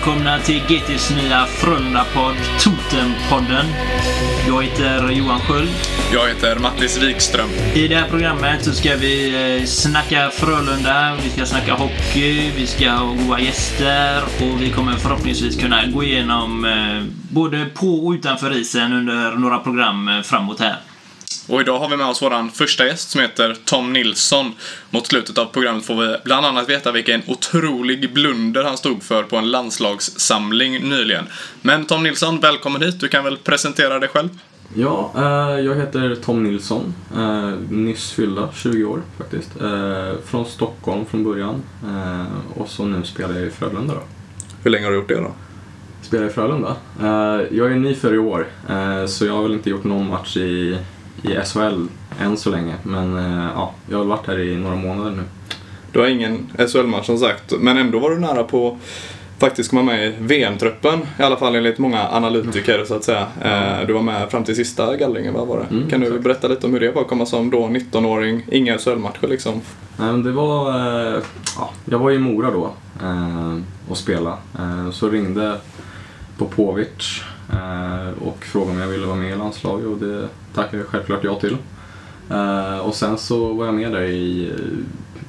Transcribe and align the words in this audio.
välkomna 0.00 0.38
till 0.38 0.62
GTs 0.68 1.10
nya 1.10 1.46
Frölunda-podd, 1.46 2.34
Totempodden. 2.60 3.66
Jag 4.48 4.62
heter 4.62 5.10
Johan 5.10 5.40
Sköld. 5.40 5.68
Jag 6.12 6.28
heter 6.28 6.58
Mattis 6.58 7.02
Wikström. 7.02 7.48
I 7.74 7.88
det 7.88 7.94
här 7.94 8.08
programmet 8.08 8.64
så 8.64 8.72
ska 8.72 8.96
vi 8.96 9.34
eh, 9.58 9.66
snacka 9.66 10.30
Frölunda, 10.30 11.16
vi 11.22 11.30
ska 11.30 11.46
snacka 11.46 11.74
hockey, 11.74 12.50
vi 12.56 12.66
ska 12.66 12.90
ha 12.90 13.14
goda 13.14 13.40
gäster 13.40 14.22
och 14.22 14.62
vi 14.62 14.70
kommer 14.70 14.92
förhoppningsvis 14.92 15.56
kunna 15.60 15.86
gå 15.86 16.04
igenom 16.04 16.64
eh, 16.64 17.04
både 17.30 17.66
på 17.66 18.06
och 18.06 18.12
utanför 18.12 18.56
isen 18.56 18.92
under 18.92 19.30
några 19.30 19.58
program 19.58 20.08
eh, 20.08 20.22
framåt 20.22 20.60
här. 20.60 20.76
Och 21.48 21.60
idag 21.60 21.78
har 21.78 21.88
vi 21.88 21.96
med 21.96 22.06
oss 22.06 22.22
vår 22.22 22.50
första 22.50 22.86
gäst 22.86 23.10
som 23.10 23.20
heter 23.20 23.56
Tom 23.64 23.92
Nilsson. 23.92 24.52
Mot 24.90 25.06
slutet 25.06 25.38
av 25.38 25.44
programmet 25.44 25.86
får 25.86 25.94
vi 25.94 26.16
bland 26.24 26.46
annat 26.46 26.68
veta 26.68 26.92
vilken 26.92 27.22
otrolig 27.26 28.12
blunder 28.12 28.64
han 28.64 28.76
stod 28.76 29.02
för 29.02 29.22
på 29.22 29.36
en 29.36 29.50
landslagssamling 29.50 30.88
nyligen. 30.88 31.24
Men 31.62 31.86
Tom 31.86 32.02
Nilsson, 32.02 32.40
välkommen 32.40 32.82
hit. 32.82 33.00
Du 33.00 33.08
kan 33.08 33.24
väl 33.24 33.36
presentera 33.36 33.98
dig 33.98 34.08
själv? 34.08 34.28
Ja, 34.74 35.12
eh, 35.16 35.64
jag 35.64 35.74
heter 35.74 36.16
Tom 36.24 36.42
Nilsson. 36.42 36.94
Eh, 37.16 37.50
nyss 37.70 38.12
fyllda 38.12 38.48
20 38.54 38.84
år 38.84 39.02
faktiskt. 39.18 39.60
Eh, 39.60 40.12
från 40.24 40.46
Stockholm 40.46 41.06
från 41.06 41.24
början. 41.24 41.62
Och 42.54 42.68
så 42.68 42.84
nu 42.84 43.04
spelar 43.04 43.34
jag 43.34 43.46
i 43.46 43.50
Frölunda 43.50 43.94
då. 43.94 44.00
Hur 44.62 44.70
länge 44.70 44.84
har 44.84 44.90
du 44.90 44.96
gjort 44.96 45.08
det 45.08 45.20
då? 45.20 45.32
Spelar 46.02 46.26
i 46.26 46.30
Frölunda? 46.30 46.76
Jag 47.50 47.72
är 47.72 47.74
ny 47.74 47.94
för 47.94 48.14
i 48.14 48.18
år, 48.18 48.46
så 49.06 49.26
jag 49.26 49.32
har 49.32 49.42
väl 49.42 49.52
inte 49.52 49.70
gjort 49.70 49.84
någon 49.84 50.08
match 50.08 50.36
i, 50.36 50.78
i 51.22 51.28
SHL 51.44 51.86
än 52.20 52.36
så 52.36 52.50
länge. 52.50 52.74
Men 52.82 53.16
eh, 53.18 53.48
ja, 53.54 53.72
jag 53.90 53.98
har 53.98 54.04
varit 54.04 54.26
här 54.26 54.38
i 54.38 54.56
några 54.56 54.76
månader 54.76 55.10
nu. 55.10 55.22
Du 55.92 55.98
har 55.98 56.06
ingen 56.06 56.46
SHL-match 56.68 57.06
som 57.06 57.18
sagt, 57.18 57.52
men 57.60 57.76
ändå 57.78 57.98
var 57.98 58.10
du 58.10 58.18
nära 58.18 58.44
på 58.44 58.78
faktiskt 59.38 59.70
komma 59.70 59.82
med 59.82 60.06
i 60.06 60.14
VM-truppen. 60.18 61.00
I 61.18 61.22
alla 61.22 61.36
fall 61.36 61.54
enligt 61.54 61.78
många 61.78 62.08
analytiker 62.08 62.84
så 62.84 62.94
att 62.94 63.04
säga. 63.04 63.26
Eh, 63.42 63.86
Du 63.86 63.92
var 63.92 64.02
med 64.02 64.30
fram 64.30 64.44
till 64.44 64.56
sista 64.56 64.96
gallringen, 64.96 65.34
vad 65.34 65.46
var 65.46 65.58
det? 65.58 65.74
Mm, 65.76 65.90
kan 65.90 66.00
du 66.00 66.06
exakt. 66.06 66.24
berätta 66.24 66.48
lite 66.48 66.66
om 66.66 66.72
hur 66.72 66.80
det 66.80 66.90
var 66.90 67.02
att 67.02 67.08
komma 67.08 67.26
som 67.26 67.50
då 67.50 67.58
19-åring, 67.66 68.42
inga 68.52 68.78
SHL-matcher 68.78 69.28
liksom? 69.28 69.52
Nej, 69.96 70.12
men 70.12 70.22
det 70.22 70.32
var... 70.32 70.70
Eh, 71.14 71.22
ja, 71.58 71.70
jag 71.84 71.98
var 71.98 72.10
i 72.10 72.18
Mora 72.18 72.50
då 72.50 72.70
och 73.88 73.96
spelade. 73.96 74.36
Så 74.92 75.08
ringde 75.08 75.56
Popovic 76.38 77.22
och 78.20 78.44
frågade 78.44 78.72
om 78.72 78.78
jag 78.80 78.88
ville 78.88 79.06
vara 79.06 79.16
med 79.16 79.32
i 79.32 79.36
landslaget 79.36 79.86
och 79.86 79.96
det 79.98 80.28
tackade 80.54 80.76
jag 80.76 80.86
självklart 80.86 81.24
ja 81.24 81.34
till. 81.40 81.56
Eh, 82.30 82.78
och 82.78 82.94
sen 82.94 83.18
så 83.18 83.52
var 83.52 83.66
jag 83.66 83.74
med 83.74 83.92
där 83.92 84.02
i, 84.02 84.48
eh, 84.50 84.54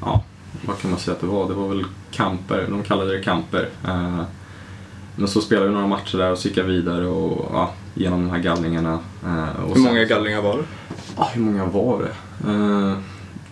ja, 0.02 0.24
vad 0.66 0.80
kan 0.80 0.92
man 0.92 1.00
säga 1.00 1.16
att 1.16 1.22
det 1.22 1.28
var? 1.28 1.48
Det 1.48 1.54
var 1.54 1.68
väl 1.68 1.86
kamper, 2.12 2.68
de 2.70 2.84
kallade 2.84 3.18
det 3.18 3.24
kamper. 3.24 3.70
Eh, 3.88 4.22
men 5.16 5.28
så 5.28 5.42
spelade 5.42 5.68
vi 5.68 5.74
några 5.74 5.88
matcher 5.88 6.18
där 6.18 6.32
och 6.32 6.38
så 6.38 6.48
gick 6.48 6.58
jag 6.58 6.64
vidare 6.64 7.08
och 7.08 7.50
ja, 7.54 7.74
genom 7.94 8.20
de 8.26 8.30
här 8.32 8.40
gallringarna. 8.40 9.00
Eh, 9.26 9.46
Hur 9.76 9.82
många 9.82 10.04
gallringar 10.04 10.42
var 10.42 10.58
det? 10.58 10.64
Ah, 11.16 11.28
hur 11.34 11.42
många 11.42 11.66
var 11.66 12.00
det? 12.04 12.12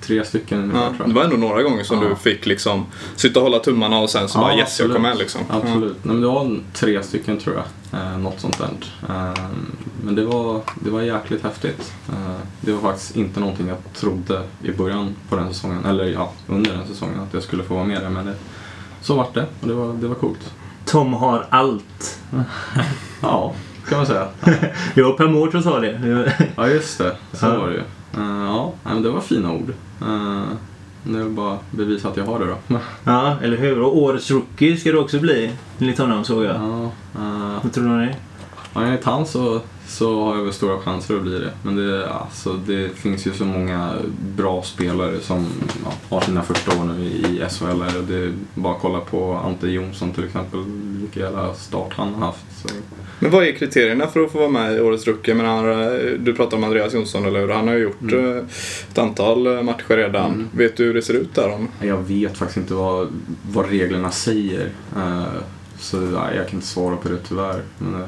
Tre 0.01 0.23
stycken 0.25 0.59
ungefär 0.59 0.79
Ja, 0.81 0.87
tror 0.87 0.99
jag. 0.99 1.09
det 1.09 1.13
var 1.15 1.23
ändå 1.23 1.37
några 1.37 1.63
gånger 1.63 1.83
som 1.83 2.01
Ja. 2.03 2.09
du 2.09 2.15
fick 2.15 2.45
liksom 2.45 2.85
sitta 3.15 3.39
och 3.39 3.43
hålla 3.45 3.59
tummarna 3.59 3.97
och 3.99 4.09
sen 4.09 4.29
så 4.29 4.39
bara 4.39 4.55
yes, 4.55 4.79
jag 4.79 4.91
kom 4.93 5.01
med 5.01 5.17
liksom. 5.17 5.41
Absolut. 5.49 5.97
Nej, 6.03 6.13
men 6.13 6.21
det 6.21 6.27
var 6.27 6.59
tre 6.73 7.03
stycken 7.03 7.39
tror 7.39 7.55
jag. 7.55 7.65
Eh, 8.01 8.17
något 8.17 8.39
sånt 8.39 8.57
där. 8.57 8.69
Eh, 9.09 9.33
men 10.03 10.15
det 10.15 10.25
var, 10.25 10.61
det 10.75 10.89
var 10.89 11.01
jäkligt 11.01 11.43
häftigt. 11.43 11.93
Eh, 12.09 12.35
det 12.61 12.71
var 12.71 12.81
faktiskt 12.81 13.15
inte 13.15 13.39
någonting 13.39 13.67
jag 13.67 13.77
trodde 13.95 14.41
i 14.63 14.71
början 14.71 15.15
på 15.29 15.35
den 15.35 15.53
säsongen, 15.53 15.85
eller 15.85 16.05
ja, 16.05 16.31
under 16.47 16.71
den 16.73 16.87
säsongen 16.87 17.19
att 17.19 17.33
jag 17.33 17.43
skulle 17.43 17.63
få 17.63 17.73
vara 17.73 17.85
med 17.85 18.01
där. 18.01 18.09
Men 18.09 18.25
det, 18.25 18.33
så 19.01 19.15
vart 19.15 19.33
det 19.33 19.45
och 19.61 19.67
det 19.67 19.73
var, 19.73 19.93
det 19.93 20.07
var 20.07 20.15
coolt. 20.15 20.53
Tom 20.85 21.13
har 21.13 21.45
allt. 21.49 22.19
Ja, 23.21 23.53
kan 23.89 23.97
man 23.97 24.07
säga. 24.07 24.27
Jag 24.93 25.17
Per 25.17 25.27
Mårtsson 25.27 25.63
sa 25.63 25.79
det. 25.79 26.23
Ja, 26.55 26.67
just 26.67 26.97
det. 26.97 27.15
Så 27.33 27.45
Ja. 27.45 27.57
var 27.59 27.67
det 27.67 27.73
ju. 27.73 27.81
Eh, 28.13 28.43
ja, 28.45 28.73
men 28.83 29.01
det 29.03 29.09
var 29.09 29.21
fina 29.21 29.53
ord. 29.53 29.73
Uh, 30.01 30.43
det 31.03 31.19
är 31.19 31.23
väl 31.23 31.29
bara 31.31 31.57
bevisa 31.71 32.07
att 32.09 32.17
jag 32.17 32.25
har 32.25 32.39
det 32.39 32.45
då. 32.45 32.79
Ja, 33.03 33.37
eller 33.41 33.57
hur? 33.57 33.81
Och 33.81 33.97
årets 33.97 34.31
rookie 34.31 34.77
ska 34.77 34.91
det 34.91 34.97
också 34.99 35.19
bli, 35.19 35.51
enligt 35.79 35.97
honom 35.97 36.23
såg 36.23 36.43
jag. 36.43 36.55
ja, 36.55 36.83
eh, 37.15 37.59
Vad 37.63 37.73
tror 37.73 37.83
du 37.83 37.89
om 37.89 37.97
det? 37.99 38.15
Ja, 38.73 38.81
enligt 38.83 39.03
han 39.03 39.25
så, 39.25 39.61
så 39.87 40.23
har 40.25 40.35
jag 40.37 40.43
väl 40.43 40.53
stora 40.53 40.79
chanser 40.79 41.15
att 41.15 41.21
bli 41.21 41.39
det. 41.39 41.51
Men 41.63 41.75
det, 41.75 42.09
alltså, 42.09 42.53
det 42.53 42.89
finns 42.95 43.27
ju 43.27 43.33
så 43.33 43.45
många 43.45 43.93
bra 44.37 44.63
spelare 44.63 45.19
som 45.19 45.47
ja, 45.85 45.93
har 46.15 46.21
sina 46.21 46.41
första 46.43 46.79
år 46.79 46.83
nu 46.85 47.03
i 47.05 47.43
SHL. 47.49 47.81
Och 47.97 48.03
det 48.07 48.15
är 48.15 48.33
bara 48.53 48.75
att 48.75 48.81
kolla 48.81 48.99
på 48.99 49.33
Ante 49.33 49.67
Jonsson 49.67 50.11
till 50.11 50.23
exempel, 50.25 50.59
vilken 51.01 51.23
jävla 51.23 51.53
start 51.53 51.93
han 51.95 52.13
har 52.13 52.25
haft. 52.25 52.45
Så, 52.61 52.67
Men 53.19 53.31
vad 53.31 53.43
är 53.43 53.51
kriterierna 53.51 54.07
för 54.07 54.19
att 54.19 54.31
få 54.31 54.37
vara 54.37 54.49
med 54.49 54.75
i 54.77 54.79
Årets 54.79 55.07
Rookie? 55.07 55.33
Men 55.33 55.45
han, 55.45 55.65
du 56.23 56.33
pratar 56.35 56.57
om 56.57 56.63
Andreas 56.63 56.93
Jonsson, 56.93 57.25
eller 57.25 57.39
hur? 57.39 57.49
Han 57.49 57.67
har 57.67 57.75
ju 57.75 57.83
gjort 57.83 58.01
Mm. 58.01 58.37
eh, 58.37 58.43
ett 58.91 58.97
antal 58.97 59.47
eh, 59.57 59.63
matcher 59.63 59.97
redan. 59.97 60.25
Mm. 60.33 60.47
Vet 60.51 60.77
du 60.77 60.83
hur 60.85 60.93
det 60.93 61.01
ser 61.01 61.13
ut 61.13 61.35
där? 61.35 61.53
Om? 61.53 61.67
jag 61.81 61.97
vet 61.97 62.37
faktiskt 62.37 62.57
inte 62.57 62.73
vad, 62.73 63.07
vad 63.51 63.69
reglerna 63.69 64.11
säger. 64.11 64.69
Eh, 64.95 65.23
så 65.79 65.97
ja, 66.13 66.33
jag 66.33 66.47
kan 66.47 66.55
inte 66.55 66.67
svara 66.67 66.95
på 66.95 67.09
det 67.09 67.17
tyvärr. 67.27 67.61
Men, 67.77 68.03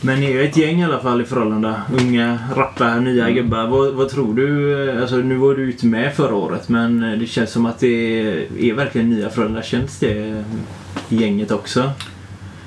Men 0.00 0.20
ni 0.20 0.32
är 0.32 0.42
ett 0.44 0.56
gäng 0.56 0.80
i 0.80 0.84
alla 0.84 0.98
fall 1.00 1.20
i 1.20 1.24
Frölunda. 1.24 1.82
Unga, 2.00 2.38
rappa, 2.56 2.96
nya 3.00 3.22
Mm. 3.28 3.34
gubbar. 3.34 3.66
Vad, 3.66 3.94
vad 3.94 4.08
tror 4.08 4.34
du? 4.34 5.00
Alltså 5.00 5.16
nu 5.16 5.36
var 5.36 5.54
du 5.54 5.70
inte 5.72 5.86
med 5.86 6.14
förra 6.14 6.34
året 6.34 6.68
men 6.68 7.00
det 7.18 7.26
känns 7.26 7.50
som 7.50 7.66
att 7.66 7.78
det 7.78 8.20
är 8.58 8.74
verkligen 8.74 9.10
nya 9.10 9.30
Frölunda. 9.30 9.62
Känns 9.62 9.98
det 9.98 10.44
gänget 11.08 11.50
också? 11.50 11.90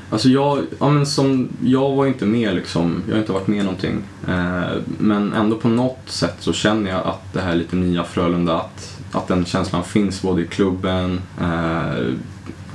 Alltså 0.10 0.30
jag, 0.30 0.60
ja 0.80 0.90
men 0.90 1.06
som, 1.06 1.50
jag 1.64 1.96
var 1.96 2.06
inte 2.06 2.26
med 2.26 2.56
liksom, 2.56 3.04
jag 3.08 3.14
har 3.14 3.20
inte 3.20 3.32
varit 3.32 3.48
med 3.48 3.66
någonting. 3.66 4.04
Eh, 4.28 4.62
men 4.98 5.34
ändå 5.34 5.56
på 5.56 5.68
något 5.68 6.02
sätt 6.06 6.36
så 6.40 6.54
känner 6.54 6.92
jag 6.92 7.06
att 7.08 7.34
det 7.34 7.42
här 7.42 7.56
lite 7.56 7.76
nya 7.76 8.04
Frölunda, 8.04 8.56
att, 8.56 9.00
att 9.12 9.28
den 9.28 9.46
känslan 9.46 9.84
finns 9.84 10.22
både 10.22 10.42
i 10.42 10.48
klubben, 10.48 11.22
eh, 11.42 12.06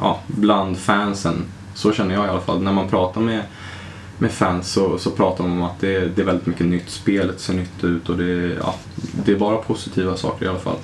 ja, 0.00 0.20
bland 0.26 0.78
fansen. 0.78 1.34
Så 1.74 1.92
känner 1.92 2.14
jag 2.14 2.26
i 2.26 2.28
alla 2.28 2.40
fall. 2.40 2.62
När 2.62 2.72
man 2.72 2.88
pratar 2.88 3.20
med, 3.20 3.42
med 4.18 4.30
fans 4.30 4.72
så, 4.72 4.98
så 4.98 5.10
pratar 5.10 5.44
de 5.44 5.52
om 5.52 5.62
att 5.62 5.80
det, 5.80 6.16
det 6.16 6.22
är 6.22 6.26
väldigt 6.26 6.46
mycket 6.46 6.66
nytt, 6.66 6.90
spelet 6.90 7.40
ser 7.40 7.54
nytt 7.54 7.84
ut 7.84 8.08
och 8.08 8.16
det, 8.16 8.56
ja, 8.60 8.74
det 9.24 9.32
är 9.32 9.36
bara 9.36 9.56
positiva 9.56 10.16
saker 10.16 10.46
i 10.46 10.48
alla 10.48 10.58
fall. 10.58 10.76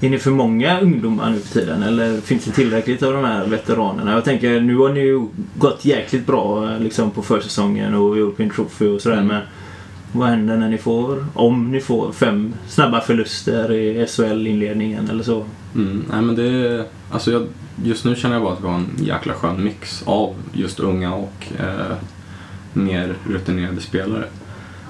Är 0.00 0.10
ni 0.10 0.18
för 0.18 0.30
många 0.30 0.80
ungdomar 0.80 1.30
nu 1.30 1.38
för 1.38 1.60
tiden 1.60 1.82
eller 1.82 2.20
finns 2.20 2.44
det 2.44 2.50
tillräckligt 2.50 3.02
av 3.02 3.12
de 3.12 3.24
här 3.24 3.46
veteranerna? 3.46 4.12
Jag 4.12 4.24
tänker 4.24 4.60
nu 4.60 4.76
har 4.76 4.88
ni 4.88 5.00
ju 5.00 5.26
gått 5.54 5.84
jäkligt 5.84 6.26
bra 6.26 6.76
liksom, 6.78 7.10
på 7.10 7.22
försäsongen 7.22 7.94
och 7.94 8.16
European 8.16 8.50
Trophy 8.50 8.86
och 8.86 9.00
sådär 9.00 9.16
Mm. 9.16 9.26
men 9.26 9.42
vad 10.12 10.28
händer 10.28 10.56
när 10.56 10.68
ni 10.68 10.78
får, 10.78 11.26
om 11.34 11.72
ni 11.72 11.80
får 11.80 12.12
fem 12.12 12.54
snabba 12.68 13.00
förluster 13.00 13.72
i 13.72 14.06
SHL-inledningen 14.06 15.10
eller 15.10 15.22
så? 15.22 15.44
Mm, 15.74 16.04
nej 16.10 16.22
men 16.22 16.36
det, 16.36 16.84
alltså 17.10 17.32
jag, 17.32 17.46
just 17.84 18.04
nu 18.04 18.14
känner 18.14 18.34
jag 18.34 18.42
bara 18.42 18.52
att 18.52 18.62
vi 18.62 18.66
har 18.66 18.74
en 18.74 18.90
jäkla 18.98 19.34
skön 19.34 19.64
mix 19.64 20.02
av 20.06 20.34
just 20.52 20.80
unga 20.80 21.14
och 21.14 21.46
eh, 21.58 21.96
mer 22.72 23.14
rutinerade 23.28 23.80
spelare. 23.80 24.24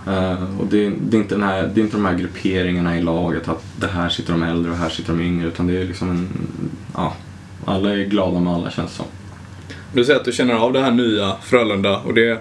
Eh, 0.07 0.61
och 0.61 0.67
det, 0.67 0.93
det, 1.01 1.17
är 1.17 1.21
inte 1.21 1.35
den 1.35 1.43
här, 1.43 1.71
det 1.75 1.81
är 1.81 1.83
inte 1.83 1.97
de 1.97 2.05
här 2.05 2.15
grupperingarna 2.15 2.99
i 2.99 3.03
laget 3.03 3.49
att 3.49 3.65
det 3.81 3.87
här 3.87 4.09
sitter 4.09 4.33
de 4.33 4.43
äldre 4.43 4.73
och 4.73 4.79
här 4.79 4.89
sitter 4.89 5.13
de 5.13 5.23
yngre 5.23 5.49
utan 5.49 5.67
det 5.67 5.77
är 5.77 5.85
liksom 5.85 6.11
en, 6.11 6.29
ja, 6.95 7.17
alla 7.65 7.93
är 7.93 8.05
glada 8.05 8.41
med 8.41 8.53
alla 8.53 8.71
känns 8.71 8.93
som. 8.93 9.07
Du 9.93 10.05
säger 10.05 10.19
att 10.19 10.25
du 10.25 10.33
känner 10.33 10.55
av 10.55 10.73
det 10.73 10.81
här 10.81 10.91
nya 10.91 11.37
Frölunda 11.43 11.99
och 11.99 12.15
det, 12.15 12.41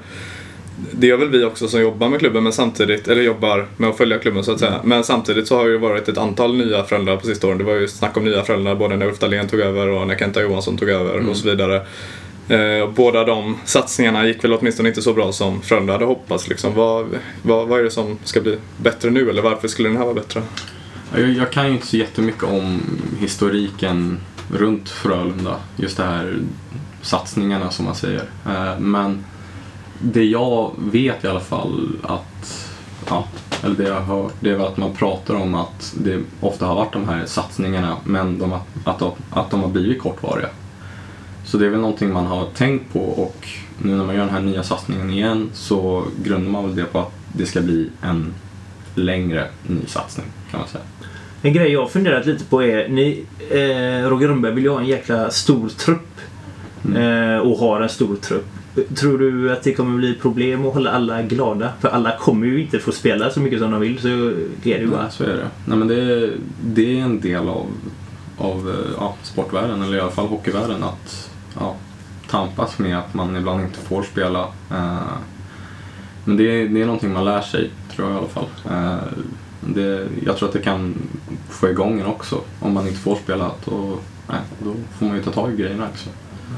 det 0.91 1.07
gör 1.07 1.17
väl 1.17 1.29
vi 1.29 1.43
också 1.43 1.67
som 1.67 1.81
jobbar 1.81 2.09
med 2.09 2.19
klubben 2.19 2.43
men 2.43 2.53
samtidigt, 2.53 3.07
eller 3.07 3.21
jobbar 3.21 3.67
med 3.77 3.89
att 3.89 3.97
följa 3.97 4.19
klubben 4.19 4.43
så 4.43 4.51
att 4.51 4.59
säga. 4.59 4.79
Men 4.83 5.03
samtidigt 5.03 5.47
så 5.47 5.57
har 5.57 5.65
det 5.65 5.71
ju 5.71 5.77
varit 5.77 6.09
ett 6.09 6.17
antal 6.17 6.57
nya 6.57 6.83
Frölunda 6.83 7.17
på 7.17 7.25
sista 7.25 7.47
åren. 7.47 7.57
Det 7.57 7.63
var 7.63 7.73
ju 7.73 7.87
snack 7.87 8.17
om 8.17 8.25
nya 8.25 8.43
Frölunda 8.43 8.75
både 8.75 8.95
när 8.97 9.05
Ulf 9.05 9.19
Dahlén 9.19 9.47
tog 9.47 9.59
över 9.59 9.87
och 9.87 10.07
när 10.07 10.15
Kenta 10.15 10.41
Johansson 10.41 10.77
tog 10.77 10.89
över 10.89 11.13
Mm. 11.13 11.29
och 11.29 11.37
så 11.37 11.49
vidare. 11.49 11.81
Eh, 12.51 12.89
båda 12.95 13.23
de 13.23 13.57
satsningarna 13.65 14.27
gick 14.27 14.43
väl 14.43 14.53
åtminstone 14.53 14.89
inte 14.89 15.01
så 15.01 15.13
bra 15.13 15.31
som 15.31 15.61
Frölunda 15.61 15.93
hade 15.93 16.05
hoppats. 16.05 16.47
Liksom. 16.47 16.73
Vad, 16.73 17.07
vad, 17.41 17.67
vad 17.67 17.79
är 17.79 17.83
det 17.83 17.91
som 17.91 18.17
ska 18.23 18.41
bli 18.41 18.57
bättre 18.77 19.09
nu 19.09 19.29
eller 19.29 19.41
varför 19.41 19.67
skulle 19.67 19.89
den 19.89 19.97
här 19.97 20.03
vara 20.03 20.15
bättre? 20.15 20.41
Jag, 21.15 21.29
jag 21.29 21.51
kan 21.51 21.67
ju 21.67 21.73
inte 21.73 21.87
så 21.87 21.97
jättemycket 21.97 22.43
om 22.43 22.81
historiken 23.19 24.19
runt 24.53 24.89
Frölunda. 24.89 25.55
Just 25.75 25.97
det 25.97 26.03
här 26.03 26.39
satsningarna 27.01 27.71
som 27.71 27.85
man 27.85 27.95
säger. 27.95 28.23
Eh, 28.45 28.79
men 28.79 29.25
det 29.99 30.23
jag 30.23 30.71
vet 30.77 31.23
i 31.23 31.27
alla 31.27 31.39
fall 31.39 31.89
att, 32.03 32.69
ja, 33.09 33.27
eller 33.63 33.75
det 33.75 33.87
jag 33.87 34.01
har 34.01 34.21
hört, 34.21 34.33
det 34.39 34.49
är 34.49 34.55
väl 34.55 34.67
att 34.67 34.77
man 34.77 34.93
pratar 34.93 35.35
om 35.35 35.55
att 35.55 35.93
det 35.97 36.19
ofta 36.39 36.65
har 36.65 36.75
varit 36.75 36.93
de 36.93 37.09
här 37.09 37.25
satsningarna 37.25 37.97
men 38.03 38.39
de, 38.39 38.53
att, 38.85 38.99
de, 38.99 39.11
att 39.29 39.51
de 39.51 39.61
har 39.61 39.69
blivit 39.69 40.01
kortvariga. 40.01 40.49
Så 41.51 41.57
det 41.57 41.65
är 41.65 41.69
väl 41.69 41.79
någonting 41.79 42.13
man 42.13 42.25
har 42.25 42.45
tänkt 42.45 42.93
på 42.93 42.99
och 42.99 43.47
nu 43.77 43.95
när 43.95 44.05
man 44.05 44.15
gör 44.15 44.25
den 44.25 44.33
här 44.33 44.41
nya 44.41 44.63
satsningen 44.63 45.09
igen 45.09 45.49
så 45.53 46.03
grundar 46.23 46.51
man 46.51 46.67
väl 46.67 46.75
det 46.75 46.83
på 46.83 46.99
att 46.99 47.11
det 47.33 47.45
ska 47.45 47.61
bli 47.61 47.89
en 48.01 48.33
längre 48.95 49.47
ny 49.67 49.85
satsning 49.87 50.25
kan 50.51 50.59
man 50.59 50.69
säga. 50.69 50.83
En 51.41 51.53
grej 51.53 51.71
jag 51.71 51.91
funderat 51.91 52.25
lite 52.25 52.45
på 52.45 52.63
är, 52.63 52.89
ni, 52.89 53.25
eh, 53.49 54.09
Roger 54.09 54.27
Rönnberg 54.27 54.53
vill 54.53 54.63
ju 54.63 54.69
ha 54.69 54.79
en 54.79 54.87
jäkla 54.87 55.31
stor 55.31 55.69
trupp. 55.69 56.19
Eh, 56.95 57.37
och 57.37 57.57
har 57.57 57.81
en 57.81 57.89
stor 57.89 58.15
trupp. 58.15 58.47
Tror 58.95 59.17
du 59.17 59.51
att 59.51 59.63
det 59.63 59.73
kommer 59.73 59.97
bli 59.97 60.13
problem 60.13 60.65
att 60.65 60.73
hålla 60.73 60.91
alla 60.91 61.21
glada? 61.21 61.73
För 61.81 61.89
alla 61.89 62.17
kommer 62.17 62.47
ju 62.47 62.61
inte 62.61 62.79
få 62.79 62.91
spela 62.91 63.29
så 63.29 63.39
mycket 63.39 63.59
som 63.59 63.71
de 63.71 63.81
vill 63.81 63.99
så 63.99 64.07
är 64.07 64.33
det 64.63 64.69
ju 64.69 64.87
bara... 64.87 65.01
Nej, 65.01 65.11
så 65.11 65.23
är 65.23 65.27
det. 65.27 65.47
Nej, 65.65 65.77
men 65.77 65.87
det, 65.87 66.01
är, 66.01 66.33
det 66.63 66.99
är 66.99 67.03
en 67.03 67.19
del 67.19 67.49
av, 67.49 67.65
av 68.37 68.69
eh, 68.69 68.91
ja, 68.97 69.15
sportvärlden, 69.23 69.81
eller 69.81 69.97
i 69.97 69.99
alla 69.99 70.11
fall 70.11 70.27
hockeyvärlden, 70.27 70.83
att 70.83 71.30
ja, 71.59 71.75
tampas 72.29 72.79
med 72.79 72.97
att 72.97 73.13
man 73.13 73.35
ibland 73.35 73.61
inte 73.61 73.79
får 73.79 74.03
spela. 74.03 74.39
Eh, 74.71 74.97
men 76.25 76.37
det, 76.37 76.43
är- 76.61 76.67
det 76.67 76.81
är 76.81 76.85
någonting 76.85 77.13
man 77.13 77.25
lär 77.25 77.41
sig, 77.41 77.69
tror 77.95 78.07
jag 78.07 78.15
i 78.15 78.19
alla 78.19 78.27
fall. 78.27 78.47
Eh, 78.69 78.97
det, 79.61 80.07
jag 80.25 80.37
tror 80.37 80.47
att 80.47 80.53
det 80.53 80.61
kan 80.61 80.95
få 81.49 81.69
igång 81.69 81.99
en 81.99 82.05
också. 82.05 82.41
Om 82.59 82.73
man 82.73 82.87
inte 82.87 82.99
får 82.99 83.15
spela, 83.15 83.51
då, 83.65 83.97
nej, 84.29 84.39
då 84.63 84.73
får 84.99 85.05
man 85.05 85.15
ju 85.15 85.23
ta 85.23 85.31
tag 85.31 85.53
i 85.53 85.55
grejerna 85.57 85.87
också. 85.93 86.09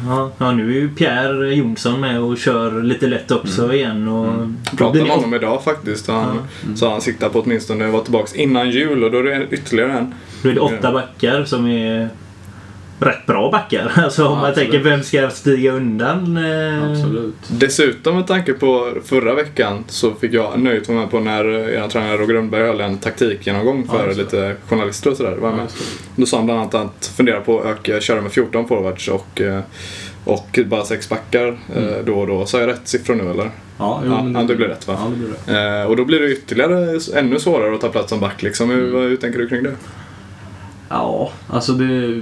Ja, 0.07 0.31
ja, 0.37 0.51
nu 0.51 0.69
är 0.69 0.81
ju 0.81 0.89
Pierre 0.95 1.55
Jonsson 1.55 1.99
med 1.99 2.19
och 2.21 2.37
kör 2.37 2.83
lite 2.83 3.07
lätt 3.07 3.31
också 3.31 3.73
igen. 3.73 4.07
Och 4.07 4.27
Mm. 4.27 4.57
Jag 4.69 4.77
pratade 4.77 5.03
med 5.03 5.11
honom 5.11 5.33
idag 5.33 5.63
faktiskt. 5.63 6.07
Han 6.07 6.37
sa 6.75 6.91
han 6.91 7.01
siktar 7.01 7.29
på 7.29 7.39
åtminstone 7.41 7.87
vara 7.87 8.03
tillbaka 8.03 8.37
innan 8.37 8.69
jul 8.69 9.03
och 9.03 9.11
då 9.11 9.17
är 9.17 9.23
det 9.23 9.47
ytterligare 9.51 9.91
en. 9.97 10.13
Då 10.43 10.49
är 10.49 10.53
det 10.53 10.59
åtta 10.59 10.91
backar 10.91 11.45
som 11.45 11.67
är 11.67 12.09
rätt 13.03 13.25
bra 13.25 13.51
backar. 13.51 13.91
Alltså 14.03 14.25
om 14.25 14.31
Ja, 14.33 14.35
man 14.41 14.49
absolut. 14.49 14.71
tänker 14.71 14.89
vem 14.89 15.03
ska 15.03 15.29
stiga 15.29 15.71
undan? 15.71 16.37
eh, 16.37 16.91
Absolut. 16.91 17.35
Dessutom 17.47 18.15
med 18.15 18.27
tanke 18.27 18.53
på 18.53 18.93
förra 19.05 19.33
veckan 19.33 19.83
så 19.87 20.11
fick 20.13 20.33
jag 20.33 20.59
nöjet 20.59 20.87
vara 20.87 20.99
med 20.99 21.11
på 21.11 21.19
när 21.19 21.45
era 21.69 21.87
tränare 21.89 22.17
Roger 22.17 22.33
Rönnberg 22.33 22.63
höll 22.67 22.81
en 22.81 22.97
taktikgenomgång 22.97 23.87
Ja, 23.91 23.97
för 23.97 24.07
det. 24.07 24.13
lite 24.13 24.55
journalister 24.67 25.11
och 25.11 25.17
sådär. 25.17 25.35
Var 25.35 25.49
Ja, 25.49 25.55
med. 25.55 25.65
det. 25.65 26.21
Då 26.21 26.25
sa 26.25 26.37
han 26.37 26.45
bland 26.45 26.59
annat 26.61 26.75
att 26.75 27.11
fundera 27.17 27.41
på 27.41 27.59
att 27.59 27.65
öka, 27.65 28.01
köra 28.01 28.21
med 28.21 28.31
14 28.31 28.67
forwards 28.67 29.07
och, 29.07 29.41
eh, 29.41 29.59
och 30.25 30.59
bara 30.65 30.85
sex 30.85 31.09
backar 31.09 31.47
eh, 31.47 31.83
Mm. 31.83 32.05
då 32.05 32.13
och 32.19 32.27
då. 32.27 32.45
Sa 32.45 32.59
jag 32.59 32.67
rätt 32.69 32.81
siffror 32.87 33.15
nu 33.15 33.29
eller? 33.31 33.49
Ja, 33.79 34.01
jo, 34.05 34.11
Ja, 34.11 34.23
men 34.23 34.35
ja, 34.35 34.47
det 34.47 34.55
blir 34.55 34.67
rätt, 34.67 34.87
va? 34.87 34.95
Ja, 34.99 35.09
det 35.09 35.15
blir 35.15 35.27
rätt. 35.29 35.81
Eh, 35.83 35.89
och 35.89 35.95
då 35.95 36.05
blir 36.05 36.19
det 36.19 36.31
ytterligare 36.31 36.99
ännu 37.15 37.39
svårare 37.39 37.75
att 37.75 37.81
ta 37.81 37.89
plats 37.89 38.09
som 38.09 38.19
back 38.19 38.41
liksom. 38.43 38.69
Hur, 38.69 38.89
Mm. 38.89 39.01
hur 39.09 39.17
tänker 39.17 39.39
du 39.39 39.49
kring 39.49 39.63
det? 39.63 39.73
Ja, 40.89 41.31
alltså 41.49 41.71
det... 41.73 42.21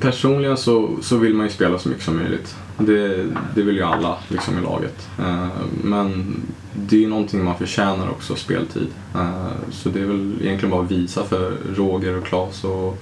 Personligen 0.00 0.56
så, 0.56 0.96
så 1.02 1.16
vill 1.16 1.34
man 1.34 1.46
ju 1.46 1.52
spela 1.52 1.78
så 1.78 1.88
mycket 1.88 2.04
som 2.04 2.16
möjligt. 2.16 2.56
Det, 2.78 3.26
det 3.54 3.62
vill 3.62 3.76
ju 3.76 3.82
alla 3.82 4.18
liksom 4.28 4.58
i 4.58 4.60
laget. 4.60 5.08
Eh, 5.18 5.48
men 5.82 6.36
det 6.74 6.96
är 6.96 7.00
ju 7.00 7.08
någonting 7.08 7.44
man 7.44 7.58
förtjänar 7.58 8.10
också, 8.10 8.36
speltid. 8.36 8.88
Eh, 9.14 9.46
så 9.70 9.88
det 9.88 10.00
är 10.00 10.04
väl 10.04 10.34
egentligen 10.42 10.70
bara 10.70 10.82
att 10.82 10.90
visa 10.90 11.24
för 11.24 11.56
Roger 11.74 12.18
och 12.18 12.24
Claes 12.24 12.64
och 12.64 12.98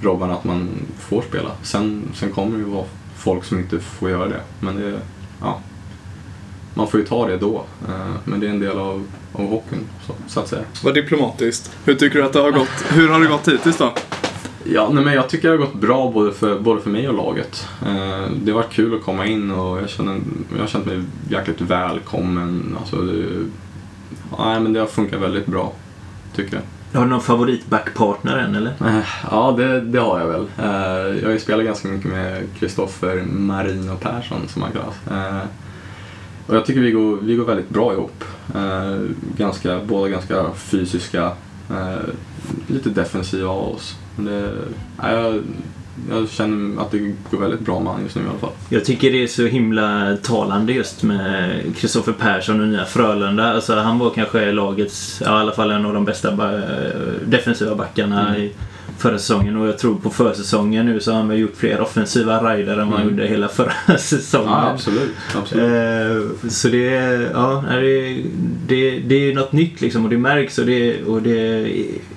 Robban 0.00 0.30
att 0.30 0.44
man 0.44 0.68
får 0.98 1.22
spela. 1.22 1.50
Sen, 1.62 2.02
sen 2.14 2.30
kommer 2.30 2.52
det 2.52 2.64
ju 2.64 2.70
vara 2.70 2.84
folk 3.16 3.44
som 3.44 3.58
inte 3.58 3.80
får 3.80 4.10
göra 4.10 4.28
det. 4.28 4.40
Men 4.60 4.76
det, 4.76 5.00
ja, 5.40 5.60
man 6.74 6.88
får 6.88 7.00
ju 7.00 7.06
ta 7.06 7.26
det 7.26 7.36
då. 7.36 7.64
Eh, 7.88 8.14
men 8.24 8.40
det 8.40 8.46
är 8.46 8.50
en 8.50 8.60
del 8.60 8.78
av, 8.78 9.06
av 9.32 9.46
hockeyn, 9.46 9.84
så, 10.06 10.12
så 10.28 10.40
att 10.40 10.48
säga. 10.48 10.62
Vad 10.84 10.94
diplomatiskt. 10.94 11.76
Hur 11.84 11.94
tycker 11.94 12.18
du 12.18 12.24
att 12.24 12.32
det 12.32 12.40
har 12.40 12.50
gått? 12.50 12.84
Hur 12.88 13.08
har 13.08 13.20
det 13.20 13.26
gått 13.26 13.48
hittills 13.48 13.76
då? 13.76 13.92
Ja, 14.66 14.90
nej, 14.92 15.04
men 15.04 15.14
jag 15.14 15.28
tycker 15.28 15.48
det 15.48 15.54
har 15.54 15.66
gått 15.66 15.74
bra 15.74 16.10
både 16.10 16.32
för, 16.32 16.60
både 16.60 16.80
för 16.80 16.90
mig 16.90 17.08
och 17.08 17.14
laget. 17.14 17.68
Eh, 17.86 18.30
det 18.42 18.52
har 18.52 18.58
varit 18.58 18.72
kul 18.72 18.94
att 18.94 19.02
komma 19.02 19.26
in 19.26 19.50
och 19.50 19.78
jag, 19.78 19.88
känner, 19.88 20.20
jag 20.52 20.60
har 20.60 20.66
känt 20.66 20.86
mig 20.86 21.02
jäkligt 21.28 21.60
välkommen. 21.60 22.76
Alltså, 22.80 22.96
det, 22.96 23.26
nej, 24.38 24.60
men 24.60 24.72
det 24.72 24.80
har 24.80 24.86
funkat 24.86 25.20
väldigt 25.20 25.46
bra, 25.46 25.72
tycker 26.34 26.56
jag. 26.56 26.62
Har 26.98 27.04
du 27.04 27.10
någon 27.10 27.20
favoritbackpartner 27.20 28.38
än 28.38 28.54
eller? 28.54 28.70
Eh, 28.86 29.00
ja, 29.30 29.54
det, 29.58 29.80
det 29.80 29.98
har 29.98 30.20
jag 30.20 30.26
väl. 30.26 30.46
Eh, 30.58 31.18
jag 31.18 31.26
har 31.26 31.32
ju 31.32 31.38
spelat 31.38 31.64
ganska 31.64 31.88
mycket 31.88 32.10
med 32.10 32.42
Kristoffer 32.58 33.22
Marino 33.22 33.96
Persson, 33.96 34.48
som 34.48 34.62
han 34.62 34.72
kallas. 34.72 34.94
Eh, 35.10 35.46
och 36.46 36.56
jag 36.56 36.66
tycker 36.66 36.80
vi 36.80 36.90
går, 36.90 37.16
vi 37.16 37.36
går 37.36 37.44
väldigt 37.44 37.68
bra 37.68 37.92
ihop. 37.92 38.24
Ganska, 39.36 39.80
båda 39.84 40.08
ganska 40.08 40.52
fysiska, 40.54 41.32
lite 42.66 42.90
defensiva 42.90 43.50
av 43.50 43.74
oss. 43.74 43.96
Det, 44.16 44.50
jag, 45.02 45.42
jag 46.10 46.28
känner 46.28 46.82
att 46.82 46.90
det 46.90 46.98
går 47.30 47.38
väldigt 47.40 47.60
bra 47.60 47.80
med 47.80 47.92
han 47.92 48.02
just 48.02 48.16
nu 48.16 48.22
i 48.22 48.26
alla 48.28 48.38
fall. 48.38 48.50
Jag 48.68 48.84
tycker 48.84 49.12
det 49.12 49.22
är 49.22 49.26
så 49.26 49.46
himla 49.46 50.16
talande 50.22 50.72
just 50.72 51.02
med 51.02 51.60
Kristoffer 51.76 52.12
Persson 52.12 52.60
och 52.60 52.68
nya 52.68 52.84
Frölunda. 52.84 53.52
Alltså 53.54 53.74
han 53.74 53.98
var 53.98 54.10
kanske 54.10 54.52
lagets, 54.52 55.22
ja, 55.24 55.38
i 55.38 55.40
alla 55.40 55.52
fall 55.52 55.70
en 55.70 55.86
av 55.86 55.94
de 55.94 56.04
bästa 56.04 56.32
ba- 56.36 56.60
defensiva 57.26 57.74
backarna 57.74 58.28
Mm. 58.28 58.40
i 58.42 58.52
förra 58.98 59.18
säsongen. 59.18 59.56
Och 59.56 59.68
jag 59.68 59.78
tror 59.78 59.94
på 59.94 60.10
försäsongen 60.10 60.86
nu 60.86 61.00
så 61.00 61.10
har 61.10 61.18
han 61.18 61.28
väl 61.28 61.38
gjort 61.38 61.56
fler 61.56 61.80
offensiva 61.80 62.54
rider 62.54 62.72
än 62.72 62.78
han 62.88 62.92
Mm. 63.02 63.08
gjorde 63.08 63.26
hela 63.26 63.48
förra 63.48 63.98
säsongen. 63.98 64.48
Ja, 64.50 64.70
absolut. 64.70 65.10
absolut. 65.36 65.64
Eh, 66.42 66.48
så 66.48 66.68
det, 66.68 66.84
ja, 67.32 67.64
det, 67.70 68.22
det, 68.66 68.98
det 68.98 69.14
är 69.30 69.34
något 69.34 69.52
nytt 69.52 69.80
liksom 69.80 70.04
och 70.04 70.10
det 70.10 70.18
märks 70.18 70.58
och 70.58 70.66
det, 70.66 71.02
och 71.02 71.22
det 71.22 71.38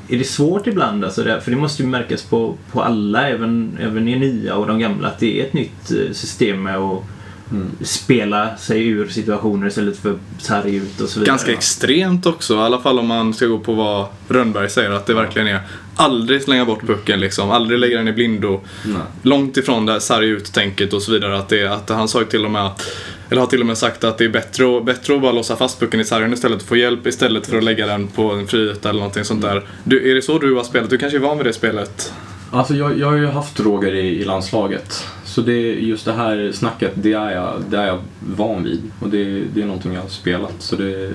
är 0.10 0.18
det 0.18 0.24
svårt 0.28 0.68
ibland 0.68 1.06
alltså 1.06 1.24
det, 1.24 1.42
för 1.42 1.52
det 1.52 1.58
måste 1.58 1.84
ju 1.84 1.90
märkas 1.90 2.24
på, 2.24 2.56
på 2.72 2.82
alla, 2.82 3.30
även, 3.30 3.78
även 3.82 4.08
i 4.08 4.16
nya 4.20 4.56
och 4.56 4.68
de 4.68 4.80
gamla, 4.80 5.08
att 5.08 5.20
det 5.20 5.40
är 5.42 5.46
ett 5.46 5.54
nytt 5.54 5.92
eh, 5.92 6.12
system 6.14 6.64
med 6.64 6.78
att 6.78 7.04
Mm. 7.52 7.72
spela 7.82 8.58
sig 8.58 8.88
ur 8.88 9.08
situationer 9.08 9.68
istället 9.68 9.98
för 9.98 10.16
sarg 10.40 10.76
ut 10.76 11.02
och 11.02 11.10
så 11.10 11.20
vidare. 11.20 11.32
Ganska 11.34 11.52
extremt 11.52 12.26
också, 12.26 12.54
i 12.54 12.58
alla 12.58 12.80
fall 12.80 13.00
om 13.00 13.08
man 13.08 13.34
ska 13.34 13.46
gå 13.46 13.60
på 13.60 13.74
vad 13.74 14.06
Rönnberg 14.28 14.70
säger 14.70 14.92
att 14.92 15.06
det 15.06 15.14
verkligen 15.14 15.48
är 15.48 15.60
aldrig 15.96 16.42
slänga 16.42 16.66
bort 16.66 16.88
pucken 16.88 17.20
liksom, 17.20 17.52
aldrig 17.52 17.80
lägga 17.80 17.98
den 17.98 18.08
i 18.08 18.14
blindo. 18.14 18.62
Nej. 18.86 19.02
Långt 19.22 19.58
ifrån 19.58 19.86
det 19.86 19.92
här 19.92 20.00
sarg 20.00 20.28
ut-tänket 20.30 20.94
och 20.94 21.02
så 21.02 21.12
vidare. 21.12 21.38
Att, 21.38 21.50
det, 21.50 21.68
att 21.68 21.90
han 21.90 22.08
sa 22.08 22.24
till 22.24 22.46
och 22.46 22.52
med 22.52 22.66
att 22.66 22.88
eller 23.30 23.42
har 23.42 23.48
till 23.48 23.60
och 23.62 23.66
med 23.66 23.78
sagt 23.78 24.04
att 24.04 24.18
det 24.18 24.26
är 24.26 24.30
bättre, 24.30 24.78
att- 24.78 24.86
bättre 24.86 25.16
att 25.16 25.22
bara 25.22 25.32
låsa 25.32 25.56
fast 25.56 25.80
pucken 25.80 26.00
i 26.00 26.06
sargen 26.06 26.34
istället 26.34 26.58
för 26.58 26.64
att 26.66 26.70
få 26.70 26.76
hjälp 26.78 27.08
istället 27.08 27.48
för 27.48 27.58
att 27.58 27.64
lägga 27.64 27.88
den 27.88 28.08
på 28.08 28.32
en 28.32 28.48
friyta 28.48 28.90
eller 28.90 29.00
någonting 29.00 29.24
sånt 29.24 29.42
där. 29.42 29.66
Du, 29.84 30.12
är 30.12 30.16
det 30.16 30.22
så 30.22 30.40
du 30.40 30.54
har 30.56 30.64
spelat? 30.64 30.90
Du 30.90 30.98
kanske 30.98 31.18
är 31.18 31.22
van 31.22 31.38
vid 31.38 31.46
det 31.46 31.54
spelet? 31.54 32.14
Alltså 32.52 32.74
jag, 32.74 33.00
jag 33.00 33.08
har 33.08 33.16
ju 33.18 33.26
haft 33.28 33.60
Roger 33.60 33.94
i, 33.96 34.22
i 34.22 34.24
landslaget. 34.26 35.04
Så 35.38 35.44
det, 35.44 35.62
just 35.62 36.06
det 36.06 36.14
här 36.14 36.52
snacket, 36.52 36.92
det 36.96 37.14
är 37.14 37.32
jag, 37.32 37.64
det 37.70 37.78
är 37.78 37.88
jag 37.88 38.00
van 38.36 38.64
vid. 38.64 38.92
Och 39.00 39.10
det, 39.10 39.42
det 39.54 39.62
är 39.62 39.66
någonting 39.66 39.94
jag 39.94 40.02
har 40.02 40.10
spelat, 40.10 40.54
så 40.60 40.76
det, 40.76 41.14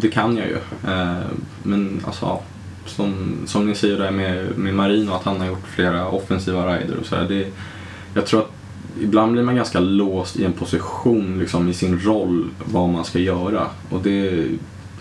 det 0.00 0.08
kan 0.08 0.36
jag 0.36 0.46
ju. 0.46 0.56
Eh, 0.90 1.22
men 1.62 2.00
alltså, 2.06 2.26
ja, 2.26 2.42
som, 2.86 3.36
som 3.46 3.66
ni 3.66 3.74
säger 3.74 3.98
där 3.98 4.10
med, 4.10 4.58
med 4.58 4.74
Marino, 4.74 5.12
att 5.12 5.24
han 5.24 5.40
har 5.40 5.46
gjort 5.46 5.66
flera 5.66 6.08
offensiva 6.08 6.76
rider 6.76 6.96
och 7.00 7.06
sådär. 7.06 7.26
Det, 7.28 7.52
jag 8.14 8.26
tror 8.26 8.40
att 8.40 8.50
ibland 9.00 9.32
blir 9.32 9.42
man 9.42 9.56
ganska 9.56 9.80
låst 9.80 10.36
i 10.36 10.44
en 10.44 10.52
position, 10.52 11.38
liksom 11.38 11.68
i 11.68 11.74
sin 11.74 12.00
roll, 12.00 12.50
vad 12.64 12.88
man 12.88 13.04
ska 13.04 13.18
göra. 13.18 13.66
Och 13.90 14.02
det, 14.02 14.48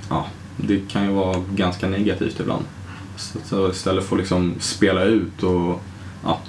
ja, 0.10 0.25
det 0.57 0.89
kan 0.89 1.05
ju 1.05 1.12
vara 1.12 1.43
ganska 1.55 1.88
negativt 1.88 2.39
ibland. 2.39 2.65
Så, 3.17 3.39
så 3.45 3.69
istället 3.69 4.03
för 4.03 4.15
att 4.15 4.19
liksom 4.19 4.53
spela 4.60 5.03
ut 5.03 5.43
och 5.43 5.81
ja, 6.24 6.39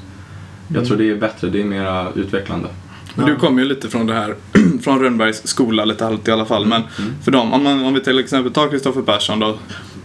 jag 0.69 0.87
tror 0.87 0.97
det 0.97 1.11
är 1.11 1.17
bättre, 1.17 1.49
det 1.49 1.61
är 1.61 1.65
mera 1.65 2.07
utvecklande. 2.15 2.69
Men 3.15 3.27
du 3.27 3.37
kommer 3.37 3.63
ju 3.63 3.69
lite 3.69 3.89
från 3.89 4.07
det 4.07 4.15
här, 4.15 4.35
från 4.83 5.01
Rönnbergs 5.01 5.47
skola 5.47 5.85
lite 5.85 6.05
halvt 6.05 6.29
i 6.29 6.31
alla 6.31 6.45
fall. 6.45 6.67
Men 6.67 6.83
Mm. 6.99 7.13
för 7.25 7.31
dem, 7.31 7.53
om, 7.53 7.63
man, 7.63 7.85
om 7.85 7.95
vi 7.95 8.01
till 8.01 8.19
exempel 8.19 8.53
tar 8.53 8.69
Kristoffer 8.69 9.03
Persson 9.03 9.39
då. 9.39 9.59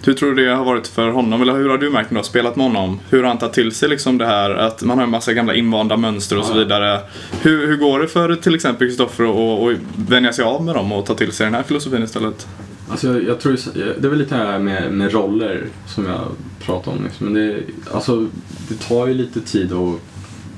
Hur 0.03 0.13
tror 0.13 0.33
du 0.35 0.45
det 0.45 0.55
har 0.55 0.65
varit 0.65 0.87
för 0.87 1.09
honom? 1.09 1.41
Eller 1.41 1.53
hur 1.53 1.69
har 1.69 1.77
du 1.77 1.89
märkt 1.89 2.11
när 2.11 2.15
du 2.15 2.19
har 2.19 2.23
spelat 2.23 2.55
med 2.55 2.65
honom? 2.65 2.99
Hur 3.09 3.21
har 3.21 3.27
han 3.27 3.37
tagit 3.37 3.53
till 3.53 3.71
sig 3.71 3.89
liksom 3.89 4.17
det 4.17 4.25
här 4.25 4.49
att 4.49 4.83
man 4.83 4.97
har 4.97 5.03
en 5.05 5.11
massa 5.11 5.33
gamla 5.33 5.55
invanda 5.55 5.97
mönster 5.97 6.37
och 6.37 6.45
så 6.45 6.53
vidare. 6.53 6.99
Hur, 7.41 7.67
hur 7.67 7.77
går 7.77 7.99
det 7.99 8.07
för 8.07 8.35
till 8.35 8.55
exempel 8.55 8.87
Kristoffer 8.87 9.23
att 9.71 9.77
vänja 9.95 10.33
sig 10.33 10.45
av 10.45 10.63
med 10.65 10.75
dem 10.75 10.91
och 10.91 11.05
ta 11.05 11.13
till 11.15 11.31
sig 11.31 11.45
den 11.45 11.53
här 11.53 11.63
filosofin 11.63 12.03
istället? 12.03 12.47
Alltså 12.89 13.07
jag, 13.07 13.23
jag 13.23 13.39
tror 13.39 13.57
det 13.73 14.07
är 14.07 14.09
väl 14.09 14.19
lite 14.19 14.35
här 14.35 14.59
med, 14.59 14.91
med 14.93 15.13
roller 15.13 15.65
som 15.87 16.05
jag 16.05 16.21
pratar 16.65 16.91
om. 16.91 17.03
Liksom. 17.03 17.25
Men 17.27 17.33
det, 17.33 17.57
alltså, 17.93 18.27
det 18.69 18.75
tar 18.87 19.07
ju 19.07 19.13
lite 19.13 19.41
tid 19.41 19.73
att 19.73 19.99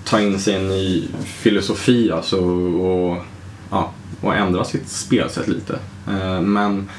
ta 0.03 0.20
in 0.20 0.39
sig 0.39 0.55
en 0.55 0.67
ny 0.67 1.08
filosofi 1.24 2.12
alltså, 2.12 2.38
och, 2.38 3.17
ja, 3.72 3.91
och 4.22 4.36
ändra 4.36 4.63
sitt 4.63 4.89
spelsätt 4.89 5.48
lite. 5.48 5.79
Eh, 6.08 6.41
men 6.41 6.89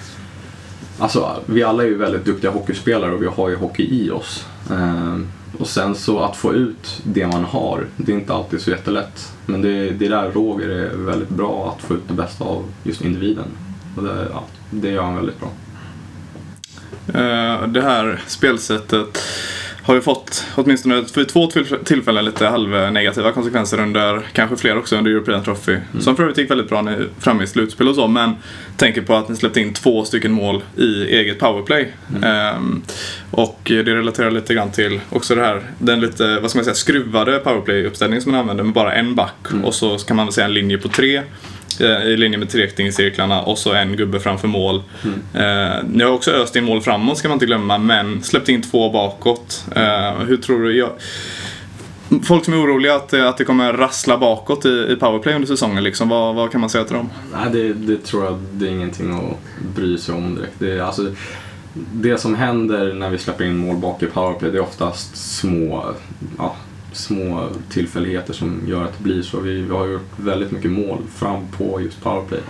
alltså, 0.99 1.43
vi 1.47 1.63
alla 1.63 1.83
är 1.83 1.87
ju 1.87 1.97
väldigt 1.97 2.25
duktiga 2.25 2.51
hockeyspelare 2.51 3.13
och 3.13 3.23
vi 3.23 3.27
har 3.27 3.49
ju 3.49 3.57
hockey 3.57 4.05
i 4.05 4.11
oss. 4.11 4.47
Eh, 4.71 5.19
och 5.59 5.67
sen 5.67 5.95
så 5.95 6.21
att 6.21 6.37
få 6.37 6.55
ut 6.55 7.01
det 7.05 7.27
man 7.27 7.45
har, 7.45 7.87
det 7.97 8.13
är 8.13 8.17
inte 8.17 8.35
alltid 8.35 8.61
så 8.61 8.71
jättelätt. 8.71 9.33
Men 9.47 9.63
det, 9.63 9.91
det 9.91 10.07
är 10.07 10.11
där 10.11 10.31
Roger 10.31 10.69
är 10.69 10.97
väldigt 10.97 11.29
bra, 11.29 11.75
att 11.77 11.87
få 11.87 11.95
ut 11.95 12.09
det 12.09 12.15
bästa 12.15 12.45
av 12.45 12.65
just 12.83 13.03
individen. 13.03 13.45
Och 13.97 14.03
det, 14.03 14.29
ja, 14.33 14.45
det 14.71 14.91
gör 14.91 15.03
han 15.03 15.17
väldigt 15.17 15.41
bra. 15.41 15.51
Eh, 17.07 17.67
det 17.67 17.83
här 17.83 18.23
spelsättet 18.27 19.19
har 19.83 19.95
ju 19.95 20.01
fått 20.01 20.47
åtminstone 20.55 21.05
för 21.05 21.25
två 21.25 21.47
till- 21.47 21.77
tillfällen 21.85 22.25
lite 22.25 22.47
halvnegativa 22.47 23.33
konsekvenser 23.33 23.81
under, 23.81 24.23
kanske 24.33 24.57
fler 24.57 24.79
också 24.79 24.97
under 24.97 25.11
European 25.11 25.45
Trophy. 25.45 25.77
Som 26.01 26.17
för 26.17 26.23
övrigt 26.23 26.39
gick 26.39 26.51
väldigt 26.51 26.69
bra 26.69 26.89
fram 27.19 27.43
i 27.43 27.47
slutspel 27.47 27.89
och 27.89 27.95
så, 27.95 28.09
men 28.09 28.33
tänker 28.77 29.03
på 29.03 29.15
att 29.15 29.29
ni 29.29 29.37
släppte 29.37 29.61
in 29.61 29.73
två 29.75 30.05
stycken 30.05 30.33
mål 30.33 30.63
i 30.77 31.05
eget 31.05 31.39
powerplay. 31.39 31.93
Ehm, 32.23 32.83
och 33.31 33.61
det 33.65 33.83
relaterar 33.83 34.31
lite 34.31 34.55
grann 34.55 34.71
till 34.71 35.01
också 35.11 35.35
det 35.35 35.41
här, 35.41 35.63
den 35.79 36.01
lite, 36.01 36.39
vad 36.41 36.51
ska 36.51 36.59
man 36.59 36.65
säga, 36.65 36.75
skruvade 36.75 37.39
powerplay-uppställning 37.39 38.21
som 38.21 38.33
man 38.33 38.41
använder 38.41 38.65
med 38.65 38.73
bara 38.73 38.95
en 38.95 39.15
back 39.15 39.47
och 39.65 39.75
så 39.75 39.99
kan 39.99 40.17
man 40.17 40.33
säga 40.33 40.45
en 40.45 40.55
linje 40.55 40.79
på 40.79 40.89
tre 40.89 41.23
i 41.81 42.17
linje 42.17 42.39
med 42.39 42.51
tricktingscirklarna 42.51 43.43
och 43.43 43.59
så 43.59 43.73
en 43.73 43.97
gubbe 43.97 44.21
framför 44.21 44.49
mål. 44.49 44.83
Eh, 45.35 45.85
ni 45.89 46.05
har 46.05 46.11
också 46.11 46.31
öst 46.31 46.57
in 46.57 46.65
mål 46.65 46.81
framåt 46.81 47.19
ska 47.19 47.29
man 47.29 47.37
inte 47.37 47.47
glömma, 47.47 47.79
men 47.79 48.23
släppt 48.23 48.49
in 48.49 48.63
två 48.63 48.91
bakåt. 48.91 49.65
Eh, 49.77 50.19
hur 50.27 50.37
tror 50.37 50.63
du? 50.63 50.77
Jag, 50.79 50.91
folk 52.25 52.45
som 52.45 52.55
är 52.55 52.59
oroliga 52.65 52.95
att, 52.95 53.09
det- 53.09 53.29
att 53.29 53.39
det 53.39 53.45
kommer 53.45 53.73
rassla 53.73 54.19
bakåt 54.19 54.67
i, 54.67 54.69
i 54.93 54.97
powerplay 55.01 55.35
under 55.35 55.49
säsongen, 55.49 55.85
liksom, 55.85 56.09
vad, 56.09 56.35
vad 56.35 56.53
kan 56.53 56.61
man 56.61 56.71
säga 56.71 56.85
till 56.85 56.97
dem? 56.97 57.11
Nej, 57.33 57.49
det, 57.53 57.73
det 57.73 58.05
tror 58.05 58.25
jag 58.25 58.39
det 58.53 58.67
är 58.67 58.71
ingenting 58.71 59.15
att 59.15 59.37
bry 59.77 59.99
sig 59.99 60.15
om 60.15 60.35
direkt. 60.37 60.55
Det, 60.59 60.81
alltså, 60.81 61.07
det 61.93 62.19
som 62.19 62.35
händer 62.35 62.95
när 62.95 63.11
vi 63.11 63.19
släpper 63.19 63.45
in 63.45 63.57
mål 63.57 63.77
bak 63.77 64.03
i 64.03 64.07
powerplay 64.07 64.51
det 64.51 64.59
är 64.59 64.63
oftast 64.63 65.17
små, 65.17 65.95
ja, 66.39 66.57
små 66.93 67.49
tillfälligheter 67.69 68.33
som 68.33 68.61
gör 68.67 68.85
att 68.85 68.99
det 68.99 69.05
blir 69.05 69.23
så. 69.23 69.41
Vi, 69.41 69.61
vi 69.61 69.71
har 69.73 69.87
gjort 69.87 70.11
väldigt 70.17 70.51
mycket 70.51 70.71
mål 70.71 70.99
fram 71.15 71.47
på 71.59 71.81
just 71.81 72.03
powerplay. 72.03 72.41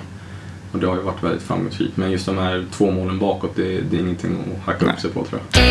Och 0.72 0.78
det 0.78 0.86
har 0.86 0.96
ju 0.96 1.02
varit 1.02 1.22
väldigt 1.22 1.42
framgångsrikt. 1.42 1.96
Men 1.96 2.10
just 2.10 2.26
de 2.26 2.38
här 2.38 2.66
två 2.72 2.90
målen 2.90 3.18
bakåt, 3.18 3.56
det, 3.56 3.80
det 3.80 3.96
är 3.96 4.00
ingenting 4.00 4.36
att 4.56 4.66
hacka 4.66 4.84
Nej. 4.86 4.94
upp 4.94 5.00
sig 5.00 5.10
på 5.10 5.24
tror 5.24 5.40
jag. 5.40 5.62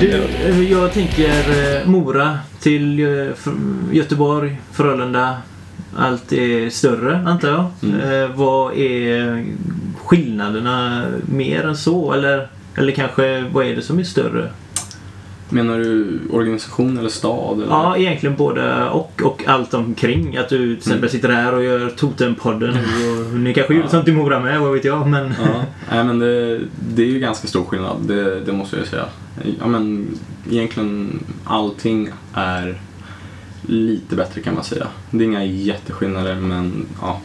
Du, 0.00 0.28
jag 0.70 0.92
tänker 0.92 1.78
eh, 1.80 1.86
Mora 1.86 2.38
till 2.60 3.00
eh, 3.00 3.34
Göteborg, 3.92 4.56
Frölunda. 4.72 5.36
Allt 5.96 6.32
är 6.32 6.70
större 6.70 7.16
antar 7.26 7.48
jag. 7.48 7.64
Mm. 7.82 8.00
Eh, 8.24 8.36
vad 8.36 8.74
är 8.76 9.44
skillnaderna 10.04 11.04
mer 11.32 11.64
än 11.66 11.76
så? 11.76 12.12
Eller, 12.12 12.48
eller 12.74 12.92
kanske 12.92 13.44
vad 13.52 13.66
är 13.66 13.76
det 13.76 13.82
som 13.82 13.98
är 13.98 14.02
större? 14.04 14.50
Menar 15.50 15.78
du 15.78 16.20
organisation 16.32 16.98
eller 16.98 17.08
stad? 17.08 17.56
Eller? 17.56 17.66
Ja, 17.72 17.96
egentligen 17.96 18.36
både 18.36 18.84
och 18.88 19.22
och 19.24 19.44
allt 19.46 19.74
omkring. 19.74 20.36
Att 20.36 20.48
du 20.48 20.58
till 20.58 20.76
exempel 20.76 20.98
Mm. 20.98 21.08
sitter 21.10 21.28
här 21.28 21.54
och 21.54 21.64
gör 21.64 21.88
Totempodden. 21.88 22.70
Och 23.32 23.38
ni 23.38 23.54
kanske 23.54 23.74
gjorde 23.74 23.86
Ja. 23.86 23.90
sånt 23.90 24.08
i 24.08 24.12
Mora 24.12 24.40
med, 24.40 24.60
vad 24.60 24.72
vet 24.72 24.84
jag. 24.84 25.06
Men 25.08 25.24
Ja, 25.44 25.64
nej, 25.90 26.04
men 26.04 26.18
det, 26.18 26.60
det 26.94 27.02
är 27.02 27.06
ju 27.06 27.18
ganska 27.20 27.48
stor 27.48 27.64
skillnad, 27.64 27.96
det, 28.00 28.40
det 28.40 28.52
måste 28.52 28.76
jag 28.76 28.86
säga. 28.86 29.04
Ja, 29.60 29.66
men 29.66 30.06
egentligen 30.50 31.20
allting 31.44 32.08
är 32.34 32.78
lite 33.66 34.16
bättre 34.16 34.40
kan 34.40 34.54
man 34.54 34.64
säga. 34.64 34.86
Det 35.10 35.24
är 35.24 35.28
inga 35.28 35.44
jätteskillnader 35.44 36.34
men 36.34 36.86
ja, 37.00 37.20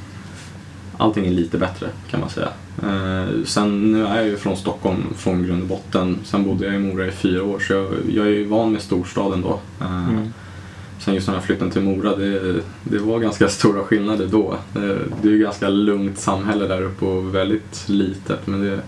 allting 0.97 1.25
är 1.25 1.31
lite 1.31 1.57
bättre 1.57 1.87
kan 2.09 2.19
man 2.19 2.29
säga. 2.29 2.49
Eh, 2.83 3.43
sen 3.45 3.91
nu 3.91 4.05
är 4.05 4.15
jag 4.15 4.27
ju 4.27 4.37
från 4.37 4.57
Stockholm 4.57 5.03
från 5.15 5.43
grund 5.43 5.61
och 5.61 5.67
botten. 5.67 6.17
Sen 6.23 6.43
bodde 6.43 6.65
jag 6.65 6.75
i 6.75 6.79
Mora 6.79 7.07
i 7.07 7.11
fyra 7.11 7.43
år 7.43 7.59
så 7.59 7.73
jag, 7.73 7.87
jag 8.13 8.25
är 8.25 8.31
ju 8.31 8.45
van 8.45 8.71
med 8.71 8.81
storstaden 8.81 9.41
då. 9.41 9.59
Eh, 9.81 10.09
Mm. 10.09 10.33
Sen 10.99 11.13
just 11.13 11.25
den 11.25 11.35
här 11.35 11.41
flytten 11.41 11.71
till 11.71 11.81
Mora, 11.81 12.15
det, 12.15 12.61
det 12.83 12.97
var 12.97 13.19
ganska 13.19 13.47
stora 13.49 13.83
skillnader 13.83 14.27
då. 14.27 14.57
Det, 14.73 14.99
det 15.21 15.27
är 15.27 15.31
ju 15.31 15.39
ganska 15.39 15.69
lugnt 15.69 16.17
samhälle 16.19 16.67
där 16.67 16.81
uppe 16.81 17.05
och 17.05 17.35
väldigt 17.35 17.83
litet. 17.89 18.47
Men 18.47 18.61
det, 18.61 18.79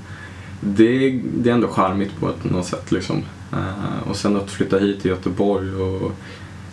det, 0.59 1.19
det 1.37 1.49
är 1.49 1.53
ändå 1.53 1.67
charmigt 1.67 2.19
på 2.19 2.31
något 2.43 2.65
sätt 2.65 2.91
liksom. 2.91 3.23
Eh, 3.53 4.09
och 4.09 4.15
sen 4.15 4.35
att 4.35 4.51
flytta 4.51 4.77
hit 4.77 5.01
till 5.01 5.11
Göteborg 5.11 5.75
och 5.75 6.11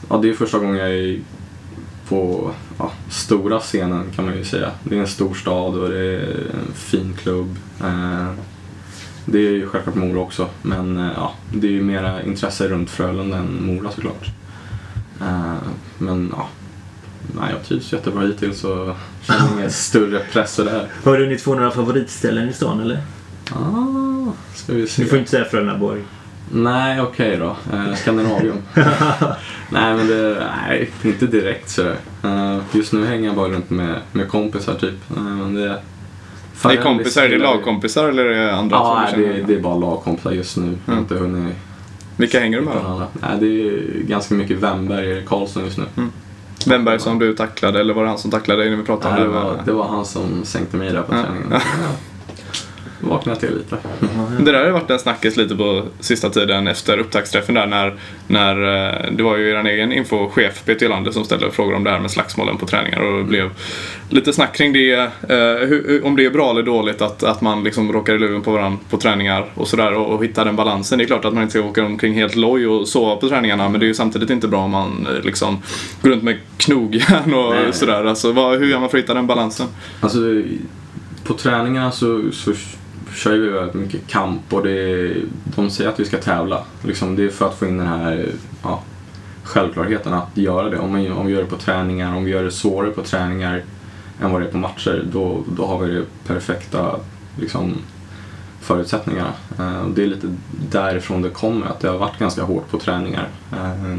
ja, 0.09 0.17
det 0.17 0.31
är 0.31 0.35
första 0.35 0.59
gången 0.59 0.77
jag 0.77 0.91
är 0.91 1.21
på 2.09 2.51
ja, 2.79 2.93
stora 3.11 3.61
scenen 3.61 4.11
kan 4.17 4.25
man 4.25 4.37
ju 4.37 4.45
säga. 4.45 4.71
Det 4.85 4.97
är 4.97 5.01
en 5.01 5.07
stor 5.07 5.35
stad 5.35 5.75
och 5.75 5.89
det 5.89 6.01
är 6.01 6.21
en 6.55 6.75
fin 6.75 7.17
klubb. 7.23 7.57
Eh, 7.81 8.31
det 9.25 9.39
är 9.39 9.51
ju 9.51 9.69
självklart 9.69 9.95
Mora 9.95 10.21
också 10.21 10.49
men 10.63 10.97
eh, 10.99 11.11
ja, 11.17 11.35
det 11.53 11.67
är 11.67 11.71
ju 11.71 11.83
mera 11.83 12.23
intresse 12.23 12.69
runt 12.69 12.91
Frölunda 12.91 13.37
än 13.37 13.67
Mora 13.67 13.91
såklart. 13.91 14.31
Eh, 15.21 15.57
men 15.99 16.33
ja, 16.37 16.49
nej, 17.41 17.53
jag 17.53 17.65
trivs 17.65 17.93
jättebra 17.93 18.27
hittills 18.27 18.65
och 18.65 18.97
känner 19.23 19.53
ingen 19.59 19.71
större 19.71 20.19
press 20.33 20.57
där. 20.57 20.89
har 21.05 21.17
du 21.17 21.25
hunnit 21.25 21.43
få 21.43 21.55
några 21.55 21.71
favoritställen 21.71 22.49
i 22.49 22.53
stan 22.53 22.81
eller? 22.81 23.03
Ah, 23.51 24.33
ska 24.55 24.73
vi 24.73 24.87
se. 24.87 25.03
Du 25.03 25.09
får 25.09 25.19
inte 25.19 25.31
säga 25.31 25.45
Frölundaborg. 25.45 26.03
Nej, 26.55 27.01
okej 27.01 27.37
då. 27.37 27.57
Eh, 27.73 27.95
Skandinavium. 27.95 28.57
nej, 29.71 29.95
men 29.97 30.07
det, 30.09 30.47
nej, 30.69 30.91
inte 31.05 31.27
direkt 31.27 31.69
sådär. 31.69 31.97
Eh, 32.25 32.59
just 32.73 32.93
nu 32.93 33.07
hänger 33.07 33.27
jag 33.27 33.37
bara 33.37 33.49
runt 33.49 33.71
med, 33.71 33.95
med 34.13 34.29
kompisar 34.29 34.75
typ. 34.75 35.11
Eh, 35.17 35.23
men 35.23 35.55
det, 35.55 35.69
Är 36.65 36.69
det 36.69 36.77
kompisar? 36.77 37.23
Är 37.23 37.29
det 37.29 37.39
lagkompisar 37.39 38.09
eller 38.09 38.25
är 38.25 38.47
det 38.47 38.55
andra 38.57 38.77
Ja, 38.77 39.07
som 39.11 39.21
nej, 39.21 39.29
det, 39.33 39.43
det 39.43 39.55
är 39.59 39.61
bara 39.63 39.77
lagkompisar 39.77 40.31
just 40.33 40.57
nu. 40.57 40.67
Jag 40.85 40.93
har 40.93 40.99
Mm. 40.99 41.03
inte 41.03 41.15
hunnit 41.15 41.55
Vilka 42.17 42.41
hänger 42.41 42.59
du 42.59 42.65
med 42.65 42.75
då? 42.85 43.03
Nej, 43.13 43.31
det 43.41 43.47
är 43.47 44.03
ganska 44.09 44.35
mycket 44.35 44.59
Wemberg, 44.59 45.23
Karlsson 45.27 45.65
just 45.65 45.79
nu. 45.79 45.85
Wemberg 46.67 47.01
som 47.01 47.19
du 47.19 47.35
tacklade 47.37 47.81
eller 47.81 47.95
var 47.95 48.03
det 48.03 48.09
han 48.09 48.19
som 48.19 48.31
tacklade 48.31 48.61
dig 48.63 48.71
när 48.71 48.77
vi 48.77 48.83
pratade 48.85 49.15
Nej, 49.15 49.27
om 49.27 49.33
det, 49.33 49.39
det? 49.41 49.45
var, 49.45 49.59
det 49.67 49.73
var 49.73 49.89
han 49.89 50.05
som 50.05 50.45
sänkte 50.45 50.77
mig 50.77 50.93
där 50.93 51.03
på 51.03 51.15
Ja. 51.15 51.23
träningen. 51.23 51.53
Ja. 53.03 53.09
Vaknade 53.09 53.41
till 53.41 53.57
lite. 53.57 53.77
Det 54.45 54.53
där 54.53 54.65
har 54.65 54.71
varit 54.71 54.91
en 54.91 54.99
snackis 54.99 55.37
lite 55.37 55.57
på 55.57 55.83
sista 56.01 56.31
tiden 56.31 56.67
efter 56.67 56.99
upptaktsträffen 56.99 57.55
där 57.55 57.67
när, 57.67 57.95
när 58.27 58.53
eh, 58.53 59.13
det 59.13 59.23
var 59.23 59.37
ju 59.37 59.51
er 59.51 59.65
egen 59.65 59.93
infochef 59.93 60.65
Peter 60.65 60.87
Jolander 60.87 61.11
som 61.11 61.25
ställde 61.25 61.51
frågor 61.51 61.75
om 61.75 61.85
det 61.85 61.91
här 61.91 61.99
med 61.99 62.11
slagsmålen 62.11 62.57
på 62.57 62.67
träningar 62.67 63.01
och 63.01 63.19
det 63.19 63.25
blev 63.25 63.51
lite 64.09 64.33
snack 64.33 64.57
kring 64.57 64.73
det. 64.73 64.93
Eh, 64.93 65.69
hur, 65.69 66.01
om 66.05 66.17
det 66.17 66.25
är 66.25 66.31
bra 66.31 66.51
eller 66.51 66.63
dåligt 66.63 67.03
att, 67.03 67.23
att 67.23 67.41
man 67.41 67.65
liksom 67.65 67.93
råkar 67.93 68.15
i 68.15 68.19
luven 68.19 68.43
på 68.43 68.53
varandra 68.53 68.79
på 68.91 68.97
träningar 68.97 69.47
och 69.55 69.69
sådär 69.69 69.95
och, 69.95 70.15
och 70.15 70.25
hittar 70.25 70.45
den 70.45 70.57
balansen. 70.57 70.99
Det 70.99 71.05
är 71.05 71.07
klart 71.07 71.25
att 71.25 71.35
man 71.35 71.43
inte 71.43 71.59
ska 71.59 71.69
åka 71.69 71.85
omkring 71.85 72.15
helt 72.15 72.37
loj 72.37 72.67
och 72.67 72.89
sova 72.89 73.17
på 73.17 73.29
träningarna 73.29 73.69
men 73.69 73.81
det 73.81 73.87
är 73.87 73.89
ju 73.89 73.95
samtidigt 73.95 74.31
inte 74.31 74.49
bra 74.49 74.61
om 74.61 74.71
man 74.71 75.07
eh, 75.07 75.25
liksom 75.25 75.63
går 76.03 76.11
runt 76.11 76.23
med 76.23 76.39
knogjärn 76.57 77.35
och 77.35 77.55
Nej. 77.55 77.73
sådär. 77.73 78.05
Alltså, 78.05 78.33
vad, 78.33 78.59
hur 78.59 78.67
gör 78.67 78.79
man 78.79 78.91
för 78.91 78.99
att 78.99 79.05
hitta 79.05 79.15
den 79.15 79.27
balansen? 79.27 79.67
Alltså, 80.01 80.19
på 81.25 81.35
träningarna 81.35 81.91
så, 81.91 82.33
så 82.33 82.53
kör 83.15 83.39
vi 83.39 83.49
väldigt 83.49 83.75
mycket 83.75 84.07
kamp 84.07 84.53
och 84.53 84.63
det, 84.63 85.15
de 85.45 85.71
säger 85.71 85.91
att 85.91 86.01
vi 86.01 86.05
ska 86.05 86.19
tävla. 86.19 86.65
Liksom, 86.83 87.17
det 87.17 87.25
är 87.25 87.29
för 87.29 87.47
att 87.47 87.59
få 87.59 87.67
in 87.67 87.79
den 87.79 87.87
här 87.87 88.29
ja, 88.63 88.83
självklarheten 89.43 90.15
att 90.15 90.37
göra 90.37 90.71
det. 90.71 90.79
Om 90.79 90.95
vi, 90.95 91.11
om 91.11 91.27
vi 91.27 91.33
gör 91.33 91.43
det 91.43 91.49
på 91.49 91.57
träningar, 91.57 92.17
om 92.17 92.25
vi 92.25 92.31
gör 92.31 92.45
det 92.45 92.51
svårare 92.51 92.91
på 92.91 93.03
träningar 93.03 93.63
än 94.21 94.33
vad 94.33 94.41
det 94.41 94.47
är 94.47 94.51
på 94.51 94.59
matcher, 94.59 95.05
då, 95.13 95.45
då 95.57 95.67
har 95.67 95.79
vi 95.79 95.95
det 95.95 96.05
perfekta 96.27 96.97
liksom, 97.41 97.75
förutsättningarna. 98.61 99.33
Eh, 99.59 99.87
det 99.87 100.03
är 100.03 100.07
lite 100.07 100.37
därifrån 100.71 101.23
det 101.23 101.31
kommer, 101.31 101.67
att 101.67 101.81
det 101.81 101.89
har 101.89 101.99
varit 101.99 102.19
ganska 102.19 102.43
hårt 102.43 102.71
på 102.71 102.79
träningar. 102.79 103.29
Eh, 103.53 103.97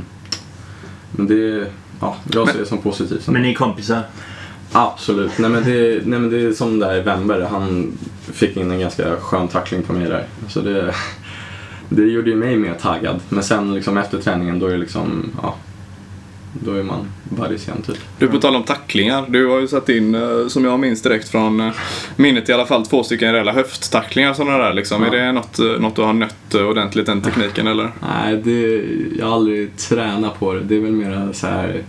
men 1.11 1.27
det, 1.27 1.67
ja, 1.99 2.15
jag 2.31 2.49
ser 2.49 2.59
det 2.59 2.65
som 2.65 2.77
positivt. 2.77 3.27
Men 3.27 3.41
ni 3.41 3.51
är 3.51 3.55
kompisar? 3.55 4.01
Absolut. 4.73 5.37
Nej 5.37 5.49
men, 5.49 5.63
det, 5.63 6.07
nej 6.07 6.19
men 6.19 6.29
det 6.29 6.41
är 6.41 6.51
som 6.51 6.79
där 6.79 7.01
Wember, 7.01 7.41
han 7.41 7.97
fick 8.33 8.57
in 8.57 8.71
en 8.71 8.79
ganska 8.79 9.15
skön 9.15 9.47
tackling 9.47 9.83
på 9.83 9.93
mig 9.93 10.07
där. 10.07 10.25
Så 10.47 10.61
det, 10.61 10.93
det 11.89 12.01
gjorde 12.01 12.29
ju 12.29 12.35
mig 12.35 12.57
mer 12.57 12.73
taggad. 12.73 13.19
Men 13.29 13.43
sen 13.43 13.73
liksom 13.73 13.97
efter 13.97 14.17
träningen 14.17 14.59
då 14.59 14.67
är 14.67 14.71
det 14.71 14.77
liksom, 14.77 15.31
ja, 15.41 15.55
då 16.53 16.73
är 16.73 16.83
man 16.83 17.07
igen 17.37 17.81
typ. 17.85 17.97
Du, 18.19 18.27
på 18.27 18.37
tal 18.37 18.55
om 18.55 18.63
tacklingar. 18.63 19.25
Du 19.27 19.47
har 19.47 19.59
ju 19.59 19.67
satt 19.67 19.89
in, 19.89 20.15
eh, 20.15 20.47
som 20.47 20.65
jag 20.65 20.79
minns 20.79 21.01
direkt 21.01 21.29
från 21.29 21.59
eh, 21.59 21.71
minnet 22.15 22.49
i 22.49 22.53
alla 22.53 22.65
fall, 22.65 22.85
två 22.85 23.03
stycken 23.03 23.33
reella 23.33 23.51
höfttacklingar 23.51 24.33
sådana 24.33 24.57
där 24.57 24.73
liksom. 24.73 25.01
Ja. 25.01 25.07
Är 25.07 25.11
det 25.11 25.31
något, 25.31 25.59
eh, 25.59 25.65
något 25.65 25.95
du 25.95 26.01
har 26.01 26.13
nött 26.13 26.55
ordentligt, 26.55 27.05
den 27.05 27.21
tekniken 27.21 27.67
eller? 27.67 27.91
Nej, 28.01 28.41
det, 28.43 28.83
jag 29.19 29.25
har 29.25 29.33
aldrig 29.33 29.77
tränat 29.77 30.39
på 30.39 30.53
det. 30.53 30.59
Det 30.59 30.75
är 30.75 30.79
väl 30.79 30.91
mer 30.91 31.29
så 31.33 31.47
här 31.47 31.83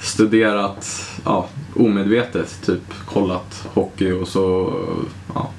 studerat, 0.00 1.10
ja, 1.24 1.46
omedvetet. 1.76 2.58
Typ 2.66 2.82
kollat 3.06 3.66
hockey 3.74 4.12
och 4.12 4.28
så, 4.28 4.74
ja, 5.34 5.50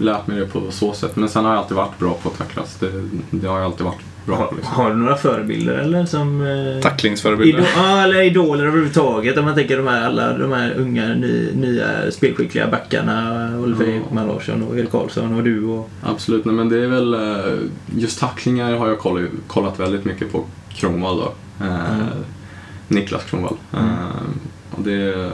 lärt 0.00 0.26
mig 0.26 0.38
det 0.38 0.46
på 0.46 0.62
så 0.70 0.92
sätt. 0.92 1.16
Men 1.16 1.28
sen 1.28 1.44
har 1.44 1.52
jag 1.52 1.58
alltid 1.62 1.76
varit 1.76 1.98
bra 1.98 2.18
på 2.22 2.28
att 2.28 2.38
tacklas. 2.38 2.76
Det, 2.80 2.90
det 3.30 3.46
har 3.48 3.56
jag 3.58 3.64
alltid 3.64 3.84
varit 3.86 3.98
bra 4.26 4.36
på. 4.36 4.42
Har, 4.42 4.52
Liksom. 4.56 4.74
har 4.74 4.90
du 4.90 4.96
några 4.96 5.16
förebilder 5.16 5.74
eller 5.74 6.06
som... 6.06 6.46
Eh, 6.46 6.82
Tacklingsförebilder. 6.82 7.68
Ja, 7.76 8.02
eller 8.02 8.22
idoler 8.22 8.66
överhuvudtaget. 8.66 9.38
Om 9.38 9.44
man 9.44 9.54
tänker 9.54 9.76
de 9.76 9.86
här, 9.86 10.06
alla 10.06 10.38
de 10.38 10.52
här 10.52 10.74
unga, 10.76 11.08
ny, 11.08 11.48
nya 11.54 12.10
spelskickliga 12.10 12.66
backarna. 12.70 13.48
Oliver 13.58 13.86
Ja. 13.86 13.92
Ekman 13.92 14.26
Larsson 14.26 14.62
och 14.62 14.78
Erik 14.78 14.90
Karlsson 14.90 15.34
och 15.34 15.42
du 15.44 15.64
och... 15.64 15.90
Absolut, 16.02 16.44
nej, 16.44 16.54
men 16.54 16.68
det 16.68 16.84
är 16.84 16.86
väl 16.88 17.14
eh, 17.14 17.52
just 17.96 18.20
tacklingar 18.20 18.76
har 18.76 18.88
jag 18.88 18.98
kollat, 18.98 19.28
kollat 19.46 19.80
väldigt 19.80 20.04
mycket 20.04 20.32
på 20.32 20.44
Kronwall 20.74 21.16
då. 21.16 21.32
Eh, 21.64 21.90
Mm. 21.94 22.06
Niklas 22.90 23.24
Kronwall. 23.24 23.56
Mm. 23.72 23.84
Eh, 23.84 23.94
och 24.70 24.82
det, 24.82 25.30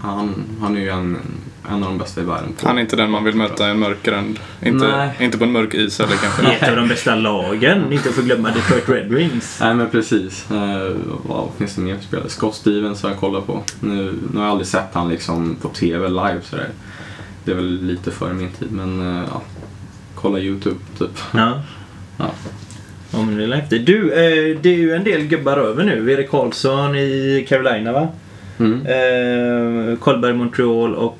han, 0.00 0.34
han 0.60 0.76
är 0.76 0.80
ju 0.80 0.88
en, 0.88 1.16
en 1.68 1.74
av 1.74 1.80
de 1.80 1.98
bästa 1.98 2.20
i 2.20 2.24
världen 2.24 2.52
på 2.52 2.68
Han 2.68 2.78
är 2.78 2.82
inte 2.82 2.96
den 2.96 3.10
man 3.10 3.24
vill 3.24 3.34
möta 3.34 3.68
i 3.68 3.70
en 3.70 3.78
mörk 3.78 4.02
gränd. 4.02 4.38
Inte, 4.62 4.86
Nej. 4.88 5.10
inte 5.20 5.38
på 5.38 5.44
en 5.44 5.52
mörk 5.52 5.74
is 5.74 5.98
heller 5.98 6.16
kanske. 6.16 6.52
ett 6.52 6.70
av 6.70 6.76
de 6.76 6.88
bästa 6.88 7.14
lagen. 7.14 7.92
Inte 7.92 8.08
att 8.08 8.14
förglömma 8.14 8.50
Detroit 8.50 8.88
Red 8.88 9.08
Wings. 9.08 9.58
Nej 9.60 9.74
men 9.74 9.90
precis. 9.90 10.50
Eh, 10.50 10.92
vad 11.22 11.48
finns 11.58 11.74
det 11.74 11.80
mer 11.80 11.96
för 11.96 12.02
spelare? 12.04 12.28
Scott 12.28 12.54
Stevens 12.54 13.02
har 13.02 13.10
jag 13.10 13.18
kollat 13.18 13.46
på. 13.46 13.62
Nu, 13.80 14.14
nu 14.32 14.38
har 14.38 14.44
jag 14.44 14.50
aldrig 14.50 14.66
sett 14.66 14.90
han 14.92 15.08
liksom 15.08 15.56
på 15.62 15.68
TV 15.68 16.08
live 16.08 16.40
sådär. 16.42 16.68
Det 17.44 17.50
är 17.50 17.56
väl 17.56 17.82
lite 17.82 18.10
före 18.10 18.32
min 18.32 18.50
tid 18.50 18.72
men 18.72 19.16
eh, 19.16 19.24
ja. 19.32 19.42
Kolla 20.14 20.38
YouTube 20.38 20.80
typ. 20.98 21.18
Ja. 21.32 21.62
Ja. 22.16 22.30
Ja 23.12 23.22
men 23.22 23.36
det 23.38 23.44
är 23.44 23.52
häftigt. 23.60 23.86
Du, 23.86 24.12
eh, 24.12 24.58
det 24.62 24.68
är 24.68 24.76
ju 24.76 24.94
en 24.94 25.04
del 25.04 25.22
gubbar 25.22 25.56
över 25.56 25.84
nu. 25.84 26.12
Erik 26.12 26.30
Karlsson 26.30 26.96
i 26.96 27.46
Carolina 27.48 27.92
va? 27.92 28.08
Mm. 28.58 28.72
Eh, 28.86 29.98
Karlberg 30.00 30.32
Montreal 30.32 30.94
och 30.94 31.18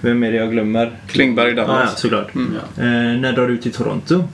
vem 0.00 0.22
är 0.22 0.30
det 0.32 0.36
jag 0.36 0.50
glömmer? 0.50 0.90
Klingberg 1.06 1.48
i 1.52 1.54
Ja, 1.54 1.62
ja, 1.62 1.66
Dallas. 1.66 2.00
såklart. 2.00 2.34
Mm. 2.34 2.52
Ja. 2.76 2.82
Eh, 2.82 3.20
när 3.20 3.32
drar 3.32 3.48
du 3.48 3.56
till 3.56 3.72
Toronto? 3.72 4.24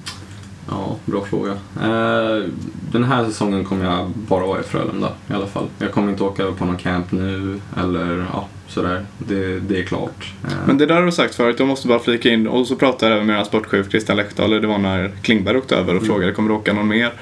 Ja, 0.70 0.96
bra 1.04 1.24
fråga. 1.24 1.52
Eh, 1.82 2.44
den 2.92 3.04
här 3.04 3.24
säsongen 3.24 3.64
kommer 3.64 3.84
jag 3.84 4.10
bara 4.10 4.46
vara 4.46 4.60
i 4.60 4.62
Frölunda 4.62 5.12
i 5.30 5.32
alla 5.32 5.46
fall. 5.46 5.66
Jag 5.78 5.92
kommer 5.92 6.10
inte 6.10 6.22
åka 6.24 6.52
på 6.52 6.64
någon 6.64 6.76
camp 6.76 7.12
nu 7.12 7.60
eller 7.82 8.26
ja, 8.32 8.48
sådär. 8.68 9.04
Det, 9.18 9.60
det 9.60 9.78
är 9.80 9.84
klart. 9.84 10.32
Eh, 10.44 10.50
Men 10.66 10.78
det 10.78 10.86
där 10.86 10.94
har 10.94 11.06
du 11.06 11.12
sagt 11.12 11.34
förut, 11.34 11.56
jag 11.58 11.68
måste 11.68 11.88
bara 11.88 11.98
flika 11.98 12.28
in. 12.30 12.46
Och 12.46 12.66
så 12.66 12.76
pratade 12.76 13.06
jag 13.12 13.16
även 13.16 13.26
med 13.26 13.40
er 13.40 13.44
sportchef 13.44 13.90
Christian 13.90 14.16
Läckdahl, 14.16 14.50
det 14.50 14.66
var 14.66 14.78
när 14.78 15.10
Klingberg 15.22 15.56
åkte 15.56 15.76
över 15.76 15.94
och 15.94 16.02
Mm. 16.02 16.06
frågade 16.06 16.32
kommer 16.32 16.48
du 16.48 16.54
åka 16.54 16.72
någon 16.72 16.88
mer? 16.88 17.12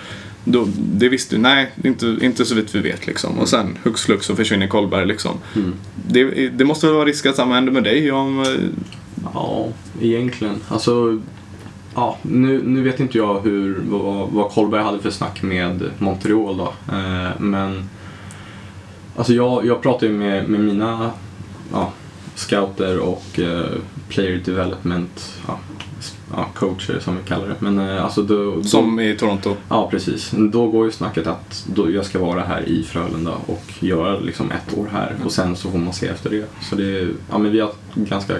Då, 0.46 0.68
det 0.76 1.08
visste 1.08 1.36
du, 1.36 1.40
nej, 1.42 1.70
inte, 1.84 2.16
inte 2.22 2.44
så 2.44 2.54
vitt 2.54 2.74
vi 2.74 2.80
vet 2.80 3.06
liksom. 3.06 3.38
Och 3.38 3.48
sen 3.48 3.78
hux 3.82 4.02
flux 4.02 4.26
så 4.26 4.36
försvinner 4.36 4.66
Kolberg 4.66 5.06
liksom. 5.06 5.38
mm. 5.56 5.74
Det, 6.08 6.48
det 6.48 6.64
måste 6.64 6.86
väl 6.86 6.94
vara 6.94 7.04
risk 7.06 7.26
att 7.26 7.36
samma 7.36 7.54
händer 7.54 7.72
med 7.72 7.82
dig 7.84 8.12
om... 8.12 8.40
eh, 8.40 8.46
Ja, 9.34 9.68
egentligen. 10.00 10.54
Alltså, 10.68 11.20
ja, 11.94 12.18
nu, 12.22 12.62
nu 12.64 12.82
vet 12.82 13.00
inte 13.00 13.18
jag 13.18 13.40
hur, 13.40 13.82
vad, 13.88 14.28
vad 14.28 14.50
Kolberg 14.50 14.82
hade 14.82 14.98
för 14.98 15.10
snack 15.10 15.42
med 15.42 15.90
Montreal 15.98 16.56
då. 16.56 16.72
Eh, 16.92 17.30
men 17.38 17.90
alltså 19.16 19.32
jag, 19.32 19.66
jag 19.66 19.82
pratar 19.82 20.06
ju 20.06 20.12
med, 20.12 20.48
med 20.48 20.60
mina 20.60 21.10
ja, 21.72 21.92
scouter 22.34 22.98
och 22.98 23.38
eh, 23.38 23.66
player 24.08 24.40
development 24.44 25.40
ja, 25.46 25.58
ja, 26.32 26.46
coacher 26.54 27.00
som 27.00 27.16
vi 27.16 27.22
kallar 27.22 27.48
det. 27.48 27.54
Men 27.58 27.78
eh, 27.78 28.04
alltså 28.04 28.22
då, 28.22 28.56
då, 28.56 28.62
Som 28.62 29.00
i 29.00 29.16
Toronto. 29.16 29.56
Ja, 29.68 29.88
precis. 29.90 30.30
Då 30.36 30.66
går 30.66 30.84
ju 30.84 30.92
snacket 30.92 31.26
att 31.26 31.66
då 31.74 31.90
jag 31.90 32.04
ska 32.04 32.18
vara 32.18 32.40
här 32.40 32.68
i 32.68 32.82
Frölunda 32.82 33.32
och 33.46 33.64
göra 33.80 34.18
liksom 34.18 34.50
ett 34.50 34.78
år 34.78 34.88
här 34.92 35.14
och 35.24 35.32
sen 35.32 35.56
så 35.56 35.70
får 35.70 35.78
man 35.78 35.92
se 35.92 36.06
efter 36.06 36.30
det. 36.30 36.44
Så 36.62 36.76
det 36.76 37.08
ja 37.30 37.38
men 37.38 37.52
vi 37.52 37.60
har 37.60 37.72
ganska 37.94 38.34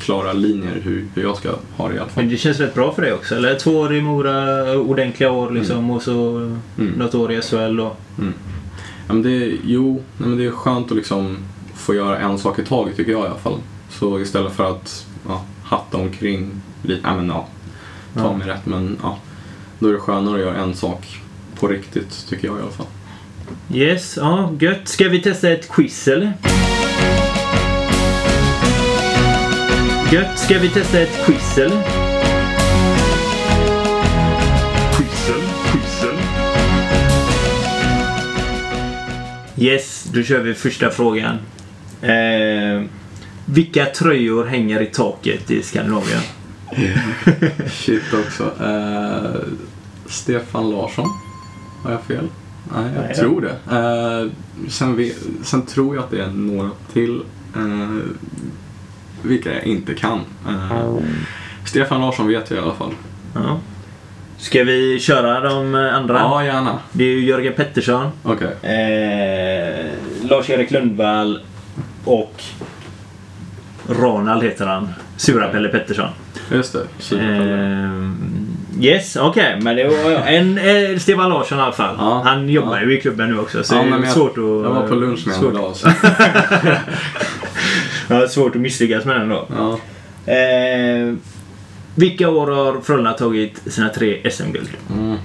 klara 0.00 0.32
linjer 0.32 0.80
hur, 0.82 1.06
hur 1.14 1.22
jag 1.22 1.36
ska 1.36 1.50
ha 1.76 1.88
det 1.88 1.94
i 1.94 1.98
alla 1.98 2.08
fall. 2.08 2.22
Men 2.24 2.32
det 2.32 2.36
känns 2.36 2.58
rätt 2.60 2.74
bra 2.74 2.92
för 2.94 3.02
dig 3.02 3.12
också. 3.12 3.34
Eller 3.34 3.54
två 3.58 3.70
år 3.78 3.94
i 3.94 4.00
Mora, 4.00 4.72
ordentliga 4.78 5.30
år 5.30 5.50
liksom. 5.50 5.90
Och 5.90 6.02
så 6.02 6.36
Mm. 6.78 6.90
något 6.98 7.14
år 7.14 7.32
i 7.32 7.42
SHL 7.42 7.80
och... 7.80 7.96
Ja, 9.08 9.12
men 9.14 9.22
det, 9.22 9.52
jo, 9.64 10.02
nej, 10.18 10.28
men 10.28 10.38
det 10.38 10.44
är 10.44 10.50
skönt 10.50 10.90
att 10.90 10.96
liksom 10.96 11.36
få 11.74 11.94
göra 11.94 12.18
en 12.18 12.38
sak 12.38 12.58
i 12.58 12.64
taget 12.64 12.96
tycker 12.96 13.12
jag 13.12 13.22
i 13.24 13.26
alla 13.26 13.38
fall. 13.38 13.58
Så 13.90 14.20
istället 14.20 14.52
för 14.52 14.70
att 14.70 15.06
ja, 15.28 15.44
hatta 15.64 15.96
omkring 15.98 16.50
lite, 16.82 17.00
ja 17.04 17.16
men 17.16 17.28
ja, 17.28 17.48
ta 18.14 18.20
Ja. 18.20 18.36
mig 18.36 18.48
rätt 18.48 18.66
men 18.66 18.96
ja, 19.02 19.18
då 19.78 19.88
är 19.88 19.92
det 19.92 19.98
skönare 19.98 20.34
att 20.34 20.40
göra 20.40 20.56
en 20.56 20.74
sak 20.74 21.20
på 21.60 21.68
riktigt 21.68 22.26
tycker 22.28 22.48
jag 22.48 22.58
i 22.58 22.60
alla 22.62 22.70
fall. 22.70 22.86
Yes, 23.74 24.16
ja 24.16 24.52
gött. 24.60 24.88
Ska 24.88 25.08
vi 25.08 25.22
testa 25.22 25.50
ett 25.50 25.68
quiz 25.68 26.08
eller? 26.08 26.32
Gött. 30.12 30.38
Ska 30.38 30.58
vi 30.58 30.68
testa 30.68 31.00
ett 31.00 31.26
quiz 31.26 31.58
eller? 31.58 31.82
Quizel, 34.96 35.40
quizel. 35.72 36.16
Yes, 39.56 40.08
då 40.14 40.22
kör 40.22 40.40
vi 40.40 40.54
första 40.54 40.90
frågan. 40.90 41.36
Eh, 42.02 42.82
vilka 43.46 43.84
tröjor 43.84 44.44
hänger 44.44 44.82
i 44.82 44.86
taket 44.86 45.50
i 45.50 45.62
Skandinavien? 45.62 46.20
Shit 47.70 48.02
också. 48.26 48.64
Eh, 48.64 49.40
Stefan 50.06 50.70
Larsson. 50.70 51.08
Har 51.82 51.90
jag 51.90 52.02
fel? 52.02 52.28
Nej, 52.74 52.92
jag 52.94 53.04
Nej, 53.04 53.14
tror 53.14 53.40
det. 53.40 53.76
Eh, 53.76 54.30
sen, 54.70 54.96
ve- 54.96 55.12
sen 55.42 55.62
tror 55.66 55.94
jag 55.96 56.04
att 56.04 56.10
det 56.10 56.22
är 56.22 56.30
några 56.30 56.70
till. 56.92 57.22
Vilka 59.22 59.54
jag 59.54 59.64
inte 59.64 59.94
kan. 59.94 60.20
Eh, 60.48 60.86
Stefan 61.64 62.00
Larsson 62.00 62.28
vet 62.28 62.50
jag 62.50 62.58
i 62.58 62.62
alla 62.62 62.74
fall. 62.74 62.92
Ja. 63.34 63.58
Ska 64.38 64.64
vi 64.64 65.00
köra 65.00 65.40
de 65.40 65.74
andra? 65.74 66.18
Ja, 66.18 66.44
gärna. 66.44 66.78
Det 66.92 67.04
är 67.04 67.08
ju 67.08 67.24
Jörgen 67.24 67.52
Pettersson, 67.56 68.10
Okej. 68.22 68.48
eh, 68.62 69.86
Lars-Erik 70.28 70.70
Lundvall 70.70 71.40
och 72.04 72.42
Ronald 73.88 74.42
heter 74.42 74.66
han. 74.66 74.88
Sura-Pelle 75.16 75.68
Pettersson. 75.68 76.08
Just 76.52 76.72
det. 76.72 76.82
Superpelle. 76.98 77.84
Eh, 77.84 78.84
yes, 78.84 79.16
okej. 79.16 79.58
Men 79.62 79.76
det 79.76 79.84
var 79.88 80.10
en 80.26 80.58
eh, 80.58 80.98
Stefan 80.98 81.30
Larsson 81.30 81.58
i 81.58 81.60
alla 81.62 81.72
fall. 81.72 81.94
Ja, 81.98 82.22
Han 82.24 82.48
jobbar 82.48 82.80
ju 82.80 82.98
i 82.98 83.00
klubben 83.00 83.30
nu 83.30 83.38
också. 83.38 83.64
Så 83.64 83.74
Ja, 83.74 83.82
det 83.82 83.90
men 83.90 84.00
är 84.00 84.04
jag, 84.04 84.14
svårt 84.14 84.30
att... 84.30 84.36
jag 84.36 84.44
var 84.74 84.88
på 84.88 84.94
lunch 84.94 85.26
med 85.26 85.36
honom 85.36 85.52
svårt, 85.54 85.60
idag. 85.60 85.76
Så. 85.76 85.88
ja, 88.08 88.28
svårt 88.28 88.54
att 88.54 88.60
misslyckas 88.60 89.04
med 89.04 89.20
den 89.20 89.28
då. 89.28 89.48
Ja. 89.56 89.78
Eh, 90.32 91.14
vilka 91.94 92.28
år 92.28 92.46
har 92.50 92.80
Frölunda 92.80 93.12
tagit 93.12 93.62
sina 93.72 93.88
tre 93.88 94.30
SM-guld? 94.30 94.68
Mm. 94.98 95.16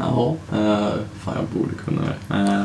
Ja, 0.00 0.36
eh, 0.52 0.88
fan 1.24 1.34
jag 1.36 1.44
borde 1.60 1.74
kunna 1.84 2.02
det. 2.02 2.34
Eh, 2.52 2.62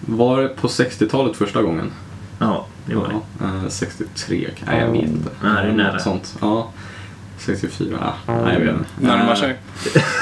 var 0.00 0.42
det 0.42 0.48
på 0.48 0.68
60-talet 0.68 1.36
första 1.36 1.62
gången? 1.62 1.92
Ja, 2.38 2.66
det 2.86 2.94
var 2.94 3.08
det. 3.08 3.14
Ja, 3.40 3.46
eh, 3.46 3.68
63, 3.68 4.48
nej 4.66 4.80
jag 4.80 4.86
vet 4.92 5.02
inte. 5.02 5.30
Ja, 5.42 5.48
det 5.48 5.58
är 5.58 5.68
Eh, 5.68 5.74
nära. 5.74 5.92
Något 5.92 6.02
sånt. 6.02 6.36
Ja. 6.40 6.70
64, 7.38 7.96
ah, 8.00 8.12
nej 8.44 8.54
jag 8.54 8.60
vet 8.60 8.74
inte. 8.74 8.88
Närmar 8.98 9.30
Eh, 9.32 9.36
sig. 9.36 9.56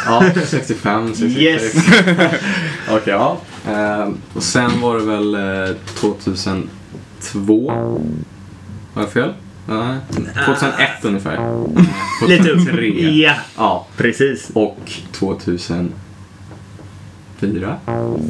Ja, 0.06 0.24
65, 0.46 1.08
66. 1.14 1.36
Yes! 1.38 1.74
Okej, 2.90 3.12
ja. 3.14 3.36
Eh, 3.68 4.08
och 4.34 4.42
sen 4.42 4.80
var 4.80 4.96
det 4.98 5.04
väl 5.04 5.34
eh, 5.70 5.76
2002. 5.86 7.72
Var 8.94 9.02
jag 9.02 9.12
fel? 9.12 9.32
Nej. 9.66 9.96
2001 10.46 10.90
ungefär. 11.02 11.38
Lite 12.28 12.50
upp. 12.50 12.58
2003. 12.58 12.86
Ja, 13.10 13.34
Ja. 13.56 13.86
precis. 13.96 14.50
Och 14.54 14.78
2004? 15.12 15.92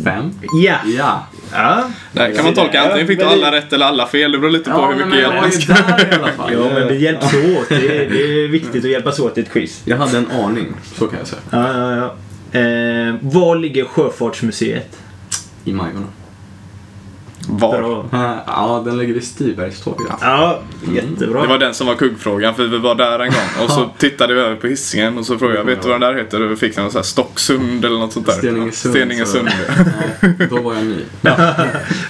5? 0.05 0.31
Ja. 0.65 0.77
Ja. 0.85 1.27
ja. 1.53 1.85
Där 2.13 2.35
kan 2.35 2.45
man 2.45 2.55
tolka 2.55 2.81
antingen 2.83 3.07
fick 3.07 3.19
du 3.19 3.25
alla 3.25 3.53
rätt 3.53 3.73
eller 3.73 3.87
alla 3.87 4.07
fel. 4.07 4.33
Det 4.33 4.39
beror 4.39 4.51
lite 4.51 4.71
på 4.71 4.77
Ja, 4.79 4.87
hur 4.93 5.05
mycket 5.05 5.21
hjälp 5.21 5.35
man 5.43 5.53
ska... 5.53 5.73
Ja, 6.53 6.71
men 6.75 6.89
vi 6.89 7.03
hjälps 7.03 7.25
åt. 7.35 7.69
Det 7.69 7.75
är, 8.05 8.11
det 8.11 8.45
är 8.45 8.49
viktigt 8.49 8.85
att 8.85 8.91
hjälpas 8.91 9.19
åt 9.19 9.39
i 9.39 9.41
ett 9.41 9.51
quiz. 9.53 9.83
Jag 9.85 9.97
hade 9.97 10.19
en 10.19 10.31
aning, 10.31 10.67
så 10.99 11.07
kan 11.07 11.19
jag 11.19 11.29
säga. 11.29 11.41
Ja, 11.51 11.79
ja, 11.79 11.97
ja. 11.97 12.15
Eh, 12.61 13.15
var 13.21 13.57
ligger 13.57 13.85
Sjöfartsmuseet? 13.85 14.99
I 15.65 15.73
Majorna. 15.73 16.07
Var? 17.49 18.05
Ja, 18.47 18.83
den 18.85 18.99
ligger 18.99 19.15
vid 19.15 19.25
Stibergstorget. 19.25 20.13
Ja, 20.21 20.61
jättebra. 20.93 21.43
Det 21.43 21.49
var 21.49 21.59
den 21.59 21.75
som 21.75 21.87
var 21.87 21.95
kuggfrågan 21.95 22.55
för 22.55 22.67
vi 22.67 22.79
var 22.79 22.95
där 22.95 23.19
en 23.19 23.31
gång. 23.31 23.65
Och 23.65 23.71
så 23.71 23.91
tittade 23.99 24.35
vi 24.35 24.41
över 24.41 24.57
på 24.57 24.67
hissingen 24.67 25.19
och 25.19 25.27
så 25.27 25.39
frågade 25.39 25.59
jag, 25.59 25.65
vet 25.65 25.83
du 25.83 25.89
vad 25.89 26.01
den 26.01 26.15
där 26.15 26.23
heter? 26.23 26.43
Och 26.43 26.49
då 26.51 26.57
fick 26.57 26.77
den 26.77 26.91
så 26.91 26.99
här 26.99 27.03
Stocksund 27.03 27.85
eller 27.85 27.99
något 27.99 28.13
sånt 28.13 28.27
där. 28.27 28.33
Så, 29.25 29.39
ja, 29.39 30.47
då 30.51 30.63
var 30.63 30.75
jag 30.75 30.85
ny. 30.85 30.99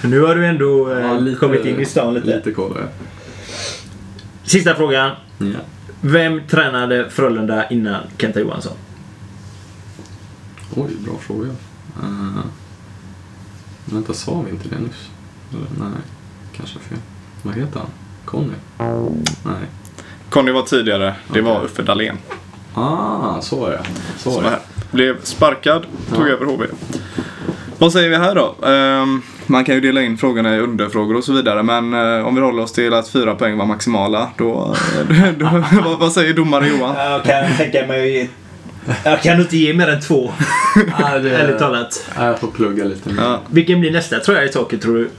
Nu 0.09 0.21
har 0.21 0.35
du 0.35 0.45
ändå 0.45 0.91
eh, 0.91 0.99
Ja, 0.99 1.13
lite- 1.19 1.39
kommit 1.39 1.65
in 1.65 1.79
i 1.79 1.85
stan 1.85 2.13
lite. 2.13 2.27
Lite 2.35 2.51
koll 2.51 2.71
jag. 2.75 2.87
Sista 4.43 4.75
frågan. 4.75 5.11
Ja. 5.37 5.45
Vem 6.01 6.41
tränade 6.49 7.09
Frölunda 7.09 7.69
innan 7.69 8.01
Kenta 8.17 8.39
Johansson? 8.39 8.73
Oj, 10.75 10.89
bra 11.05 11.13
fråga. 11.19 11.47
Uh, 12.03 12.39
vänta, 13.85 14.13
sa 14.13 14.41
vi 14.45 14.51
inte 14.51 14.69
det 14.69 14.79
nyss? 14.79 15.09
Eller, 15.53 15.89
nej, 15.89 15.99
kanske 16.57 16.79
fel. 16.79 16.97
Vad 17.41 17.55
heter 17.55 17.79
han? 17.79 17.89
Conny? 18.25 18.53
Nej. 19.45 19.55
Conny 20.29 20.51
var 20.51 20.61
tidigare. 20.61 21.15
Det 21.33 21.41
var 21.41 21.63
Uffe 21.65 21.81
Dahlén. 21.81 22.17
Ah, 22.75 23.41
så 23.41 23.55
var 23.59 23.69
det. 23.69 23.79
Så 24.17 24.29
var 24.29 24.43
det. 24.43 24.49
här. 24.49 24.59
Blev 24.91 25.21
sparkad, 25.23 25.85
tog 26.15 26.27
Ja. 26.27 26.31
över 26.31 26.45
HV. 26.45 26.65
Vad 27.77 27.91
säger 27.93 28.09
vi 28.09 28.15
här 28.15 28.35
då? 28.35 28.55
Ehm, 28.67 29.21
man 29.45 29.65
kan 29.65 29.75
ju 29.75 29.81
dela 29.81 30.01
in 30.01 30.17
frågorna 30.17 30.55
i 30.55 30.59
underfrågor 30.59 31.15
och 31.17 31.23
så 31.23 31.33
vidare. 31.33 31.63
Men 31.63 31.93
eh, 31.93 32.27
om 32.27 32.35
vi 32.35 32.41
håller 32.41 32.63
oss 32.63 32.71
till 32.71 32.93
att 32.93 33.07
fyra 33.07 33.35
poäng 33.35 33.57
var 33.57 33.65
maximala. 33.65 34.29
Då, 34.37 34.75
då, 35.37 35.45
vad, 35.83 35.99
vad 35.99 36.11
säger 36.11 36.33
domare 36.33 36.67
Johan? 36.67 36.95
Jag 36.95 37.23
kan 37.23 37.57
tänka 37.57 37.87
mig... 37.87 38.29
Jag 39.03 39.21
kan 39.21 39.41
inte 39.41 39.57
ge 39.57 39.73
mer 39.73 39.87
än 39.89 40.01
två, 40.01 40.31
det, 41.23 41.29
ärligt 41.35 41.59
talat. 41.59 42.09
jag 42.15 42.39
får 42.39 42.47
plugga 42.47 42.83
lite 42.83 43.09
mer. 43.09 43.23
Ja. 43.23 43.39
Vilken 43.51 43.79
blir 43.79 43.91
nästa 43.91 44.19
tröja 44.19 44.43
i 44.43 44.49
taket 44.49 44.81
tror 44.81 44.95
du? 44.95 45.09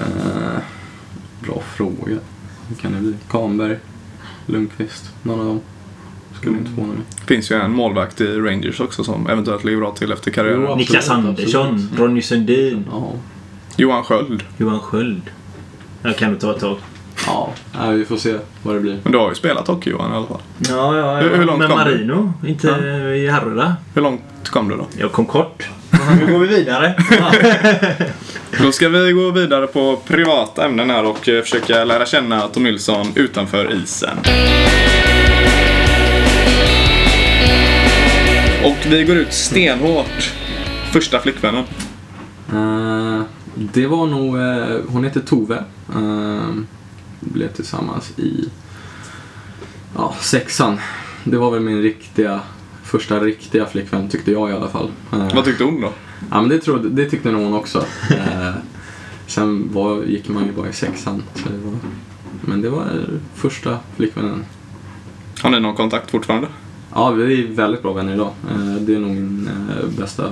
Eh, 0.00 0.58
bra 1.40 1.62
fråga. 1.76 2.16
Vad 2.68 2.78
kan 2.80 2.92
det 2.92 2.98
bli? 3.00 3.14
Kahnberg? 3.30 3.76
Lundqvist? 4.46 5.10
Någon 5.22 5.40
av 5.40 5.46
dem? 5.46 5.60
Skulle 6.40 6.58
inte 6.58 6.70
förvåna 6.70 6.92
mig. 6.92 7.02
finns 7.26 7.50
ju 7.50 7.56
en 7.56 7.72
målvakt 7.72 8.20
i 8.20 8.26
Rangers 8.40 8.80
också 8.80 9.04
som 9.04 9.26
eventuellt 9.26 9.64
ligger 9.64 9.78
bra 9.78 9.90
till 9.90 10.12
efter 10.12 10.30
karriären. 10.30 10.56
Jo, 10.60 10.66
absolut, 10.66 10.78
Niklas 10.88 11.10
Andersson, 11.10 11.66
absolut. 11.74 11.98
Ronny 12.00 12.22
Sundin, 12.22 12.84
Ja. 12.90 13.12
Johan 13.76 14.04
Sköld. 14.04 14.42
Johan 14.56 14.80
Sköld. 14.80 15.22
Jag 16.02 16.16
kan 16.16 16.30
nog 16.30 16.40
ta 16.40 16.50
ett 16.54 16.60
tag. 16.60 16.76
Ja, 17.26 17.52
nej, 17.78 17.96
vi 17.96 18.04
får 18.04 18.16
se 18.16 18.36
vad 18.62 18.74
det 18.74 18.80
blir. 18.80 18.98
Men 19.02 19.12
du 19.12 19.18
har 19.18 19.28
ju 19.28 19.34
spelat 19.34 19.66
hockey 19.68 19.90
Johan 19.90 20.12
i 20.12 20.14
alla 20.14 20.26
fall. 20.26 20.40
Ja, 20.58 20.96
ja, 20.98 21.16
Hur- 21.20 21.36
hur 21.36 21.44
långt 21.44 21.58
Men 21.58 21.68
kom 21.70 21.78
du? 21.78 21.84
Marino, 21.84 22.32
inte 22.46 22.68
i 23.16 23.28
Herrera. 23.30 23.76
Hur 23.94 24.02
långt 24.02 24.22
kom 24.44 24.68
du 24.68 24.76
då? 24.76 24.86
Jag 24.98 25.12
kom 25.12 25.26
kort. 25.26 25.68
Nu 26.18 26.32
går 26.32 26.38
vi 26.38 26.46
vidare. 26.46 26.94
Då 28.62 28.72
ska 28.72 28.88
vi 28.88 29.12
gå 29.12 29.30
vidare 29.30 29.66
på 29.66 29.96
privata 30.06 30.64
ämnen 30.64 30.90
här 30.90 31.04
och 31.04 31.28
eh, 31.28 31.42
försöka 31.42 31.84
lära 31.84 32.06
känna 32.06 32.48
Tom 32.48 32.62
Nilsson 32.62 33.06
utanför 33.14 33.82
isen. 33.82 34.18
Och 38.64 38.86
vi 38.86 39.04
går 39.04 39.16
ut 39.16 39.32
stenhårt. 39.32 40.32
Första 40.92 41.20
flickvännen. 41.20 41.64
Eh, 42.52 43.22
det 43.54 43.86
var 43.86 44.06
nog, 44.06 44.36
eh, 44.36 44.80
hon 44.88 45.04
heter 45.04 45.20
Tove. 45.20 45.64
Uh, 45.96 46.54
blev 47.20 47.48
tillsammans 47.52 48.18
i 48.18 48.48
ja, 49.94 50.14
sexan. 50.20 50.80
Det 51.24 51.36
var 51.36 51.50
väl 51.50 51.60
min 51.60 51.82
riktiga, 51.82 52.40
första 52.86 53.20
riktiga 53.20 53.66
flickvän 53.66 54.08
tyckte 54.08 54.32
jag 54.32 54.50
i 54.50 54.52
alla 54.52 54.68
fall. 54.68 54.90
Eh, 55.12 55.34
Vad 55.34 55.44
tyckte 55.44 55.64
hon 55.64 55.80
då? 55.80 55.92
Ja 56.30 56.40
men 56.40 56.48
det, 56.48 56.58
trodde, 56.58 56.88
det 56.88 57.10
tyckte 57.10 57.30
nog 57.30 57.42
hon 57.42 57.54
också. 57.54 57.78
Eh, 58.10 58.50
sen 59.26 59.68
var, 59.72 60.02
gick 60.02 60.28
man 60.28 60.46
ju 60.46 60.52
bara 60.52 60.68
i 60.68 60.72
sexan. 60.72 61.22
Så 61.34 61.48
det 61.48 61.58
var, 61.64 61.74
men 62.40 62.62
det 62.62 62.68
var 62.68 62.84
första 63.34 63.78
flickvännen. 63.96 64.44
Har 65.42 65.50
ni 65.50 65.60
någon 65.60 65.74
kontakt 65.76 66.10
fortfarande? 66.10 66.48
Ja, 66.94 67.10
vi 67.10 67.42
är 67.44 67.48
väldigt 67.48 67.82
bra 67.82 67.92
vänner 67.92 68.14
idag. 68.14 68.30
Eh, 68.50 68.74
det 68.80 68.94
är 68.94 68.98
nog 68.98 69.10
min 69.10 69.48
bästa 69.98 70.30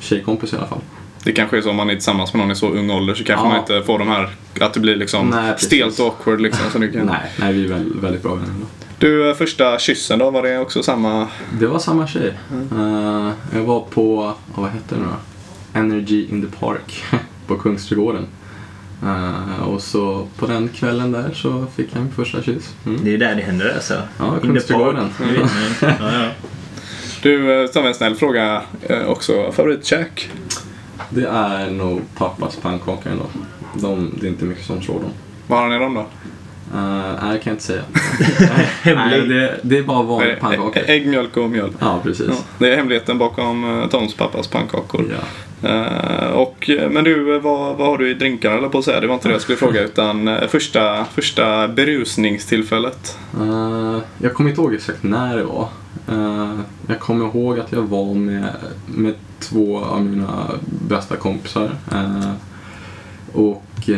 tjejkompis 0.00 0.52
i 0.52 0.56
alla 0.56 0.66
fall. 0.66 0.80
Det 1.24 1.32
kanske 1.32 1.56
är 1.58 1.62
så 1.62 1.70
om 1.70 1.76
man 1.76 1.90
är 1.90 1.94
tillsammans 1.94 2.34
med 2.34 2.40
någon 2.40 2.50
i 2.50 2.56
så 2.56 2.68
ung 2.70 2.90
ålder 2.90 3.14
så 3.14 3.24
kanske 3.24 3.46
Ja. 3.46 3.48
man 3.50 3.58
inte 3.60 3.82
får 3.82 3.98
de 3.98 4.08
här, 4.08 4.28
att 4.60 4.74
det 4.74 4.80
blir 4.80 4.96
liksom 4.96 5.28
Nej, 5.28 5.54
stelt 5.58 5.98
och 6.00 6.06
awkward 6.06 6.40
liksom. 6.40 6.64
Så 6.72 6.78
kan... 6.78 7.06
Nej, 7.06 7.32
nej, 7.40 7.52
vi 7.52 7.64
är 7.64 7.68
väl, 7.68 7.92
väldigt 8.00 8.22
bra 8.22 8.34
vänner 8.34 8.48
idag. 8.56 8.68
Du, 9.00 9.28
eh, 9.28 9.34
första 9.34 9.78
kyssen 9.78 10.18
då, 10.18 10.30
var 10.30 10.42
det 10.42 10.58
också 10.58 10.82
samma? 10.82 11.28
Det 11.60 11.66
var 11.66 11.78
samma 11.78 12.06
tjej. 12.06 12.34
Eh, 12.72 13.30
jag 13.54 13.62
var 13.62 13.80
på, 13.80 14.34
vad 14.54 14.70
hette 14.70 14.94
det 14.94 15.00
nu? 15.00 15.80
Energy 15.80 16.26
in 16.30 16.42
the 16.42 16.56
Park 16.56 17.04
på 17.46 17.56
Kungsträdgården. 17.56 18.26
Eh, 19.02 19.68
och 19.68 19.82
så 19.82 20.28
på 20.36 20.46
den 20.46 20.68
kvällen 20.68 21.12
där 21.12 21.30
så 21.34 21.66
fick 21.76 21.88
jag 21.94 22.02
min 22.02 22.12
första 22.12 22.42
kyss. 22.42 22.74
Mm. 22.86 23.04
Det 23.04 23.14
är 23.14 23.18
där 23.18 23.34
det 23.34 23.42
händer 23.42 23.74
alltså. 23.74 24.02
Ja, 24.18 24.38
Kungsträdgården. 24.42 25.08
ju. 25.34 25.46
Ja, 25.80 25.94
ja. 25.98 26.28
Du, 27.22 27.38
vi 27.82 27.88
en 27.88 27.94
snäll 27.94 28.14
fråga 28.14 28.62
också. 29.06 29.52
Favoritkäk? 29.52 30.30
Det 31.10 31.26
är 31.26 31.70
nog 31.70 32.00
pappas 32.16 32.56
pannkakor 32.56 33.12
ändå. 33.12 33.26
De, 33.74 34.14
det 34.20 34.26
är 34.26 34.30
inte 34.30 34.44
mycket 34.44 34.64
som 34.66 34.82
slår 34.82 35.00
dem. 35.00 35.10
Var 35.46 35.62
har 35.62 35.68
ni 35.68 35.78
dem 35.78 35.94
då? 35.94 36.06
Uh, 36.74 36.80
nej, 37.22 37.32
det 37.32 37.38
kan 37.38 37.50
jag 37.50 37.54
inte 37.54 37.64
säga. 37.64 37.82
Nej, 38.84 39.28
det, 39.28 39.60
det 39.62 39.78
är 39.78 39.82
bara 39.82 40.02
vanliga 40.02 40.34
det 40.34 40.40
pannkakor. 40.40 40.82
Ägg, 40.86 41.06
mjölk 41.06 41.36
och 41.36 41.50
mjöl. 41.50 41.72
Ja, 41.78 42.00
precis. 42.02 42.26
Ja, 42.28 42.34
det 42.58 42.72
är 42.72 42.76
hemligheten 42.76 43.18
bakom 43.18 43.80
eh, 43.80 43.88
Toms 43.88 44.14
pappas 44.14 44.48
pannkakor. 44.48 45.04
Ja. 45.10 45.68
Eh, 45.68 46.30
och, 46.30 46.70
men 46.90 47.04
du, 47.04 47.38
vad, 47.38 47.76
vad 47.76 47.86
har 47.86 47.98
du 47.98 48.10
i 48.10 48.14
drinkarna 48.14 48.56
eller 48.56 48.68
på 48.68 48.78
att 48.78 48.84
säga? 48.84 49.00
Det 49.00 49.06
var 49.06 49.14
inte 49.14 49.28
det 49.28 49.32
jag 49.32 49.42
skulle 49.42 49.58
fråga 49.66 49.80
utan 49.80 50.38
första, 50.48 51.04
första 51.04 51.68
berusningstillfället. 51.68 53.18
Eh, 53.40 53.98
jag 54.18 54.34
kommer 54.34 54.50
inte 54.50 54.62
ihåg 54.62 54.74
exakt 54.74 55.02
när 55.02 55.36
det 55.36 55.44
var. 55.44 55.68
Eh, 56.08 56.58
jag 56.86 57.00
kommer 57.00 57.26
ihåg 57.26 57.58
att 57.58 57.72
jag 57.72 57.82
var 57.82 58.14
med, 58.14 58.48
med 58.86 59.14
två 59.38 59.78
av 59.78 60.04
mina 60.04 60.50
bästa 60.88 61.16
kompisar. 61.16 61.70
Och 63.32 63.88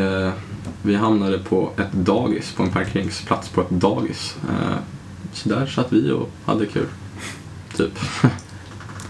vi 0.82 0.94
hamnade 0.94 1.38
på 1.38 1.70
ett 1.76 1.92
dagis, 1.92 2.52
på 2.52 2.62
en 2.62 2.70
parkeringsplats 2.70 3.48
på 3.48 3.60
ett 3.60 3.70
dagis. 3.70 4.36
Eh, 4.48 4.76
så 5.32 5.48
där 5.48 5.66
satt 5.66 5.92
vi 5.92 6.10
och 6.10 6.30
hade 6.44 6.66
kul. 6.66 6.86
Typ. 7.76 7.98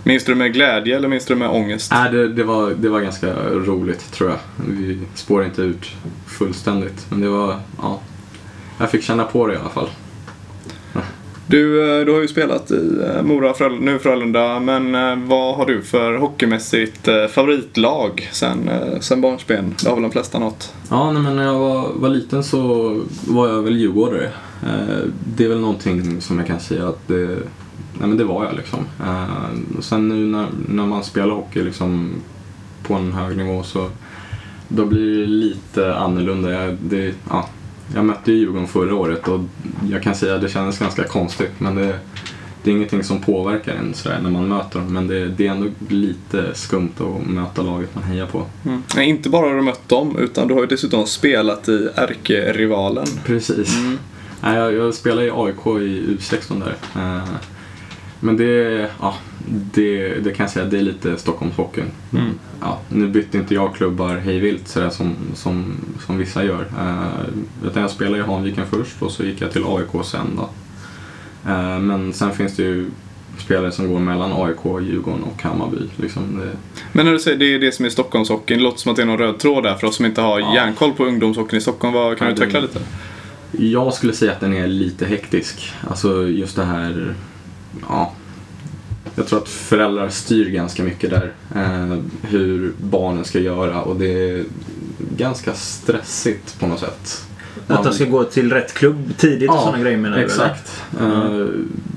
Minns 0.04 0.24
du 0.24 0.34
med 0.34 0.52
glädje 0.52 0.96
eller 0.96 1.08
minns 1.08 1.24
du 1.24 1.34
med 1.34 1.50
ångest? 1.50 1.92
Nej, 1.92 2.12
det, 2.12 2.28
det, 2.28 2.44
var, 2.44 2.70
det 2.70 2.88
var 2.88 3.00
ganska 3.00 3.34
roligt 3.50 4.12
tror 4.12 4.30
jag. 4.30 4.38
Vi 4.68 5.00
spårade 5.14 5.46
inte 5.46 5.62
ut 5.62 5.90
fullständigt. 6.26 7.06
Men 7.08 7.20
det 7.20 7.28
var, 7.28 7.60
ja. 7.78 8.00
Jag 8.78 8.90
fick 8.90 9.02
känna 9.02 9.24
på 9.24 9.46
det 9.46 9.54
i 9.54 9.56
alla 9.56 9.68
fall. 9.68 9.88
Du, 11.52 11.98
eh, 11.98 12.04
du 12.06 12.12
har 12.12 12.20
ju 12.20 12.28
spelat 12.28 12.70
i 12.70 12.98
eh, 13.16 13.22
Mora, 13.22 13.52
Fröl- 13.52 13.80
nu 13.80 13.98
Frölunda, 13.98 14.60
men 14.60 14.94
eh, 14.94 15.28
vad 15.28 15.56
har 15.56 15.66
du 15.66 15.82
för 15.82 16.14
hockeymässigt 16.14 17.08
favoritlag 17.30 18.28
sen, 18.32 18.70
sen 19.00 19.20
barnsben? 19.20 19.74
Det 19.82 19.88
har 19.88 19.96
väl 19.96 20.02
de 20.02 20.10
flesta 20.12 20.38
något? 20.38 20.74
Ja, 20.90 21.12
nej, 21.12 21.22
men 21.22 21.36
när 21.36 21.44
jag 21.44 21.58
var, 21.58 21.92
var 21.94 22.08
liten 22.08 22.44
så 22.44 23.00
var 23.28 23.48
jag 23.48 23.62
väl 23.62 23.76
djurgårdare. 23.76 24.30
Det 25.36 25.44
är 25.44 25.48
väl 25.48 25.60
någonting 25.60 26.20
som 26.20 26.38
jag 26.38 26.46
kan 26.46 26.60
säga 26.60 26.88
att 26.88 27.08
det, 27.08 27.26
nej, 27.98 28.08
men 28.08 28.16
det 28.16 28.24
var 28.24 28.44
jag 28.44 28.54
liksom. 28.56 28.78
Och 29.78 29.84
sen 29.84 30.08
nu 30.08 30.26
när, 30.26 30.46
när 30.68 30.86
man 30.86 31.04
spelar 31.04 31.34
hockey 31.34 31.62
liksom 31.62 32.10
på 32.82 32.94
en 32.94 33.12
hög 33.12 33.36
nivå 33.36 33.62
så 33.62 33.90
då 34.68 34.84
blir 34.84 35.18
det 35.18 35.26
lite 35.26 35.94
annorlunda. 35.94 36.50
Jag, 36.50 36.76
det, 36.82 37.14
ja, 37.30 37.48
jag 37.94 38.04
mötte 38.04 38.32
ju 38.32 38.38
Djurgården 38.38 38.68
förra 38.68 38.94
året 38.94 39.28
och 39.28 39.40
jag 39.90 40.02
kan 40.02 40.14
säga 40.14 40.34
att 40.34 40.40
det 40.40 40.48
kändes 40.48 40.78
ganska 40.78 41.04
konstigt 41.04 41.52
men 41.58 41.74
det, 41.74 41.98
det 42.62 42.70
är 42.70 42.74
ingenting 42.74 43.04
som 43.04 43.20
påverkar 43.20 43.72
en 43.72 43.94
sådär 43.94 44.18
när 44.22 44.30
man 44.30 44.48
möter 44.48 44.78
dem 44.78 44.92
men 44.92 45.06
det, 45.06 45.28
det 45.28 45.46
är 45.46 45.50
ändå 45.50 45.68
lite 45.88 46.54
skumt 46.54 46.92
att 46.98 47.26
möta 47.26 47.62
laget 47.62 47.94
man 47.94 48.04
hejar 48.04 48.26
på. 48.26 48.46
Nej, 48.96 49.08
inte 49.08 49.28
bara 49.28 49.48
har 49.48 49.56
du 49.56 49.62
mött 49.62 49.88
dem, 49.88 50.16
utan 50.18 50.48
du 50.48 50.54
har 50.54 50.60
ju 50.60 50.66
dessutom 50.66 51.06
spelat 51.06 51.68
i 51.68 51.88
ärkerivalen. 51.94 53.06
Precis. 53.24 53.76
Nej, 54.40 54.58
jag, 54.58 54.72
jag 54.72 54.94
spelar 54.94 55.22
i 55.22 55.30
AIK 55.30 55.66
i 55.66 56.16
U16 56.18 56.62
där. 56.64 56.76
Men 58.24 58.36
det, 58.36 58.88
ja, 59.00 59.14
det, 59.74 60.08
det 60.14 60.30
kan 60.30 60.44
jag 60.44 60.50
säga, 60.50 60.66
det 60.66 60.78
är 60.78 60.82
lite 60.82 61.16
Stockholmshockeyn. 61.16 61.90
Mm. 62.12 62.30
Ja, 62.60 62.78
nu 62.88 63.08
bytte 63.08 63.38
inte 63.38 63.54
jag 63.54 63.74
klubbar 63.74 64.16
hejvilt 64.16 64.68
sådär 64.68 64.90
som, 64.90 65.14
som, 65.34 65.74
som 66.06 66.18
vissa 66.18 66.44
gör. 66.44 66.60
Eh, 66.80 67.66
utan 67.68 67.82
jag 67.82 67.90
spelade 67.90 68.18
i 68.18 68.22
Hanviken 68.26 68.64
först 68.70 69.02
och 69.02 69.10
så 69.10 69.24
gick 69.24 69.40
jag 69.40 69.52
till 69.52 69.64
AIK 69.66 70.04
sen 70.04 70.26
då. 70.36 70.48
Eh, 71.50 71.78
men 71.78 72.12
sen 72.12 72.32
finns 72.32 72.56
det 72.56 72.62
ju 72.62 72.86
spelare 73.38 73.72
som 73.72 73.88
går 73.92 73.98
mellan 73.98 74.32
AIK, 74.32 74.86
Djurgården 74.88 75.22
och 75.22 75.42
Hammarby. 75.42 75.76
Liksom 75.96 76.22
det, 76.40 76.50
Men 76.92 77.06
när 77.06 77.12
du 77.12 77.18
säger 77.18 77.38
det 77.38 77.54
är 77.54 77.58
det 77.58 77.72
som 77.72 77.84
är 77.84 77.90
Stockholmshockeyn, 77.90 78.58
det 78.58 78.64
låter 78.64 78.78
som 78.78 78.90
att 78.90 78.96
det 78.96 79.02
är 79.02 79.06
någon 79.06 79.18
röd 79.18 79.38
tråd 79.38 79.62
där 79.64 79.74
för 79.74 79.86
oss 79.86 79.96
som 79.96 80.06
inte 80.06 80.20
har 80.20 80.40
Ja. 80.40 80.54
järnkoll 80.54 80.92
på 80.92 81.04
ungdomshockeyn 81.04 81.58
i 81.58 81.60
Stockholm. 81.60 81.94
Vad, 81.94 82.18
kan 82.18 82.28
Ja, 82.28 82.34
du 82.34 82.42
utveckla 82.42 82.60
det- 82.60 82.66
lite? 82.66 82.80
Jag 83.72 83.94
skulle 83.94 84.12
säga 84.12 84.32
att 84.32 84.40
den 84.40 84.54
är 84.54 84.66
lite 84.66 85.06
hektisk. 85.06 85.72
Alltså 85.88 86.28
just 86.28 86.56
det 86.56 86.64
här, 86.64 87.14
ja. 87.88 88.12
Jag 89.14 89.26
tror 89.26 89.38
att 89.38 89.48
föräldrar 89.48 90.08
styr 90.08 90.50
ganska 90.50 90.82
mycket 90.82 91.10
där. 91.10 91.32
Eh, 91.56 91.96
hur 92.22 92.72
barnen 92.80 93.24
ska 93.24 93.38
göra 93.38 93.82
och 93.82 93.96
det 93.96 94.30
är 94.30 94.44
ganska 95.16 95.52
stressigt 95.54 96.60
på 96.60 96.66
något 96.66 96.80
sätt. 96.80 97.26
Att 97.66 97.84
de 97.84 97.92
ska 97.92 98.04
gå 98.04 98.24
till 98.24 98.52
rätt 98.52 98.74
klubb 98.74 99.16
tidigt 99.18 99.50
och 99.50 99.56
Ja, 99.56 99.60
sådana 99.60 99.78
grejer 99.82 99.96
menar 99.98 100.16
du? 100.16 100.22
eller? 100.22 100.30
Exakt. 100.32 100.82
Eh, 101.00 101.28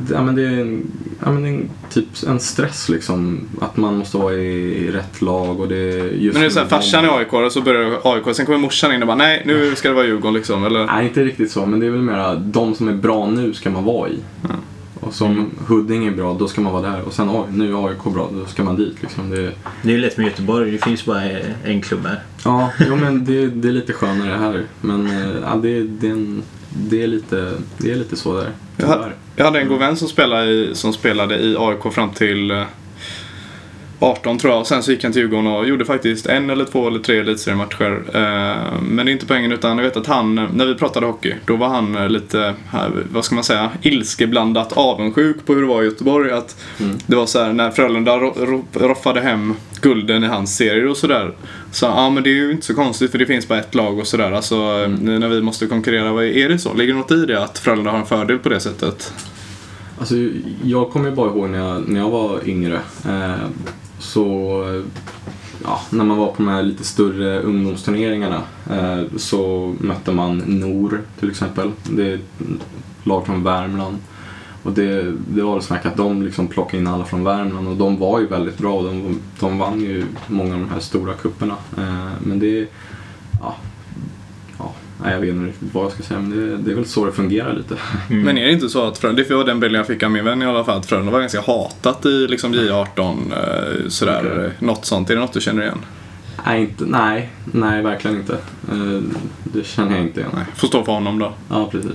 det- 0.07 0.13
ja, 0.13 0.21
men 0.23 0.35
det 0.35 0.41
är, 0.45 0.61
en, 0.61 0.91
ja, 1.25 1.31
men 1.31 1.45
en, 1.45 1.69
typ 1.89 2.07
en 2.27 2.39
stress 2.39 2.89
liksom. 2.89 3.39
Att 3.61 3.77
man 3.77 3.97
måste 3.97 4.17
vara 4.17 4.33
i 4.33 4.91
rätt 4.91 5.21
lag 5.21 5.59
och 5.59 5.67
det 5.67 5.77
är 5.77 6.03
just 6.11 6.33
Men 6.33 6.41
det 6.41 6.47
är 6.47 6.49
såhär, 6.49 6.67
farsan 6.67 7.05
är 7.05 7.17
AIK 7.17 7.33
och 7.33 7.51
så 7.51 7.61
börjar 7.61 7.99
AIK, 8.03 8.35
sen 8.35 8.45
kommer 8.45 8.59
morsan 8.59 8.93
in 8.93 9.01
och 9.01 9.07
bara 9.07 9.17
nej, 9.17 9.43
nu 9.45 9.75
ska 9.75 9.89
det 9.89 9.95
vara 9.95 10.05
Djurgården 10.05 10.33
liksom. 10.33 10.65
Eller? 10.65 10.85
Nej, 10.85 11.05
inte 11.07 11.23
riktigt 11.23 11.51
så. 11.51 11.65
Men 11.65 11.79
det 11.79 11.85
är 11.85 11.89
väl 11.91 12.01
mera 12.01 12.35
de 12.35 12.75
som 12.75 12.87
är 12.87 12.93
bra 12.93 13.29
nu 13.29 13.53
ska 13.53 13.69
man 13.69 13.83
vara 13.83 14.09
i. 14.09 14.17
Och 14.43 14.49
som 15.15 15.51
Huddinge 15.67 16.07
är 16.07 16.15
bra, 16.15 16.33
då 16.33 16.47
ska 16.47 16.61
man 16.61 16.73
vara 16.73 16.91
där. 16.91 17.01
Och 17.01 17.13
sen 17.13 17.29
oj, 17.29 17.45
nu 17.51 17.71
är 17.71 17.87
AIK 17.87 18.03
bra, 18.03 18.29
då 18.33 18.45
ska 18.45 18.63
man 18.63 18.75
dit. 18.75 19.01
Liksom. 19.01 19.29
Det, 19.29 19.51
Det 19.81 19.93
är 19.93 19.97
lätt 19.97 20.17
med 20.17 20.25
Göteborg. 20.25 20.71
Det 20.71 20.77
finns 20.77 21.05
bara 21.05 21.21
en 21.63 21.81
klubb 21.81 22.05
här. 22.05 22.23
ja, 22.45 22.71
jo, 22.87 22.95
men 22.95 23.25
det, 23.25 23.47
det 23.47 23.67
är 23.67 23.71
lite 23.71 23.93
skönare 23.93 24.37
här. 24.37 24.63
Men 24.81 25.07
eh, 25.07 25.35
ja, 25.43 25.55
det, 25.55 25.83
det 25.83 26.07
är 26.07 26.11
en 26.11 26.43
det, 26.77 27.03
är 27.03 27.07
lite, 27.07 27.51
det 27.77 27.91
är 27.91 27.95
lite 27.95 28.15
så 28.15 28.37
där. 28.37 28.51
Jag 28.77 28.87
hade, 28.87 29.11
jag 29.35 29.45
hade 29.45 29.59
en 29.59 29.67
god 29.67 29.79
vän 29.79 29.97
som 29.97 30.07
spelade 30.07 30.51
i, 30.51 30.75
som 30.75 30.93
spelade 30.93 31.35
i 31.39 31.55
AIK 31.59 31.93
fram 31.93 32.09
till 32.09 32.51
eh, 32.51 32.63
18 33.99 34.37
tror 34.37 34.53
jag. 34.53 34.67
Sen 34.67 34.83
så 34.83 34.91
gick 34.91 35.03
han 35.03 35.13
till 35.13 35.21
Djurgården 35.21 35.47
och 35.47 35.67
gjorde 35.67 35.85
faktiskt 35.85 36.25
en 36.25 36.49
eller 36.49 36.65
två 36.65 36.87
eller 36.87 36.99
tre 36.99 37.19
elitseriematcher. 37.19 38.03
Eh, 38.13 38.81
men 38.81 39.05
det 39.05 39.11
är 39.11 39.13
inte 39.13 39.25
poängen 39.25 39.51
utan 39.51 39.77
jag 39.77 39.85
vet 39.85 39.97
att 39.97 40.07
han, 40.07 40.35
när 40.35 40.65
vi 40.65 40.75
pratade 40.75 41.05
hockey, 41.05 41.35
då 41.45 41.55
var 41.55 41.67
han 41.67 41.95
eh, 41.95 42.09
lite, 42.09 42.53
vad 43.11 43.25
ska 43.25 43.35
man 43.35 43.43
säga, 43.43 43.71
ilskeblandat 43.81 44.73
avundsjuk 44.73 45.45
på 45.45 45.53
hur 45.53 45.61
det 45.61 45.67
var 45.67 45.81
i 45.81 45.85
Göteborg. 45.85 46.31
Att 46.31 46.55
Mm. 46.79 46.97
Det 47.07 47.15
var 47.15 47.25
så 47.25 47.43
här 47.43 47.53
när 47.53 47.71
Frölunda 47.71 48.17
ro, 48.17 48.33
ro, 48.37 48.65
roffade 48.73 49.21
hem 49.21 49.53
gulden 49.81 50.23
i 50.23 50.27
hans 50.27 50.55
serier 50.55 50.87
och 50.87 50.97
sådär. 50.97 51.33
Så 51.71 51.85
ja 51.85 52.09
men 52.09 52.23
det 52.23 52.29
är 52.29 52.33
ju 52.33 52.51
inte 52.51 52.65
så 52.65 52.75
konstigt 52.75 53.11
för 53.11 53.17
det 53.17 53.25
finns 53.25 53.47
bara 53.47 53.59
ett 53.59 53.75
lag 53.75 53.99
och 53.99 54.07
sådär. 54.07 54.31
Alltså 54.31 54.55
eh, 54.55 54.89
när 54.89 55.29
vi 55.29 55.41
måste 55.41 55.67
konkurrera, 55.67 56.25
är 56.25 56.49
det 56.49 56.59
så? 56.59 56.73
Ligger 56.73 56.93
det 56.93 56.99
något 56.99 57.11
i 57.11 57.25
det 57.25 57.43
att 57.43 57.59
Frölunda 57.59 57.91
har 57.91 57.99
en 57.99 58.05
fördel 58.05 58.39
på 58.39 58.49
det 58.49 58.59
sättet? 58.59 59.13
Alltså, 59.99 60.15
jag 60.63 60.89
kommer 60.89 61.09
ju 61.09 61.15
bara 61.15 61.29
ihåg 61.29 61.49
när 61.49 61.59
jag, 61.59 61.89
när 61.89 61.99
jag 61.99 62.09
var 62.09 62.49
yngre. 62.49 62.79
Eh, 63.05 63.47
så, 64.05 64.83
ja, 65.63 65.81
när 65.89 66.03
man 66.03 66.17
var 66.17 66.27
på 66.27 66.33
de 66.37 66.47
här 66.47 66.63
lite 66.63 66.83
större 66.83 67.41
ungdomsturneringarna 67.41 68.41
eh, 68.71 69.03
så 69.17 69.73
mötte 69.79 70.11
man 70.11 70.37
Nor 70.37 71.01
till 71.19 71.29
exempel. 71.29 71.71
Det 71.83 72.07
är 72.07 72.15
ett 72.15 72.21
lag 73.03 73.25
från 73.25 73.43
Värmland. 73.43 73.97
Och 74.63 74.71
det, 74.71 75.13
det 75.27 75.41
var 75.41 75.55
det 75.55 75.61
snack 75.61 75.85
att 75.85 75.97
de 75.97 76.21
liksom 76.21 76.47
plockade 76.47 76.77
in 76.77 76.87
alla 76.87 77.05
från 77.05 77.23
Värmland 77.23 77.67
och 77.67 77.75
de 77.75 77.99
var 77.99 78.19
ju 78.19 78.27
väldigt 78.27 78.57
bra. 78.57 78.81
De, 78.81 79.19
de 79.39 79.57
vann 79.57 79.81
ju 79.81 80.05
många 80.27 80.53
av 80.53 80.59
de 80.59 80.69
här 80.69 80.79
stora 80.79 81.13
kupperna. 81.13 81.55
Eh, 81.77 82.11
men 82.19 82.39
det, 82.39 82.67
nej, 85.03 85.13
jag 85.13 85.19
vet 85.19 85.29
inte 85.29 85.47
riktigt 85.47 85.73
vad 85.73 85.83
jag 85.85 85.91
ska 85.91 86.03
säga 86.03 86.19
men 86.19 86.29
det, 86.29 86.57
det 86.57 86.71
är 86.71 86.75
väl 86.75 86.85
så 86.85 87.05
det 87.05 87.11
fungerar 87.11 87.53
lite. 87.53 87.75
Men 88.09 88.37
är 88.37 88.45
det 88.45 88.51
inte 88.51 88.69
så 88.69 88.87
att 88.87 88.97
Frölunda, 88.97 89.23
det 89.29 89.35
var 89.35 89.43
den 89.43 89.59
bilden 89.59 89.77
jag 89.77 89.87
fick 89.87 90.03
av 90.03 90.11
min 90.11 90.25
vän 90.25 90.41
i 90.41 90.45
alla 90.45 90.63
fall, 90.63 90.77
att 90.79 90.85
Frölunda 90.85 91.11
var 91.11 91.19
ganska 91.19 91.41
hatat 91.41 92.05
i 92.05 92.27
liksom 92.27 92.53
J18 92.55 93.17
eh, 93.31 93.87
sådär. 93.89 94.31
Okej. 94.35 94.51
Något 94.59 94.85
sånt, 94.85 95.09
är 95.09 95.13
det 95.15 95.21
något 95.21 95.33
du 95.33 95.41
känner 95.41 95.63
igen? 95.63 95.77
Nej, 96.45 96.61
inte, 96.61 96.85
nej, 96.85 97.29
nej, 97.45 97.81
verkligen 97.83 98.17
inte. 98.17 98.33
Eh, 98.71 99.01
Det 99.43 99.65
känner 99.65 99.91
jag 99.95 100.01
inte 100.01 100.19
igen. 100.19 100.31
Nej, 100.35 100.45
får 100.55 100.67
stå 100.67 100.83
för 100.83 100.91
honom 100.91 101.19
då. 101.19 101.33
Ja, 101.49 101.69
precis. 101.71 101.91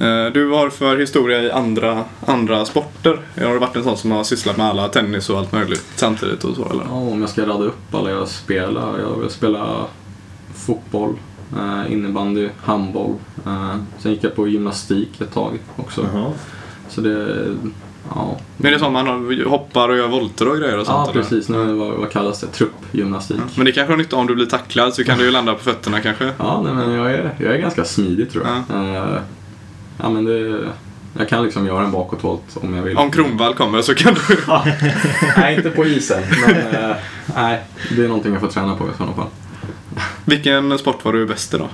Eh, 0.00 0.26
Du 0.32 0.44
vad 0.44 0.58
har 0.58 0.64
du 0.64 0.70
för 0.70 0.98
historia 0.98 1.42
i 1.42 1.50
andra, 1.50 2.04
andra 2.26 2.64
sporter? 2.64 3.20
Har 3.42 3.52
du 3.52 3.58
varit 3.58 3.76
en 3.76 3.84
sån 3.84 3.96
som 3.96 4.10
har 4.10 4.24
sysslat 4.24 4.56
med 4.56 4.66
alla 4.66 4.88
tennis 4.88 5.30
och 5.30 5.38
allt 5.38 5.52
möjligt 5.52 5.84
samtidigt 5.96 6.44
och 6.44 6.56
så 6.56 6.70
eller? 6.70 6.84
Ja, 6.84 6.90
om 6.94 7.20
jag 7.20 7.30
ska 7.30 7.42
rada 7.46 7.64
upp 7.64 7.94
alla 7.94 8.10
jag 8.10 8.28
spelar. 8.28 8.98
Jag, 8.98 9.22
jag 9.22 9.30
spelar 9.30 9.84
fotboll, 10.54 11.14
eh, 11.56 11.92
innebandy, 11.92 12.48
handboll. 12.64 13.14
Eh, 13.46 13.74
sen 13.98 14.12
gick 14.12 14.24
jag 14.24 14.36
på 14.36 14.48
gymnastik 14.48 15.20
ett 15.20 15.34
tag 15.34 15.58
också. 15.76 16.06
Jaha. 16.14 16.32
Så 16.88 17.00
det, 17.00 17.46
ja. 18.14 18.36
Men 18.56 18.70
det 18.72 18.76
är 18.76 18.78
som 18.78 18.92
man 18.92 19.06
hoppar 19.46 19.88
och 19.88 19.96
gör 19.96 20.08
volter 20.08 20.48
och 20.48 20.56
grejer 20.56 20.78
och 20.78 20.86
sånt 20.86 20.96
Ja, 21.06 21.12
eller? 21.12 21.22
precis. 21.22 21.48
Nu, 21.48 21.72
vad, 21.72 21.92
vad 21.92 22.10
kallas 22.10 22.40
det? 22.40 22.46
Truppgymnastik. 22.46 23.40
Men 23.56 23.64
det 23.66 23.72
kanske 23.72 23.92
har 23.92 23.98
nytta 23.98 24.16
om 24.16 24.26
du 24.26 24.34
blir 24.34 24.46
tacklad 24.46 24.94
så 24.94 25.04
kan 25.04 25.18
du 25.18 25.24
ju 25.24 25.30
landa 25.30 25.54
på 25.54 25.60
fötterna 25.60 26.00
kanske. 26.00 26.32
Ja, 26.38 26.62
nej, 26.64 26.74
men 26.74 26.90
jag 26.92 27.10
är, 27.12 27.34
jag 27.38 27.54
är 27.54 27.58
ganska 27.58 27.84
smidig 27.84 28.30
tror 28.30 28.46
jag. 28.46 28.80
Eh, 28.80 29.18
ja, 30.02 30.08
men 30.10 30.24
det, 30.24 30.64
jag 31.18 31.28
kan 31.28 31.44
liksom 31.44 31.66
göra 31.66 31.84
en 31.84 31.92
bakåtvolt 31.92 32.56
om 32.62 32.74
jag 32.74 32.82
vill. 32.82 32.96
Om 32.96 33.10
Kronvall 33.10 33.54
kommer 33.54 33.82
så 33.82 33.94
kan 33.94 34.14
du... 34.14 34.36
nej, 35.36 35.56
inte 35.56 35.70
på 35.70 35.84
isen. 35.84 36.22
Men 36.46 36.56
eh, 36.56 36.96
nej, 37.34 37.60
det 37.96 38.04
är 38.04 38.08
någonting 38.08 38.32
jag 38.32 38.40
får 38.40 38.48
träna 38.48 38.76
på 38.76 38.84
i 38.84 38.90
sådana 38.96 39.14
fall. 39.14 39.26
Vilken 40.24 40.78
sport 40.78 41.04
var 41.04 41.12
du 41.12 41.26
bäst 41.26 41.54
i 41.54 41.58
då? 41.58 41.68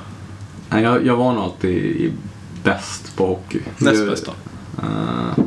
Nej, 0.71 0.83
jag, 0.83 1.07
jag 1.07 1.17
var 1.17 1.33
nog 1.33 1.45
alltid 1.45 2.13
bäst 2.65 3.17
på 3.17 3.27
hockey. 3.27 3.61
Näst 3.79 4.07
bäst 4.07 4.27
då? 4.27 4.33
ja, 4.83 5.45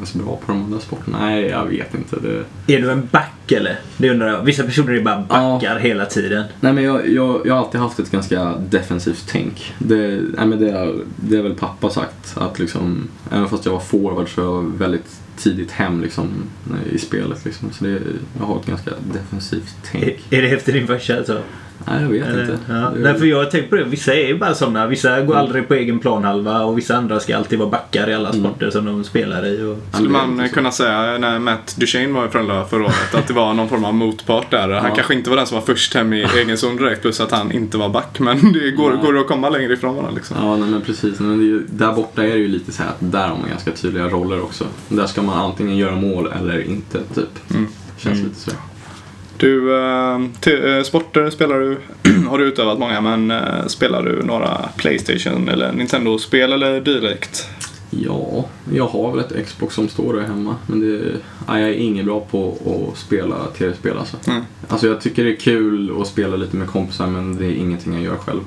var 0.00 0.06
jag 0.06 0.14
ens 0.14 0.14
bra 0.26 0.36
på 0.46 0.52
de 0.52 0.64
andra 0.64 0.80
sporterna? 0.80 1.18
Nej, 1.20 1.44
jag 1.46 1.64
vet 1.66 1.94
inte. 1.94 2.16
Det... 2.20 2.74
Är 2.74 2.80
du 2.82 2.90
en 2.90 3.08
back 3.12 3.52
eller? 3.52 3.78
Det 3.96 4.10
undrar 4.10 4.28
jag. 4.28 4.42
Vissa 4.44 4.62
personer 4.62 4.92
är 4.92 5.00
bara 5.02 5.20
backar 5.28 5.78
hela 5.78 6.06
tiden. 6.06 6.44
Nej, 6.60 6.72
men 6.72 6.84
jag, 6.84 7.08
jag, 7.08 7.40
jag 7.46 7.54
har 7.54 7.60
alltid 7.64 7.80
haft 7.80 7.98
ett 7.98 8.10
ganska 8.10 8.54
defensivt 8.70 9.24
tänk. 9.28 9.74
Det, 9.78 10.20
nej, 10.36 10.46
men 10.46 10.60
det, 10.60 10.72
har- 10.72 10.96
det 11.16 11.36
har 11.36 11.42
väl 11.42 11.54
pappa 11.54 11.90
sagt. 11.90 12.34
Att 12.36 12.58
liksom, 12.58 13.08
även 13.32 13.48
fast 13.48 13.64
jag 13.64 13.72
var 13.72 13.80
forward 13.80 14.28
så 14.34 14.42
var 14.50 14.56
jag 14.62 14.72
väldigt 14.78 15.16
tidigt 15.36 15.70
hem 15.70 16.00
liksom, 16.02 16.28
i 16.92 16.98
spelet. 16.98 17.44
Liksom. 17.44 17.70
Så 17.72 17.84
det, 17.84 18.00
jag 18.38 18.46
har 18.46 18.60
ett 18.60 18.66
ganska 18.66 18.90
defensivt 19.12 19.76
tänk. 19.92 20.04
Är, 20.30 20.38
är 20.38 20.42
det 20.42 20.48
efter 20.48 20.72
din 20.72 20.86
farsa 20.86 21.16
alltså? 21.16 21.40
Nej, 21.86 22.02
jag 22.02 22.08
vet 22.08 22.26
Eller, 22.26 22.42
inte. 22.42 22.58
ja. 22.68 22.74
Det- 22.74 22.98
Nej, 23.00 23.14
för 23.18 23.26
jag 23.26 23.36
har 23.36 23.44
tänkt 23.44 23.70
på 23.70 23.76
det. 23.76 23.84
Vissa 23.84 24.14
är 24.14 24.26
ju 24.26 24.38
bara 24.38 24.54
sådana. 24.54 24.86
Vissa 24.86 25.20
går 25.20 25.34
aldrig 25.34 25.68
på 25.68 25.74
egen 25.74 25.98
planhalva 25.98 26.60
och 26.64 26.78
vissa 26.78 26.96
andra 26.96 27.20
ska 27.20 27.36
alltid 27.36 27.58
vara 27.58 27.68
backar 27.70 28.10
i 28.10 28.14
alla 28.14 28.32
sporter 28.32 28.70
som 28.70 28.84
de 28.84 29.04
spelar 29.04 29.46
i. 29.46 29.62
Och... 29.62 29.94
Skulle 29.94 30.08
man 30.10 30.48
kunna 30.48 30.70
säga 30.70 31.18
när 31.18 31.38
Matt 31.38 31.76
Duchene 31.78 32.12
var 32.12 32.26
i 32.26 32.28
Frölunda 32.28 32.64
förra 32.64 32.84
året 32.84 33.14
att 33.14 33.26
det 33.26 33.32
var 33.34 33.54
någon 33.54 33.68
form 33.68 33.84
av 33.84 33.94
motpart 33.94 34.50
där. 34.50 34.68
Han 34.68 34.84
Ja. 34.88 34.94
kanske 34.94 35.14
inte 35.14 35.30
var 35.30 35.36
den 35.36 35.46
som 35.46 35.54
var 35.54 35.62
först 35.66 35.94
hem 35.94 36.12
i 36.12 36.26
egen 36.36 36.58
zon 36.58 36.76
direkt 36.76 37.02
plus 37.02 37.20
att 37.20 37.30
han 37.30 37.52
inte 37.52 37.78
var 37.78 37.88
back. 37.88 38.18
Men 38.20 38.52
det 38.52 38.70
går, 38.70 38.92
går 38.92 39.12
det 39.12 39.20
att 39.20 39.26
komma 39.28 39.48
längre 39.50 39.72
ifrån 39.72 39.94
varandra 39.96 40.14
liksom. 40.14 40.36
Ja, 40.40 40.56
nej, 40.56 40.68
men 40.70 40.80
precis. 40.80 41.18
Men 41.20 41.38
det 41.38 41.44
är 41.44 41.46
ju, 41.46 41.62
där 41.70 41.92
borta 41.92 42.22
är 42.24 42.28
det 42.28 42.36
ju 42.38 42.48
lite 42.48 42.72
så 42.72 42.82
här 42.82 42.90
att 42.90 42.96
där 43.12 43.28
har 43.28 43.36
man 43.36 43.48
ganska 43.48 43.70
tydliga 43.70 44.08
roller 44.08 44.42
också. 44.42 44.64
Där 44.88 45.06
ska 45.06 45.22
man 45.22 45.38
antingen 45.38 45.76
göra 45.76 45.94
mål 45.96 46.32
eller 46.40 46.60
inte, 46.70 46.98
typ. 47.14 47.50
Mm. 47.50 47.66
Känns 47.96 48.18
lite 48.18 48.40
så. 48.40 48.50
Du, 49.38 49.76
eh, 49.76 50.20
eh, 50.54 50.82
sporter 50.82 51.30
spelar 51.30 51.60
du, 51.60 51.78
har 52.28 52.38
du 52.38 52.44
utövat 52.44 52.78
många 52.78 53.00
men 53.00 53.30
eh, 53.30 53.66
spelar 53.66 54.02
du 54.02 54.22
några 54.22 54.68
Playstation 54.76 55.48
eller 55.48 55.72
Nintendo-spel 55.72 56.52
eller 56.52 56.80
direkt? 56.80 57.48
Ja, 57.90 58.44
jag 58.72 58.86
har 58.86 59.12
väl 59.12 59.24
ett 59.24 59.46
Xbox 59.46 59.74
som 59.74 59.88
står 59.88 60.14
där 60.14 60.20
hemma. 60.20 60.56
Men 60.66 60.80
det, 60.80 61.16
ja, 61.46 61.60
jag 61.60 61.68
är 61.68 61.74
ingen 61.74 62.06
bra 62.06 62.20
på 62.20 62.56
att 62.92 62.98
spela 62.98 63.46
tv-spel 63.58 63.98
alltså. 63.98 64.16
Mm. 64.26 64.42
Alltså 64.68 64.86
jag 64.86 65.00
tycker 65.00 65.24
det 65.24 65.30
är 65.30 65.36
kul 65.36 66.00
att 66.00 66.06
spela 66.06 66.36
lite 66.36 66.56
med 66.56 66.68
kompisar 66.68 67.06
men 67.06 67.36
det 67.36 67.46
är 67.46 67.52
ingenting 67.52 67.94
jag 67.94 68.02
gör 68.02 68.16
själv. 68.16 68.40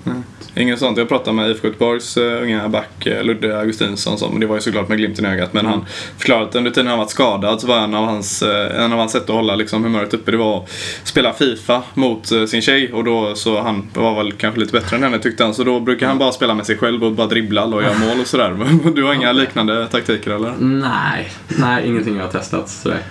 Inget 0.56 0.80
sånt. 0.80 0.98
Jag 0.98 1.10
pratade 1.10 1.36
med 1.36 1.50
IFK 1.50 1.68
Göteborgs 1.68 2.18
uh, 2.18 2.44
unga 2.44 2.70
back 2.70 3.08
eh, 3.08 3.24
Ludde 3.24 3.60
Augustinsson 3.60 4.18
som, 4.18 4.40
det 4.40 4.46
var 4.46 4.56
ju 4.56 4.62
såklart 4.62 4.90
med 4.90 4.98
glimten 4.98 5.26
i 5.26 5.30
ögat, 5.30 5.54
men 5.54 5.66
han 5.66 5.86
förklarade 6.18 6.46
att 6.46 6.56
under 6.56 6.72
tiden 6.72 6.88
han 6.88 6.98
varit 6.98 7.10
skadad 7.10 7.62
så 7.62 7.68
var 7.68 7.78
en 7.78 7.94
av 7.94 8.06
hans, 8.06 8.42
eh, 8.42 8.84
en 8.84 8.94
av 8.94 9.00
hans 9.00 9.12
sätt 9.12 9.24
att 9.24 9.36
hålla 9.36 9.56
liksom, 9.56 9.84
humöret 9.84 10.14
uppe 10.14 10.32
det 10.32 10.38
var 10.38 10.58
att 10.58 10.70
spela 11.04 11.34
FIFA 11.34 11.84
mot 11.94 12.32
eh, 12.32 12.46
sin 12.46 12.62
tjej 12.62 12.94
och 12.94 13.04
då 13.04 13.36
så 13.36 13.62
han 13.62 13.90
var 13.94 14.16
väl 14.16 14.32
kanske 14.32 14.60
lite 14.60 14.72
bättre 14.72 14.98
än 14.98 15.04
henne 15.04 15.20
tyckte 15.20 15.44
han 15.44 15.54
så 15.54 15.64
då 15.64 15.80
brukar 15.80 16.08
han 16.08 16.18
bara 16.18 16.32
spela 16.32 16.54
med 16.54 16.66
sig 16.66 16.78
själv 16.78 17.04
och 17.04 17.12
bara 17.12 17.28
dribbla 17.28 17.66
och 17.66 17.84
göra 17.84 17.98
mål 17.98 18.20
och 18.22 18.28
sådär. 18.28 18.58
Du 18.96 19.04
har 19.04 19.14
inga 19.14 19.31
liknande 19.34 19.88
taktiker 19.88 20.32
eller? 20.32 20.54
Nej, 20.60 21.32
nej 21.48 21.88
ingenting 21.88 22.16
jag 22.16 22.24
har 22.24 22.32
testat 22.32 22.70
sådär. 22.70 23.02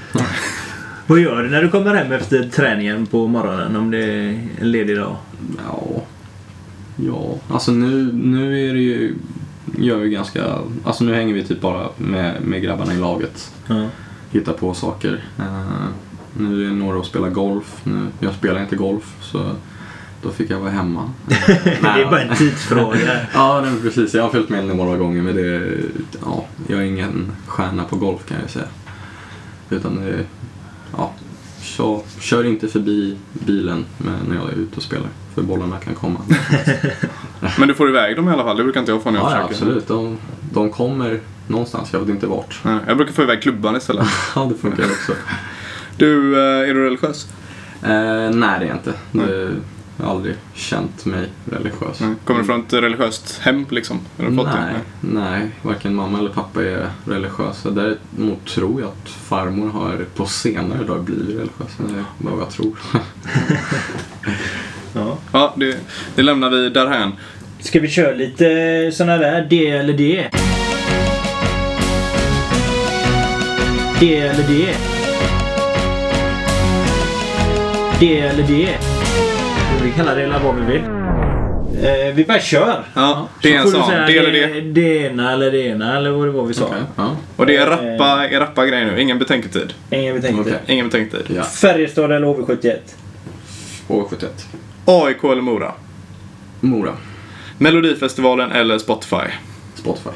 Vad 1.06 1.18
gör 1.18 1.42
du 1.42 1.50
när 1.50 1.62
du 1.62 1.68
kommer 1.68 1.94
hem 1.94 2.12
efter 2.12 2.42
träningen 2.48 3.06
på 3.06 3.26
morgonen 3.26 3.76
om 3.76 3.90
det 3.90 4.04
är 4.04 4.48
en 4.60 4.72
ledig 4.72 4.96
dag? 4.96 5.16
Ja, 5.66 6.02
ja. 6.96 7.34
alltså 7.54 7.72
nu, 7.72 8.12
nu 8.12 8.68
är 8.68 8.74
det 8.74 8.80
ju, 8.80 9.14
gör 9.78 9.96
vi 9.96 10.10
ganska, 10.10 10.44
alltså 10.84 11.04
nu 11.04 11.14
hänger 11.14 11.34
vi 11.34 11.44
typ 11.44 11.60
bara 11.60 11.88
med, 11.96 12.42
med 12.42 12.62
grabbarna 12.62 12.94
i 12.94 12.98
laget. 12.98 13.52
Ja. 13.66 13.86
Hittar 14.30 14.52
på 14.52 14.74
saker. 14.74 15.24
Eh, 15.38 15.86
nu 16.38 16.64
är 16.64 16.68
det 16.68 16.74
några 16.74 17.00
att 17.00 17.06
spela 17.06 17.28
golf. 17.28 17.80
Nu, 17.84 18.06
jag 18.20 18.34
spelar 18.34 18.60
inte 18.60 18.76
golf 18.76 19.16
så 19.20 19.38
då 20.22 20.30
fick 20.30 20.50
jag 20.50 20.60
vara 20.60 20.70
hemma. 20.70 21.10
Det 21.26 21.80
är 21.82 22.10
bara 22.10 22.20
en 22.22 22.36
tidsfråga. 22.36 22.98
Ja, 23.34 23.60
nej, 23.64 23.72
precis. 23.82 24.14
Jag 24.14 24.22
har 24.22 24.30
följt 24.30 24.48
med 24.48 24.64
några 24.76 24.96
gånger 24.96 25.22
men 25.22 25.34
det, 25.36 25.72
ja, 26.24 26.44
jag 26.66 26.78
är 26.78 26.84
ingen 26.84 27.32
stjärna 27.46 27.84
på 27.84 27.96
golf 27.96 28.20
kan 28.28 28.36
jag 28.40 28.50
säga. 28.50 28.64
Utan 29.70 29.96
det, 30.04 30.24
ja, 30.96 31.12
kör, 31.62 32.00
kör 32.20 32.44
inte 32.46 32.68
förbi 32.68 33.16
bilen 33.32 33.84
när 34.28 34.36
jag 34.36 34.48
är 34.48 34.56
ute 34.56 34.76
och 34.76 34.82
spelar. 34.82 35.08
För 35.34 35.42
bollarna 35.42 35.76
kan 35.76 35.94
komma. 35.94 36.20
Men 37.58 37.68
du 37.68 37.74
får 37.74 37.88
iväg 37.88 38.16
dem 38.16 38.28
i 38.28 38.32
alla 38.32 38.42
fall, 38.44 38.56
det 38.56 38.62
brukar 38.62 38.80
inte 38.80 38.92
jag 38.92 39.02
få 39.02 39.10
när 39.10 39.18
jag 39.20 39.30
Ja, 39.32 39.36
ja, 39.40 39.48
försöker. 39.48 39.66
absolut. 39.66 39.88
De, 39.88 40.18
de 40.52 40.70
kommer 40.70 41.20
någonstans, 41.46 41.88
jag 41.92 42.00
vet 42.00 42.08
inte 42.08 42.26
vart. 42.26 42.60
Nej, 42.64 42.78
Jag 42.86 42.96
brukar 42.96 43.12
få 43.12 43.22
iväg 43.22 43.42
klubban 43.42 43.76
istället. 43.76 44.06
Ja, 44.34 44.44
det 44.44 44.54
funkar 44.54 44.84
också. 44.84 45.12
Du, 45.96 46.34
eh, 46.38 46.70
är 46.70 46.74
du 46.74 46.84
religiös? 46.84 47.28
Eh, 47.82 47.90
nej, 47.90 48.58
det 48.58 48.64
är 48.64 48.68
jag 48.68 48.76
inte. 48.76 48.92
Det, 49.12 49.50
jag 50.00 50.06
har 50.06 50.14
aldrig 50.14 50.34
känt 50.54 51.04
mig 51.04 51.28
religiös. 51.50 52.00
Nej. 52.00 52.14
Kommer 52.24 52.40
du 52.40 52.46
från 52.46 52.60
ett 52.60 52.72
religiöst 52.72 53.38
hem 53.42 53.66
liksom? 53.70 54.00
Har 54.18 54.30
du 54.30 54.36
fått 54.36 54.46
det? 54.46 54.60
Nej, 54.60 54.80
nej, 55.00 55.50
varken 55.62 55.94
mamma 55.94 56.18
eller 56.18 56.30
pappa 56.30 56.62
är 56.64 56.90
religiösa. 57.04 57.70
Däremot 57.70 58.46
tror 58.46 58.80
jag 58.80 58.88
att 58.88 59.08
farmor 59.08 59.68
har 59.68 60.04
på 60.16 60.26
senare 60.26 60.84
dag 60.84 61.04
blivit 61.04 61.28
religiös. 61.28 61.76
Det 61.78 61.98
är 61.98 62.04
vad 62.18 62.40
jag 62.40 62.50
tror. 62.50 62.78
Ja. 64.94 65.18
Ja, 65.32 65.54
det, 65.56 65.76
det 66.14 66.22
lämnar 66.22 66.50
vi 66.50 66.70
därhän. 66.70 67.12
Ska 67.60 67.80
vi 67.80 67.88
köra 67.88 68.14
lite 68.14 68.90
såna 68.94 69.16
där 69.16 69.46
det 69.50 69.70
eller 69.70 69.92
det? 69.92 70.30
Det 74.00 74.18
eller 74.18 74.48
det? 74.48 74.76
Det 78.00 78.20
eller 78.20 78.42
det? 78.42 78.89
Vi 80.00 80.04
kallar 80.06 80.16
det 80.16 80.24
eller 80.24 80.38
vad 80.38 80.54
vi 80.54 80.72
vill. 80.72 80.82
Eh, 81.84 82.14
vi 82.14 82.24
bara 82.24 82.40
kör. 82.40 82.84
Ja, 82.94 83.28
det 83.42 83.54
är 83.54 83.58
en 83.60 83.70
sån. 83.70 83.90
Det 83.90 84.18
eller 84.18 84.32
det, 84.32 84.46
det. 84.46 84.60
det 84.60 85.06
ena 85.06 85.32
eller 85.32 85.50
det 85.50 85.66
ena 85.66 85.96
eller 85.96 86.10
vad 86.10 86.26
det 86.26 86.30
var 86.30 86.44
vi 86.44 86.54
sa. 86.54 86.64
Okej, 86.64 86.82
ja. 86.96 87.16
Och 87.36 87.46
det 87.46 87.56
är 87.56 87.66
rappa, 87.66 88.26
är 88.28 88.40
rappa 88.40 88.66
grejer 88.66 88.86
nu. 88.86 89.00
Ingen 89.00 89.18
betänketid. 89.18 89.74
Ingen 89.90 90.14
vi 90.14 90.22
tänkte. 90.22 90.40
Okej. 90.40 90.58
Ingen 90.66 90.86
betänketid. 90.86 91.36
ja. 91.36 91.42
Färjestad 91.42 92.12
eller 92.12 92.26
HV71? 92.26 92.76
HV71. 93.88 94.26
AIK 94.84 95.24
eller 95.24 95.42
Mora? 95.42 95.72
Mora. 96.60 96.92
Melodifestivalen 97.58 98.52
eller 98.52 98.78
Spotify? 98.78 99.26
Spotify. 99.74 100.10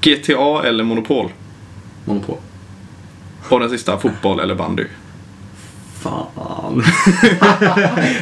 GTA 0.00 0.62
eller 0.64 0.84
Monopol? 0.84 1.32
Monopol. 2.04 2.36
Och 3.48 3.60
den 3.60 3.70
sista, 3.70 3.98
fotboll 3.98 4.40
eller 4.40 4.54
bandy? 4.54 4.84
Fan. 6.02 6.84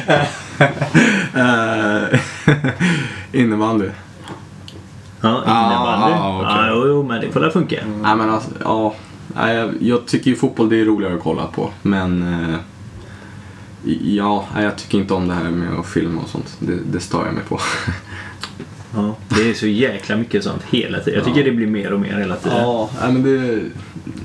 Eh, 1.35 2.19
Innebandy. 3.41 3.85
Ja, 5.21 5.43
Ah, 5.45 5.65
innebandy. 5.65 6.15
okej. 6.15 6.55
Ja, 6.55 6.67
jo, 6.69 6.87
jo, 6.87 7.03
men 7.03 7.21
det 7.21 7.31
får 7.31 7.39
väl 7.39 7.51
funka. 7.51 7.75
Nej 8.01 8.15
men 8.15 8.29
alltså, 8.29 8.49
ja. 8.63 8.93
Jag, 9.35 9.73
jag 9.79 10.05
tycker 10.05 10.29
ju 10.31 10.35
fotboll 10.35 10.69
det 10.69 10.81
är 10.81 10.85
roligare 10.85 11.13
att 11.15 11.23
kolla 11.23 11.47
på. 11.47 11.69
Men 11.81 12.21
eh, 12.43 12.55
ja, 14.01 14.45
jag 14.59 14.77
tycker 14.77 14.97
inte 14.97 15.13
om 15.13 15.27
det 15.27 15.33
här 15.33 15.49
med 15.49 15.79
att 15.79 15.87
filma 15.87 16.21
och 16.21 16.29
sånt. 16.29 16.57
Det, 16.59 16.77
det 16.91 16.99
stör 16.99 17.25
jag 17.25 17.33
mig 17.33 17.43
på. 17.49 17.59
Ja, 18.95 19.15
det 19.29 19.49
är 19.49 19.53
så 19.53 19.67
jäkla 19.67 20.15
mycket 20.15 20.43
sånt 20.43 20.63
hela 20.71 20.99
tiden. 20.99 21.13
Jag 21.15 21.25
tycker 21.25 21.39
Ja. 21.39 21.45
det 21.45 21.51
blir 21.51 21.67
mer 21.67 21.93
och 21.93 21.99
mer 21.99 22.17
hela 22.19 22.35
tiden. 22.35 22.57
Ja, 22.57 22.89
men 23.01 23.23
det, 23.23 23.39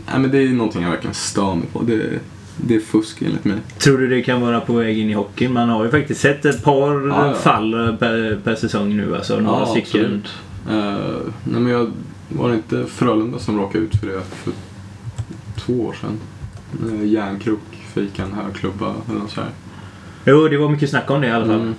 nej, 0.06 0.18
men 0.18 0.30
det 0.30 0.38
är 0.38 0.48
någonting 0.48 0.82
jag 0.82 0.90
verkligen 0.90 1.14
stör 1.14 1.54
mig 1.54 1.66
på. 1.72 1.82
Det, 1.82 2.18
det 2.56 2.74
är 2.74 2.80
fusk 2.80 3.22
enligt 3.22 3.44
mig. 3.44 3.56
Tror 3.78 3.98
du 3.98 4.08
det 4.08 4.22
kan 4.22 4.40
vara 4.40 4.60
på 4.60 4.72
väg 4.72 4.98
in 4.98 5.10
i 5.10 5.12
hockeyn? 5.12 5.52
Man 5.52 5.68
har 5.68 5.84
ju 5.84 5.90
faktiskt 5.90 6.20
sett 6.20 6.44
ett 6.44 6.64
par 6.64 7.08
Ja, 7.08 7.26
ja. 7.26 7.34
fall 7.34 7.96
per, 7.98 8.40
per 8.44 8.54
säsong 8.54 8.96
nu. 8.96 9.16
Alltså 9.16 9.40
några 9.40 9.60
Ja, 9.60 9.66
stycken. 9.66 10.22
Eh, 10.70 10.74
nej, 11.44 11.60
men 11.60 11.66
jag, 11.72 11.90
var 12.28 12.48
det 12.48 12.54
inte 12.54 12.84
Frölunda 12.86 13.38
som 13.38 13.58
råkade 13.58 13.84
ut 13.84 13.96
för 13.96 14.06
det 14.06 14.20
för 14.30 14.52
två 15.56 15.72
år 15.72 15.96
sedan? 16.00 16.18
Uh, 16.84 17.06
järnkrok 17.06 17.60
fick 17.94 18.18
en 18.18 18.32
hög 18.32 18.54
klubba 18.54 18.94
eller 19.10 19.20
något 19.20 19.30
så 19.30 19.40
här. 19.40 19.50
Jo, 20.24 20.48
det 20.48 20.58
var 20.58 20.68
mycket 20.68 20.90
snack 20.90 21.10
om 21.10 21.20
det 21.20 21.26
i 21.26 21.30
alla 21.30 21.46
fall. 21.46 21.54
Mm. 21.60 21.74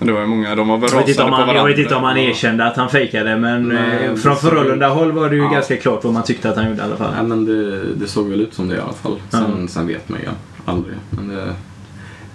Det 0.00 0.12
var 0.12 0.20
ju 0.20 0.26
många, 0.26 0.54
de 0.54 0.68
var 0.68 0.78
väl 0.78 0.90
Jag 0.92 1.06
vet, 1.06 1.18
han, 1.18 1.30
varandra. 1.30 1.54
jag 1.54 1.64
vet 1.66 1.78
inte 1.78 1.94
om 1.94 2.02
han 2.04 2.16
erkände 2.16 2.64
att 2.66 2.76
han 2.76 2.88
fejkade 2.90 3.36
men 3.36 3.68
Nej, 3.68 4.04
eh, 4.04 4.14
från 4.14 4.36
såg- 4.36 4.50
Frölunda-håll 4.50 5.12
var 5.12 5.30
det 5.30 5.36
ju 5.36 5.42
Ja. 5.42 5.48
ganska 5.50 5.76
klart 5.76 6.04
vad 6.04 6.12
man 6.12 6.22
tyckte 6.22 6.50
att 6.50 6.56
han 6.56 6.68
gjorde 6.68 6.80
i 6.80 6.84
alla 6.84 6.96
fall. 6.96 7.12
Nej, 7.14 7.24
men 7.24 7.44
det, 7.44 7.84
det 7.94 8.06
såg 8.06 8.28
väl 8.28 8.40
ut 8.40 8.54
som 8.54 8.68
det 8.68 8.76
i 8.76 8.80
alla 8.80 8.92
fall. 8.92 9.16
Sen, 9.30 9.44
Ja. 9.60 9.68
sen 9.68 9.86
vet 9.86 10.08
man 10.08 10.18
ju 10.20 10.26
aldrig. 10.64 10.96
Men 11.10 11.28
det, 11.28 11.54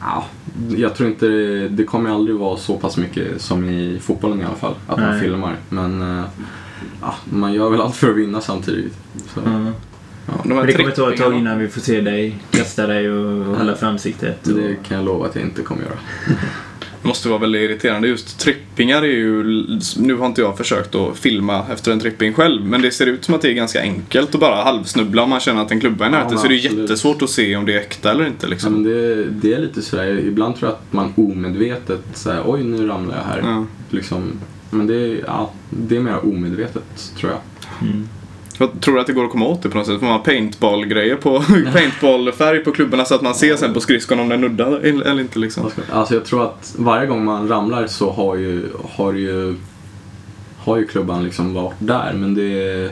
ja, 0.02 0.26
jag 0.78 0.96
tror 0.96 1.10
inte 1.10 1.26
det, 1.28 1.68
det 1.70 1.84
kommer 1.84 2.10
aldrig 2.10 2.36
vara 2.38 2.58
så 2.58 2.78
pass 2.78 2.98
mycket 2.98 3.42
som 3.42 3.66
i 3.70 4.00
fotbollen 4.02 4.42
i 4.42 4.44
alla 4.44 4.56
fall. 4.56 4.74
Att 4.88 5.00
man 5.00 5.10
Nej. 5.12 5.20
filmar. 5.22 5.56
Men 5.70 6.18
eh, 6.20 6.24
ja, 7.02 7.16
man 7.26 7.54
gör 7.54 7.70
väl 7.70 7.82
allt 7.82 7.96
för 7.96 8.10
att 8.10 8.16
vinna 8.16 8.42
samtidigt. 8.42 8.94
Så, 9.34 9.40
Ja. 9.46 9.52
Ja, 10.26 10.34
de 10.44 10.50
Men 10.50 10.66
det 10.68 10.74
kommer 10.74 10.92
ta 10.92 11.14
ett 11.14 11.20
tag 11.20 11.34
innan 11.38 11.60
vi 11.60 11.68
får 11.68 11.82
se 11.82 12.02
dig 12.02 12.38
testa 12.52 12.88
dig 12.88 13.12
och 13.12 13.48
och 13.50 13.58
hålla 13.58 13.76
för 13.76 13.88
ansiktet. 13.88 14.48
Och... 14.48 14.54
Det 14.54 14.76
kan 14.88 14.98
jag 14.98 15.06
lova 15.06 15.26
att 15.26 15.36
jag 15.36 15.44
inte 15.44 15.62
kommer 15.62 15.82
göra. 15.84 15.94
Det 17.04 17.08
måste 17.08 17.30
vara 17.30 17.40
väldigt 17.40 17.62
irriterande. 17.62 18.08
Just 18.08 18.40
trippingar 18.40 19.02
är 19.02 19.08
ju... 19.08 19.44
Nu 19.98 20.16
har 20.16 20.26
inte 20.26 20.42
jag 20.42 20.58
försökt 20.58 20.96
att 20.96 21.18
filma 21.18 21.66
efter 21.74 21.92
en 21.92 22.00
tripping 22.00 22.34
själv, 22.34 22.66
men 22.66 22.82
det 22.82 22.92
ser 22.92 23.06
ut 23.08 23.26
som 23.26 23.36
att 23.36 23.42
det 23.42 23.50
är 23.50 23.54
ganska 23.54 23.82
enkelt 23.82 24.36
att 24.36 24.42
bara 24.42 24.64
halvsnubbla 24.64 25.24
om 25.24 25.30
man 25.30 25.40
känner 25.40 25.62
att 25.62 25.72
en 25.72 25.80
klubba 25.80 26.06
är 26.06 26.10
Ja, 26.10 26.18
nära. 26.18 26.30
men 26.30 26.38
så 26.38 26.48
det 26.48 26.54
är 26.56 26.58
absolut. 26.66 26.80
jättesvårt 26.82 27.22
att 27.22 27.30
se 27.30 27.56
om 27.56 27.66
det 27.66 27.74
är 27.74 27.78
äkta 27.80 28.12
eller 28.12 28.26
inte 28.28 28.46
Ja, 28.46 28.50
liksom. 28.50 28.74
men 28.74 28.84
det, 28.84 29.24
det 29.26 29.54
är 29.54 29.60
lite 29.60 29.82
sådär, 29.82 30.20
ibland 30.28 30.56
tror 30.56 30.70
jag 30.72 30.76
att 30.78 30.94
man 30.94 31.14
omedvetet 31.16 32.02
säger 32.14 32.42
oj 32.46 32.64
nu 32.64 32.88
ramlar 32.88 33.16
jag 33.18 33.24
här. 33.24 33.40
Ja. 33.44 33.66
Liksom, 33.90 34.32
men 34.70 34.88
det 34.88 34.96
är, 34.96 35.24
ja, 35.28 35.52
det 35.70 35.96
är 35.96 36.00
mer 36.00 36.26
omedvetet 36.26 37.12
tror 37.20 37.32
jag. 37.32 37.40
Mm. 37.90 38.10
Jag 38.58 38.82
tror 38.82 39.00
att 39.00 39.08
det 39.08 39.14
går 39.14 39.26
att 39.26 39.32
komma 39.32 39.46
åt 39.46 39.62
det 39.62 39.70
på 39.70 39.78
något 39.78 39.88
sätt. 39.88 40.00
Får 40.00 40.06
man 40.06 40.24
paintball-grejer 40.24 41.16
på 41.16 41.44
paintballfärg 41.74 42.60
på 42.60 42.72
klubborna 42.72 43.06
så 43.06 43.16
att 43.16 43.22
man 43.22 43.36
ser 43.36 43.56
sen 43.56 43.74
på 43.74 43.80
skridskon 43.80 44.20
om 44.20 44.30
den 44.30 44.42
nuddar 44.42 44.80
eller 44.80 45.20
inte 45.20 45.40
liksom. 45.40 45.72
Alltså 45.92 46.14
jag 46.14 46.26
tror 46.26 46.44
att 46.44 46.76
varje 46.78 47.08
gång 47.08 47.26
man 47.26 47.48
ramlar 47.48 47.88
så 47.88 48.12
har 48.12 48.36
ju, 48.36 48.70
har 48.90 49.14
ju, 49.14 49.56
har 50.58 50.78
ju 50.78 50.88
klubban 50.88 51.24
liksom 51.24 51.54
varit 51.54 51.76
där. 51.80 52.14
Men 52.14 52.36
det 52.36 52.92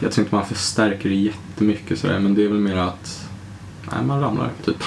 jag 0.00 0.12
tror 0.12 0.24
inte 0.24 0.34
man 0.34 0.46
förstärker 0.46 1.08
det 1.08 1.14
jättemycket 1.14 1.98
sådär. 1.98 2.18
Men 2.18 2.34
det 2.34 2.44
är 2.44 2.48
väl 2.48 2.58
mer 2.58 2.76
att 2.76 3.28
nej, 3.92 4.04
man 4.04 4.20
ramlar 4.20 4.50
typ. 4.64 4.76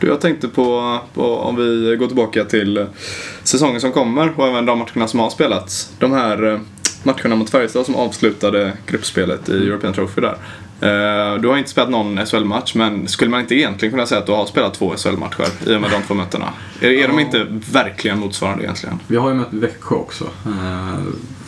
Du, 0.00 0.08
jag 0.08 0.20
tänkte 0.20 0.48
på, 0.48 0.98
på 1.14 1.36
om 1.36 1.56
vi 1.56 1.96
går 1.96 2.06
tillbaka 2.06 2.44
till 2.44 2.78
eh, 2.78 2.86
säsongen 3.42 3.80
som 3.80 3.92
kommer 3.92 4.32
och 4.36 4.48
även 4.48 4.66
de 4.66 4.78
matcherna 4.78 5.08
som 5.08 5.20
har 5.20 5.30
spelats. 5.30 5.92
De 5.98 6.12
här 6.12 6.52
eh, 6.52 6.60
matcherna 7.04 7.36
mot 7.36 7.50
Färjestad 7.50 7.86
som 7.86 7.94
avslutade 7.96 8.72
gruppspelet 8.86 9.48
i 9.48 9.52
European 9.66 9.92
Trophy 9.94 10.20
där. 10.20 10.36
Eh, 10.80 11.40
Du 11.40 11.48
har 11.48 11.56
inte 11.58 11.70
spelat 11.70 11.90
någon 11.90 12.26
SHL-match 12.26 12.74
men 12.74 13.08
skulle 13.08 13.30
man 13.30 13.40
inte 13.40 13.54
egentligen 13.54 13.92
kunna 13.92 14.06
säga 14.06 14.18
att 14.20 14.26
du 14.26 14.32
har 14.32 14.46
spelat 14.46 14.74
två 14.74 14.94
SHL-matcher 14.96 15.46
i 15.66 15.76
och 15.76 15.80
med 15.80 15.90
de 15.90 16.02
två 16.02 16.14
mötena? 16.14 16.52
Är, 16.80 16.88
är 16.90 17.08
de 17.08 17.14
Ja. 17.18 17.20
inte 17.20 17.46
verkligen 17.72 18.18
motsvarande 18.18 18.64
egentligen? 18.64 18.98
Vi 19.06 19.16
har 19.16 19.28
ju 19.28 19.34
mött 19.34 19.48
Växjö 19.52 19.94
också. 19.96 20.24
Eh, 20.24 20.98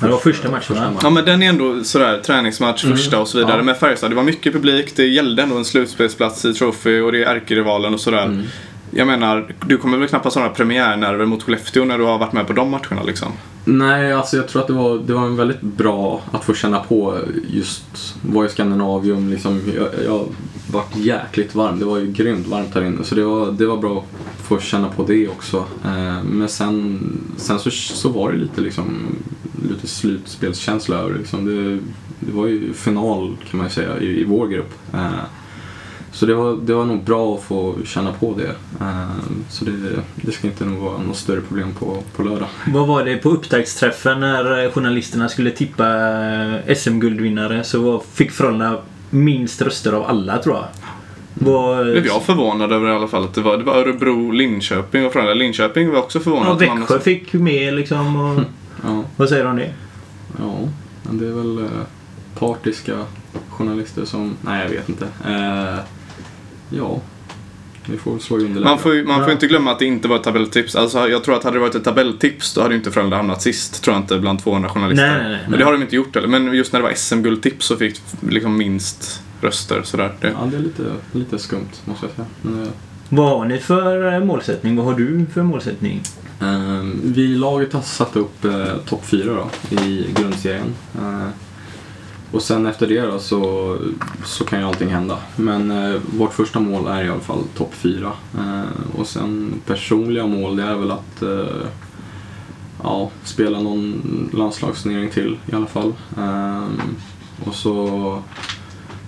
Det 0.00 0.08
var 0.08 0.18
första 0.18 0.50
matchen 0.50 0.76
va? 0.76 0.82
Ja 1.02 1.10
men 1.10 1.24
den 1.24 1.42
är 1.42 1.48
ändå 1.48 1.84
sådär 1.84 2.20
träningsmatch 2.26 2.84
Mm. 2.84 2.96
första 2.96 3.18
och 3.20 3.28
så 3.28 3.38
vidare. 3.38 3.56
Ja. 3.56 3.62
Med 3.62 3.76
Färjestad, 3.78 4.10
det 4.10 4.14
var 4.14 4.22
mycket 4.22 4.52
publik, 4.52 4.96
det 4.96 5.04
gällde 5.06 5.42
ändå 5.42 5.56
en 5.56 5.64
slutspelsplats 5.64 6.44
i 6.44 6.54
Trophy 6.54 7.00
och 7.00 7.12
det 7.12 7.24
är 7.24 7.34
ärkerivalen 7.36 7.94
och 7.94 8.00
sådär. 8.00 8.24
Mm. 8.26 8.42
Jag 8.96 9.06
menar, 9.06 9.54
du 9.66 9.78
kommer 9.78 9.98
väl 9.98 10.08
knappast 10.08 10.36
ha 10.36 10.42
några 10.42 10.54
premiärnerver 10.54 11.26
mot 11.26 11.42
Skellefteå 11.42 11.84
när 11.84 11.98
du 11.98 12.04
har 12.04 12.18
varit 12.18 12.32
med 12.32 12.46
på 12.46 12.52
de 12.52 12.70
matcherna 12.70 13.02
liksom? 13.02 13.32
Nej, 13.64 14.12
alltså 14.12 14.36
jag 14.36 14.48
tror 14.48 14.62
att 14.62 14.68
det 14.68 14.72
var, 14.72 14.98
det 14.98 15.12
var 15.14 15.26
en 15.26 15.36
väldigt 15.36 15.60
bra 15.60 16.20
att 16.30 16.44
få 16.44 16.54
känna 16.54 16.80
på 16.80 17.18
just 17.48 18.14
vara 18.22 18.46
i 18.46 18.48
Skandinavium. 18.48 19.30
Liksom, 19.30 19.60
jag, 19.76 19.88
jag 20.04 20.26
varit 20.72 20.96
jäkligt 20.96 21.54
varm. 21.54 21.78
Det 21.78 21.84
var 21.84 21.98
ju 21.98 22.12
grymt 22.12 22.46
varmt 22.46 22.74
här 22.74 22.84
inne. 22.84 23.04
Så 23.04 23.14
det 23.14 23.24
var, 23.24 23.52
det 23.52 23.66
var 23.66 23.76
bra 23.76 23.98
att 23.98 24.44
få 24.46 24.60
känna 24.60 24.88
på 24.88 25.04
det 25.04 25.28
också. 25.28 25.64
Eh, 25.84 26.22
men 26.24 26.48
sen, 26.48 27.00
sen 27.36 27.58
så, 27.58 27.70
så 27.70 28.08
var 28.08 28.32
det 28.32 28.38
lite, 28.38 28.60
liksom, 28.60 29.16
lite 29.68 29.86
slutspelskänsla 29.86 30.96
över 30.96 31.10
det. 31.10 31.18
Liksom. 31.18 31.44
Det, 31.44 31.78
det 32.20 32.32
var 32.32 32.46
ju 32.46 32.72
final 32.72 33.36
kan 33.50 33.58
man 33.58 33.66
ju 33.66 33.72
säga 33.72 33.98
i, 33.98 34.20
i 34.20 34.24
vår 34.24 34.48
grupp. 34.48 34.72
Eh, 34.94 35.24
så 36.14 36.26
det 36.26 36.34
var, 36.34 36.56
det 36.62 36.74
var 36.74 36.84
nog 36.84 37.02
bra 37.04 37.34
att 37.34 37.42
få 37.42 37.74
känna 37.84 38.12
på 38.12 38.34
det. 38.38 38.54
Eh, 38.84 39.08
så 39.50 39.64
det, 39.64 39.72
det 40.16 40.32
ska 40.32 40.46
inte 40.46 40.64
nog 40.64 40.78
vara 40.78 40.98
något 40.98 41.16
större 41.16 41.40
problem 41.40 41.72
på, 41.78 42.02
på 42.16 42.22
lördag. 42.22 42.48
Vad 42.66 42.86
var 42.88 43.04
det 43.04 43.16
på 43.16 43.28
upptaktsträffen 43.28 44.20
när 44.20 44.70
journalisterna 44.70 45.28
skulle 45.28 45.50
tippa 45.50 45.86
eh, 46.66 46.74
SM-guldvinnare 46.76 47.64
så 47.64 48.02
fick 48.12 48.30
Frölunda 48.30 48.78
minst 49.10 49.62
röster 49.62 49.92
av 49.92 50.04
alla 50.04 50.38
tror 50.38 50.54
jag. 50.56 50.66
Var, 51.34 51.84
Blev 51.84 52.06
jag 52.06 52.22
förvånad 52.22 52.72
över 52.72 52.88
i 52.88 52.92
alla 52.92 53.08
fall 53.08 53.24
att 53.24 53.34
det 53.34 53.40
var, 53.40 53.56
det 53.56 53.64
var 53.64 53.74
Örebro, 53.74 54.30
Linköping 54.30 55.06
och 55.06 55.12
Frölunda. 55.12 55.34
Linköping 55.34 55.90
var 55.90 55.98
också 55.98 56.20
förvånad. 56.20 56.46
ja, 56.48 56.52
att 56.52 56.66
man- 56.68 56.80
Växjö 56.80 56.98
fick 57.00 57.32
med 57.32 57.74
liksom. 57.74 58.16
Och, 58.16 58.40
Ja. 58.84 59.04
vad 59.16 59.28
säger 59.28 59.44
du 59.44 59.50
om 59.50 59.56
det? 59.56 59.72
Ja, 60.38 60.54
men 61.02 61.18
det 61.18 61.26
är 61.26 61.32
väl 61.32 61.58
eh, 61.58 61.70
partiska 62.38 62.98
journalister 63.50 64.04
som... 64.04 64.36
Nej, 64.40 64.62
jag 64.62 64.70
vet 64.70 64.88
inte. 64.88 65.04
Eh, 65.28 65.78
ja, 66.78 67.00
vi 67.86 67.96
får 67.96 68.18
slå 68.18 68.40
i 68.40 68.44
underläge. 68.44 68.64
Man 68.70 68.78
får 68.78 69.06
man 69.06 69.16
får 69.20 69.28
Ja. 69.28 69.32
inte 69.32 69.46
glömma 69.46 69.70
att 69.72 69.78
det 69.78 69.84
inte 69.84 70.08
var 70.08 70.16
ett 70.16 70.22
tabelltips. 70.22 70.76
Alltså, 70.76 71.08
jag 71.08 71.24
tror 71.24 71.36
att 71.36 71.44
hade 71.44 71.56
det 71.56 71.60
varit 71.60 71.74
ett 71.74 71.84
tabelltips 71.84 72.54
då 72.54 72.62
hade 72.62 72.74
inte 72.74 72.90
Frölunda 72.90 73.16
hamnat 73.16 73.42
sist. 73.42 73.82
Tror 73.82 73.94
jag 73.96 74.02
inte 74.02 74.18
bland 74.18 74.42
200 74.42 74.68
journalister. 74.68 75.06
Nej, 75.08 75.22
nej, 75.22 75.32
nej. 75.32 75.40
Men 75.48 75.58
det 75.58 75.64
har 75.64 75.72
de 75.72 75.82
inte 75.82 75.96
gjort 75.96 76.14
heller. 76.14 76.28
Men 76.28 76.54
just 76.54 76.72
när 76.72 76.80
det 76.80 76.84
var 76.86 76.92
SM-guldtips 76.94 77.66
så 77.66 77.76
fick 77.76 78.00
liksom 78.28 78.56
minst 78.56 79.22
röster. 79.40 79.82
Sådär. 79.84 80.12
Det, 80.20 80.28
Ja, 80.40 80.46
det 80.50 80.56
är 80.56 80.60
lite, 80.60 80.82
lite 81.12 81.38
skumt 81.38 81.68
måste 81.84 82.06
jag 82.06 82.14
säga. 82.14 82.26
Men, 82.42 82.62
eh, 82.62 82.68
Vad 83.08 83.28
har 83.38 83.44
ni 83.44 83.58
för 83.58 84.12
eh, 84.14 84.24
målsättning? 84.24 84.76
Vad 84.76 84.84
har 84.86 84.94
du 84.94 85.26
för 85.34 85.42
målsättning? 85.42 86.02
Eh, 86.40 86.82
vi 87.04 87.22
i 87.22 87.34
laget 87.36 87.72
har 87.72 87.82
satt 87.82 88.16
upp 88.16 88.44
eh, 88.44 88.64
topp 88.86 89.06
fyra 89.06 89.32
då, 89.34 89.76
i 89.76 90.06
grundserien. 90.14 90.74
Eh, 90.94 91.26
och 92.34 92.42
sen 92.42 92.66
efter 92.66 92.86
det 92.86 93.00
då 93.00 93.18
så, 93.18 93.76
så 94.24 94.44
kan 94.44 94.60
ju 94.60 94.66
allting 94.66 94.88
hända. 94.88 95.18
Men 95.36 95.70
eh, 95.70 96.00
vårt 96.18 96.32
första 96.34 96.60
mål 96.60 96.86
är 96.86 97.04
i 97.04 97.08
alla 97.08 97.20
fall 97.20 97.42
topp 97.56 97.74
fyra. 97.74 98.12
Eh, 98.38 98.98
och 99.00 99.06
sen 99.06 99.54
personliga 99.66 100.26
mål 100.26 100.56
det 100.56 100.62
är 100.62 100.74
väl 100.74 100.90
att 100.90 101.22
eh, 101.22 101.66
ja, 102.82 103.10
spela 103.24 103.60
någon 103.60 104.30
landslagsturnering 104.32 105.10
till 105.10 105.38
i 105.52 105.54
alla 105.54 105.66
fall. 105.66 105.92
Eh, 106.18 106.64
och 107.44 107.54
så... 107.54 108.22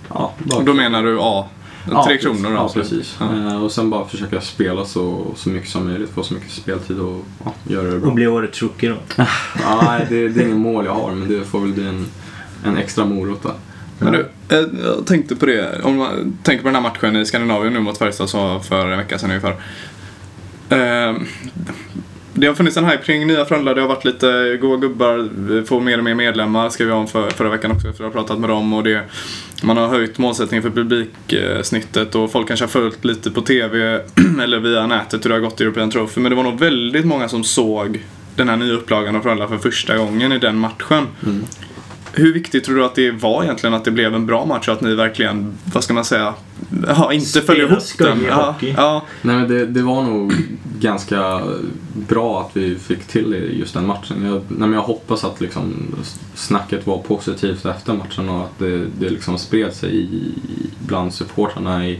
Ja, 0.09 0.33
bara 0.39 0.63
då 0.63 0.73
menar 0.73 1.03
du 1.03 1.17
A? 1.21 1.45
Ja, 1.91 2.03
Tre 2.05 2.17
precis. 2.17 2.41
kronor 2.41 2.57
Ja, 2.57 2.69
precis. 2.73 3.17
Ja. 3.19 3.35
Eh, 3.35 3.63
och 3.63 3.71
sen 3.71 3.89
bara 3.89 4.05
försöka 4.07 4.41
spela 4.41 4.85
så, 4.85 5.25
så 5.35 5.49
mycket 5.49 5.69
som 5.69 5.85
möjligt, 5.85 6.09
få 6.09 6.23
så 6.23 6.33
mycket 6.33 6.51
speltid 6.51 6.99
och 6.99 7.25
ja, 7.45 7.53
göra 7.63 7.91
det 7.91 7.99
bra. 7.99 8.09
Och 8.09 8.15
bli 8.15 8.27
årets 8.27 8.61
rookie 8.61 8.89
då? 8.89 8.97
Ja, 9.15 9.25
nej, 9.85 10.07
det, 10.09 10.29
det 10.29 10.41
är 10.41 10.45
ingen 10.45 10.59
mål 10.61 10.85
jag 10.85 10.93
har, 10.93 11.11
men 11.11 11.29
det 11.29 11.43
får 11.43 11.59
väl 11.59 11.73
bli 11.73 11.87
en, 11.87 12.05
en 12.65 12.77
extra 12.77 13.05
morot 13.05 13.43
då. 13.43 13.51
Men 13.99 14.13
du, 14.13 14.29
jag 14.83 15.05
tänkte 15.05 15.35
på 15.35 15.45
det. 15.45 15.81
Om 15.83 15.97
man 15.97 16.37
tänker 16.43 16.61
på 16.63 16.67
den 16.67 16.75
här 16.75 16.81
matchen 16.81 17.15
i 17.15 17.25
Skandinavien 17.25 17.73
nu 17.73 17.79
mot 17.79 17.97
Färjestad 17.97 18.29
var 18.33 18.59
för 18.59 18.91
en 18.91 18.97
vecka 18.97 19.17
sedan 19.17 19.29
ungefär. 19.29 19.55
Eh, 20.69 21.15
det 22.33 22.47
har 22.47 22.53
funnits 22.53 22.77
en 22.77 22.85
hype 22.85 23.03
kring 23.03 23.27
nya 23.27 23.45
Frölunda. 23.45 23.73
Det 23.73 23.81
har 23.81 23.87
varit 23.87 24.05
lite 24.05 24.57
goa 24.61 24.77
gubbar, 24.77 25.29
får 25.65 25.81
mer 25.81 25.97
och 25.97 26.03
mer 26.03 26.15
medlemmar 26.15 26.69
skrev 26.69 26.89
jag 26.89 26.97
om 26.97 27.07
för, 27.07 27.29
förra 27.29 27.49
veckan 27.49 27.71
också 27.71 27.87
efter 27.87 28.03
att 28.03 28.13
ha 28.13 28.21
pratat 28.21 28.39
med 28.39 28.49
dem. 28.49 28.73
Och 28.73 28.83
det, 28.83 29.03
man 29.63 29.77
har 29.77 29.87
höjt 29.87 30.17
målsättningen 30.17 30.63
för 30.63 30.69
publiksnittet 30.69 32.15
och 32.15 32.31
folk 32.31 32.47
kanske 32.47 32.63
har 32.63 32.69
följt 32.69 33.05
lite 33.05 33.31
på 33.31 33.41
TV 33.41 34.01
eller 34.43 34.59
via 34.59 34.87
nätet 34.87 35.25
hur 35.25 35.29
det 35.29 35.35
har 35.35 35.41
gått 35.41 35.61
i 35.61 35.63
European 35.63 35.91
Trophy. 35.91 36.21
Men 36.21 36.29
det 36.29 36.35
var 36.35 36.43
nog 36.43 36.59
väldigt 36.59 37.05
många 37.05 37.29
som 37.29 37.43
såg 37.43 38.05
den 38.35 38.49
här 38.49 38.57
nya 38.57 38.73
upplagan 38.73 39.15
av 39.15 39.21
Frölunda 39.21 39.47
för 39.47 39.57
första 39.57 39.97
gången 39.97 40.31
i 40.31 40.39
den 40.39 40.57
matchen. 40.57 41.07
Hur 42.17 42.33
viktigt 42.33 42.63
tror 42.63 42.75
du 42.75 42.85
att 42.85 42.95
det 42.95 43.11
var 43.11 43.43
egentligen 43.43 43.73
att 43.73 43.85
det 43.85 43.91
blev 43.91 44.15
en 44.15 44.25
bra 44.25 44.45
match 44.45 44.67
och 44.67 44.73
att 44.73 44.81
ni 44.81 44.95
verkligen, 44.95 45.53
vad 45.73 45.83
ska 45.83 45.93
man 45.93 46.05
säga, 46.05 46.33
ja, 46.87 47.13
inte 47.13 47.41
följer 47.41 47.65
ihop 47.67 47.83
den? 47.97 48.21
i 48.21 48.25
Ja, 48.27 48.51
hockey. 48.51 48.73
ja, 48.77 49.03
Nej 49.21 49.35
men 49.35 49.47
det, 49.49 49.65
det 49.65 49.81
var 49.81 50.03
nog 50.03 50.33
ganska 50.79 51.41
bra 51.93 52.41
att 52.41 52.57
vi 52.57 52.75
fick 52.75 53.07
till 53.07 53.49
just 53.59 53.73
den 53.73 53.87
matchen. 53.87 54.25
Jag, 54.25 54.33
nej, 54.33 54.59
men 54.67 54.73
jag 54.73 54.81
hoppas 54.81 55.23
att 55.23 55.41
liksom 55.41 55.73
snacket 56.35 56.87
var 56.87 56.97
positivt 56.97 57.65
efter 57.65 57.93
matchen 57.93 58.29
och 58.29 58.41
att 58.43 58.59
det, 58.59 58.77
det 58.99 59.09
liksom 59.09 59.37
spred 59.37 59.73
sig 59.73 59.95
i, 59.95 60.33
bland 60.87 61.13
supportrarna 61.13 61.87
i, 61.87 61.99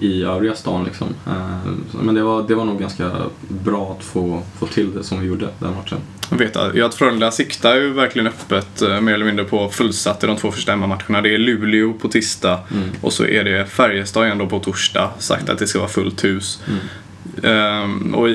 i 0.00 0.22
övriga 0.22 0.54
stan. 0.54 0.84
Liksom. 0.84 1.06
Eh, 1.26 1.72
Men 2.02 2.14
det 2.14 2.22
var, 2.22 2.42
det 2.48 2.54
var 2.54 2.64
nog 2.64 2.80
ganska 2.80 3.10
bra 3.48 3.96
att 3.98 4.04
få, 4.04 4.42
få 4.58 4.66
till 4.66 4.94
det 4.94 5.02
som 5.04 5.20
vi 5.20 5.26
gjorde 5.26 5.48
den 5.58 5.74
matchen. 5.74 5.98
Jag 6.30 6.38
vet 6.38 6.56
att, 6.56 6.94
Frölunda 6.94 7.30
siktar 7.30 7.74
ju 7.74 7.92
verkligen 7.92 8.26
öppet 8.26 8.82
eh, 8.82 9.00
mer 9.00 9.14
eller 9.14 9.24
mindre 9.24 9.44
på 9.44 9.68
fullsatt 9.68 10.24
i 10.24 10.26
de 10.26 10.36
två 10.36 10.50
första 10.50 10.72
hemmamatcherna. 10.72 11.22
Det 11.22 11.34
är 11.34 11.38
Luleå 11.38 11.92
på 11.92 12.08
tisdag 12.08 12.58
och 13.00 13.12
så 13.12 13.24
är 13.24 13.44
det 13.44 13.66
Färjestad 13.66 14.24
igen 14.24 14.38
då 14.38 14.46
på 14.46 14.58
torsdag. 14.58 15.10
Sagt 15.18 15.48
att 15.48 15.58
det 15.58 15.66
ska 15.66 15.78
vara 15.78 15.88
fullt 15.88 16.24
hus. 16.24 16.62
Ehm, 17.42 18.14
och, 18.14 18.28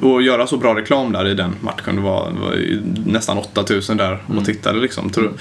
och 0.00 0.22
göra 0.22 0.46
så 0.46 0.56
bra 0.56 0.74
reklam 0.74 1.12
där 1.12 1.28
i 1.28 1.34
den 1.34 1.54
matchen. 1.60 1.96
Det 1.96 2.02
var, 2.02 2.30
var 2.30 2.56
nästan 3.06 3.38
8000 3.38 3.96
där 3.96 4.22
och 4.26 4.44
tittade 4.44 4.80
liksom. 4.80 5.10
Tror, 5.10 5.32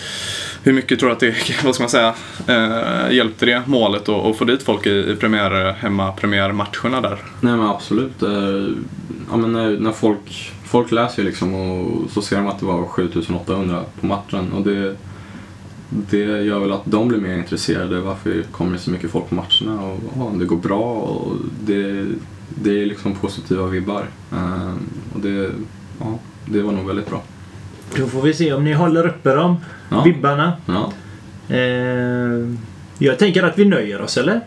hur 0.64 0.74
mycket 0.74 0.99
tror 0.99 1.10
du 1.10 1.14
att 1.14 1.20
det, 1.20 1.36
vad 1.64 1.76
ska 1.76 1.84
man 1.84 1.89
säga, 1.89 2.14
eh, 2.47 3.16
hjälpte 3.16 3.45
det 3.45 3.62
målet 3.66 4.10
att 4.10 4.26
att 4.26 4.38
få 4.38 4.45
dit 4.45 4.64
folk 4.64 4.88
i, 4.88 5.12
i 5.12 5.16
premiär, 5.16 5.74
hemma 5.80 6.12
premiärmatcherna 6.12 7.01
där? 7.01 7.18
Nej 7.41 7.58
men 7.58 7.68
absolut. 7.68 8.24
Eh, 8.24 8.30
Ja, 9.32 9.38
men 9.38 9.53
när, 9.53 9.70
när 9.80 9.91
folk, 9.91 10.53
folk 10.76 10.91
läser 10.91 11.21
ju 11.23 11.28
liksom 11.30 11.55
och 11.55 12.09
så 12.11 12.21
ser 12.21 12.36
de 12.38 12.47
att 12.47 12.59
det 12.59 12.65
var 12.65 12.86
7800 12.86 13.84
på 13.99 14.05
matchen 14.05 14.53
och 14.53 14.61
det, 14.63 14.95
det 15.89 16.17
gör 16.43 16.59
väl 16.59 16.71
att 16.71 16.82
de 16.86 17.07
blir 17.07 17.19
mer 17.19 17.38
intresserade. 17.38 17.99
Varför 17.99 18.41
kommer 18.51 18.71
det 18.73 18.78
så 18.80 18.91
mycket 18.91 19.11
folk 19.11 19.30
på 19.30 19.36
matcherna 19.36 19.82
och 19.82 19.99
ja, 20.17 20.32
det 20.39 20.45
går 20.45 20.57
bra 20.57 20.80
och 20.93 21.34
det, 21.65 22.05
det 22.49 22.82
är 22.82 22.86
liksom 22.86 23.13
positiva 23.15 23.65
vibbar. 23.67 24.05
Eh, 24.32 24.73
Och 25.13 25.19
det, 25.19 25.51
ja, 25.99 26.19
det 26.45 26.61
var 26.61 26.71
nog 26.71 26.88
väldigt 26.88 27.09
bra. 27.09 27.21
Då 27.97 28.07
får 28.07 28.21
vi 28.21 28.34
se 28.34 28.53
om 28.53 28.63
ni 28.63 28.73
håller 28.73 29.07
uppe 29.07 29.36
de 29.36 29.57
Ja. 29.89 30.01
vibbarna. 30.03 30.53
Ja. 30.65 30.91
Eh, 31.55 32.53
jag 32.97 33.19
tänker 33.19 33.43
att 33.43 33.57
vi 33.59 33.65
nöjer 33.65 34.01
oss, 34.01 34.17
eller? 34.17 34.41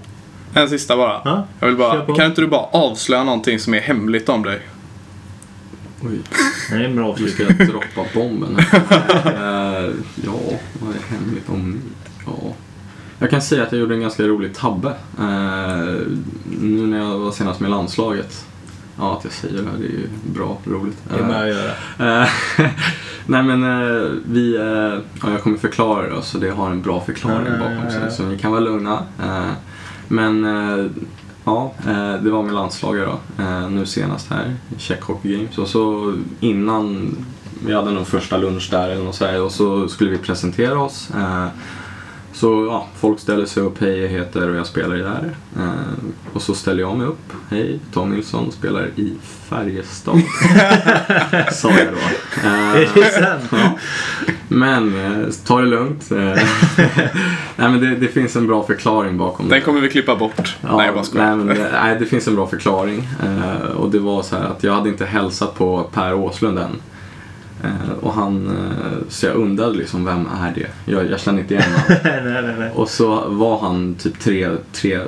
En 0.55 0.68
sista 0.68 0.97
bara. 0.97 1.20
Ja. 1.24 1.47
Jag 1.61 1.66
vill 1.66 1.76
bara, 1.76 2.16
kan 2.16 2.26
inte 2.26 2.41
du 2.41 2.47
bara 2.47 2.62
avslöja 2.72 3.24
någonting 3.24 3.59
som 3.59 3.74
är 3.74 3.81
hemligt 3.81 4.29
om 4.29 4.43
dig? 4.43 4.61
Oj. 6.03 6.20
Det 6.70 6.76
är 6.76 6.84
en 6.84 6.96
bra 6.96 7.05
Nu 7.05 7.11
avslut. 7.11 7.32
ska 7.34 7.42
jag 7.42 7.57
droppa 7.68 8.05
bomben. 8.14 8.57
Eh, 9.24 9.90
ja, 10.24 10.38
vad 10.80 10.94
är 10.94 11.16
hemligt 11.16 11.49
om 11.49 11.70
mig? 11.70 11.80
Ja. 12.26 12.55
Jag 13.18 13.30
kan 13.30 13.42
säga 13.42 13.62
att 13.62 13.72
jag 13.72 13.80
gjorde 13.80 13.94
en 13.94 14.01
ganska 14.01 14.22
rolig 14.22 14.55
tabbe. 14.55 14.88
Eh, 15.18 15.96
nu 16.61 16.86
när 16.86 16.99
jag 16.99 17.18
var 17.18 17.32
senast 17.32 17.61
med 17.61 17.70
landslaget. 17.70 18.44
Ja, 18.99 19.16
att 19.18 19.24
jag 19.24 19.32
säger 19.32 19.62
det 19.62 19.70
här, 19.70 19.78
det 19.78 19.84
är 19.84 19.88
ju 19.90 20.07
bra, 20.34 20.59
roligt. 20.64 20.96
Det 21.11 21.18
är 21.18 21.28
bara 21.28 21.38
att 21.42 21.49
göra. 21.49 22.22
Eh, 22.22 22.28
Nej 23.26 23.42
men 23.42 23.62
vi, 24.32 24.57
ja, 25.22 25.30
jag 25.30 25.42
kommer 25.42 25.59
förklara 25.59 26.14
det 26.16 26.22
så 26.22 26.38
det 26.38 26.51
har 26.51 26.70
en 26.70 26.82
bra 26.82 27.01
förklaring 27.01 27.59
bakom 27.59 27.90
sig. 27.90 28.11
Så 28.11 28.22
ni 28.22 28.38
kan 28.38 28.51
vara 28.51 28.61
lugna. 28.61 29.03
Men 30.09 30.44
ja, 31.49 31.72
eh, 31.86 32.22
det 32.22 32.30
var 32.30 32.42
med 32.42 32.55
landslaget 32.55 33.07
då. 33.07 33.42
Eh, 33.42 33.70
nu 33.70 33.86
senast 33.86 34.30
här 34.30 34.55
Czech 34.78 35.01
Hockey 35.01 35.36
Games. 35.36 35.59
Och 35.59 35.68
så 35.68 36.14
innan, 36.40 37.16
vi 37.66 37.74
hade 37.74 37.90
nog 37.90 38.07
första 38.07 38.36
lunch 38.36 38.68
där 38.70 38.88
eller 38.88 39.05
något 39.05 39.14
så 39.14 39.24
här, 39.24 39.42
och 39.42 39.53
så 39.53 39.88
skulle 39.88 40.11
vi 40.11 40.18
presentera 40.18 40.80
oss. 40.80 41.11
Eh, 41.14 41.46
så 42.39 42.66
ja, 42.70 42.86
folk 42.97 43.20
ställer 43.20 43.47
sig 43.47 43.62
upp, 43.62 43.80
hej 43.80 43.99
jag 43.99 44.09
heter 44.09 44.51
och 44.51 44.57
jag 44.57 44.66
spelar 44.66 44.97
i 44.97 44.99
det 45.03 45.09
här. 45.09 45.30
Eh, 45.57 45.72
och 46.32 46.43
så 46.43 46.55
ställer 46.55 46.80
jag 46.80 46.97
mig 46.99 47.07
upp, 47.07 47.32
hej 47.51 47.80
Tom 47.93 48.11
Nilsson 48.11 48.53
spelar 48.53 48.86
i 48.97 49.14
Färjestad. 49.49 50.14
Sa 51.53 51.70
jag 51.70 51.86
då. 51.86 52.49
Eh? 52.49 52.89
Ja. 53.51 53.78
Men 54.49 55.05
eh, 55.22 55.28
ta 55.47 55.61
det 55.61 55.66
lugnt. 55.66 56.12
Eh, 56.12 56.18
nej 57.57 57.70
men 57.70 57.80
det, 57.80 57.97
det 57.97 58.09
finns 58.09 58.36
en 58.36 58.47
bra 58.47 58.66
förklaring 58.66 59.18
bakom 59.18 59.49
Den 59.49 59.59
det. 59.59 59.64
kommer 59.64 59.80
vi 59.80 59.89
klippa 59.89 60.16
bort. 60.16 60.57
Ja, 60.61 60.76
nej, 60.76 60.86
jag 60.86 60.95
bara 60.95 61.05
skojar. 61.05 61.26
nej, 61.26 61.36
men 61.36 61.47
det, 61.47 61.70
nej, 61.72 61.97
det 61.99 62.07
finns 62.07 62.28
en 62.28 62.34
bra 62.36 62.47
förklaring. 62.47 63.09
Eh, 63.22 63.70
och 63.70 63.91
det 63.91 63.99
var 63.99 64.22
så 64.22 64.36
här 64.36 64.45
att 64.45 64.64
jag 64.64 64.72
hade 64.72 64.89
inte 64.89 65.07
hälsat 65.07 65.55
på 65.55 65.82
Per 65.95 66.14
Åslund 66.14 66.59
än. 66.59 66.80
Eh, 67.65 67.91
och 68.01 68.13
han, 68.13 68.47
eh, 68.47 68.99
så 69.09 69.27
jag 69.27 69.35
undrade 69.37 69.75
liksom, 69.79 70.05
vem 70.05 70.27
är 70.43 70.53
det? 70.55 70.93
Jag, 70.93 71.11
jag 71.11 71.21
kände 71.21 71.41
inte 71.41 71.55
igen 71.55 71.67
honom. 71.73 72.01
nej, 72.05 72.43
nej, 72.43 72.55
nej. 72.59 72.71
Och 72.75 72.89
så 72.89 73.29
var 73.29 73.59
han 73.59 73.95
typ 73.95 74.19
tre, 74.21 74.49
tre 74.73 75.01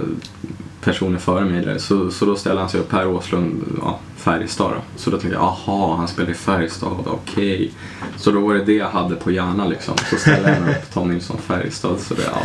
personer 0.84 1.18
före 1.18 1.44
mig 1.44 1.64
där. 1.64 1.78
Så, 1.78 2.10
så 2.10 2.24
då 2.24 2.36
ställde 2.36 2.60
han 2.60 2.70
sig 2.70 2.80
upp, 2.80 2.88
Per 2.90 3.06
Åslund, 3.06 3.62
ja, 3.80 3.98
Färjestad 4.16 4.70
då. 4.70 4.82
Så 4.96 5.10
då 5.10 5.18
tänkte 5.18 5.36
jag, 5.38 5.42
aha, 5.44 5.96
han 5.96 6.08
spelar 6.08 6.30
i 6.30 6.34
Färjestad, 6.34 6.90
okej. 7.06 7.72
Så 8.16 8.30
då 8.30 8.40
var 8.40 8.54
det 8.54 8.64
det 8.64 8.72
jag 8.74 8.88
hade 8.90 9.14
på 9.14 9.30
hjärnan 9.30 9.68
liksom. 9.68 9.94
Så 10.10 10.16
ställde 10.16 10.52
jag 10.52 10.60
mig 10.62 10.70
upp, 10.70 10.92
Tom 10.94 11.08
Nilsson, 11.12 11.38
Färjestad. 11.46 12.00
Så 12.00 12.14
det, 12.14 12.22
ja. 12.32 12.42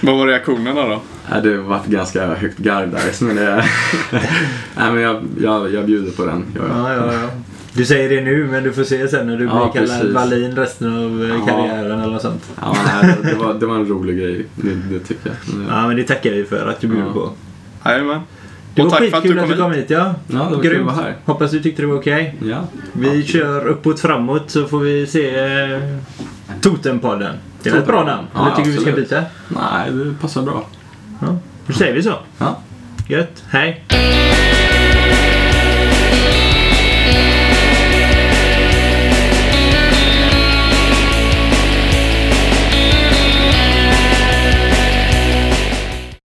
Vad 0.00 0.18
var 0.18 0.26
reaktionerna 0.26 0.88
då? 0.88 1.00
Ja, 1.30 1.40
Det 1.40 1.56
var 1.56 1.80
ganska 1.86 2.34
högt 2.34 2.58
garv 2.58 2.90
där. 2.90 3.24
Men 3.24 3.36
det, 3.36 3.56
nej, 4.76 4.92
men 4.92 5.00
jag, 5.00 5.22
jag, 5.40 5.72
jag 5.72 5.86
bjuder 5.86 6.12
på 6.12 6.24
den. 6.24 6.44
jag. 6.54 6.64
Ja, 6.68 6.94
ja, 6.94 7.12
ja. 7.12 7.28
Du 7.74 7.84
säger 7.84 8.08
det 8.10 8.20
nu 8.20 8.46
men 8.50 8.64
du 8.64 8.72
får 8.72 8.84
se 8.84 9.08
sen 9.08 9.26
när 9.26 9.36
du 9.36 9.44
Ja, 9.44 9.50
blir 9.72 9.82
kallad 9.82 9.98
precis. 10.00 10.14
Wallin 10.14 10.56
resten 10.56 11.04
av 11.04 11.22
eh, 11.24 11.28
Ja. 11.38 11.46
karriären 11.46 12.00
eller 12.00 12.12
något 12.12 12.22
sånt. 12.22 12.50
Ja, 12.60 12.76
nej, 13.02 13.16
det, 13.22 13.28
det, 13.28 13.34
var, 13.34 13.54
det 13.54 13.66
var 13.66 13.74
en 13.74 13.86
rolig 13.88 14.18
grej, 14.18 14.46
det, 14.56 14.74
det 14.74 14.98
tycker 14.98 15.30
jag. 15.30 15.58
Det- 15.58 15.64
Ja 15.74 15.86
men 15.86 15.96
det 15.96 16.04
tackar 16.04 16.30
vi 16.30 16.44
för 16.44 16.66
att 16.68 16.80
du 16.80 16.86
bjuder 16.86 17.06
Ja. 17.06 17.12
på. 17.12 17.32
Jajamän. 17.90 18.20
Det 18.74 18.82
Och 18.82 18.90
var 18.90 18.98
tack 18.98 19.10
för 19.10 19.16
att 19.16 19.22
skitkul 19.22 19.36
du 19.36 19.42
att 19.42 19.48
du 19.48 19.56
kom 19.56 19.62
kom 19.64 19.72
hit. 19.72 19.90
Ja. 19.90 20.14
Ja, 20.26 20.52
det 20.62 20.78
var 20.78 20.92
här. 20.92 21.16
Hoppas 21.24 21.50
du 21.50 21.60
tyckte 21.60 21.82
det 21.82 21.88
var 21.88 21.96
okej. 21.96 22.34
Ja. 22.42 22.64
Vi 22.92 23.22
kör 23.22 23.66
uppåt 23.66 24.00
framåt 24.00 24.50
så 24.50 24.66
får 24.66 24.80
vi 24.80 25.06
se 25.06 25.38
eh, 25.38 25.80
Totempodden. 26.60 27.34
Det 27.62 27.68
är 27.68 27.72
väl 27.72 27.82
ett 27.82 27.88
bra 27.88 28.04
namn? 28.04 28.26
Ja, 28.34 28.40
Eller 28.46 28.56
tycker 28.56 28.70
du 28.70 28.76
vi 28.76 28.80
ska 28.80 28.90
absolut. 28.90 29.08
byta? 29.10 29.22
Nej, 29.48 29.90
det 29.90 30.14
passar 30.20 30.42
bra. 30.42 30.66
Ja. 31.20 31.38
Då 31.66 31.72
säger 31.72 31.94
vi 31.94 32.02
så. 32.02 32.14
Ja. 32.38 32.60
Gött. 33.08 33.44
Hej. 33.50 33.84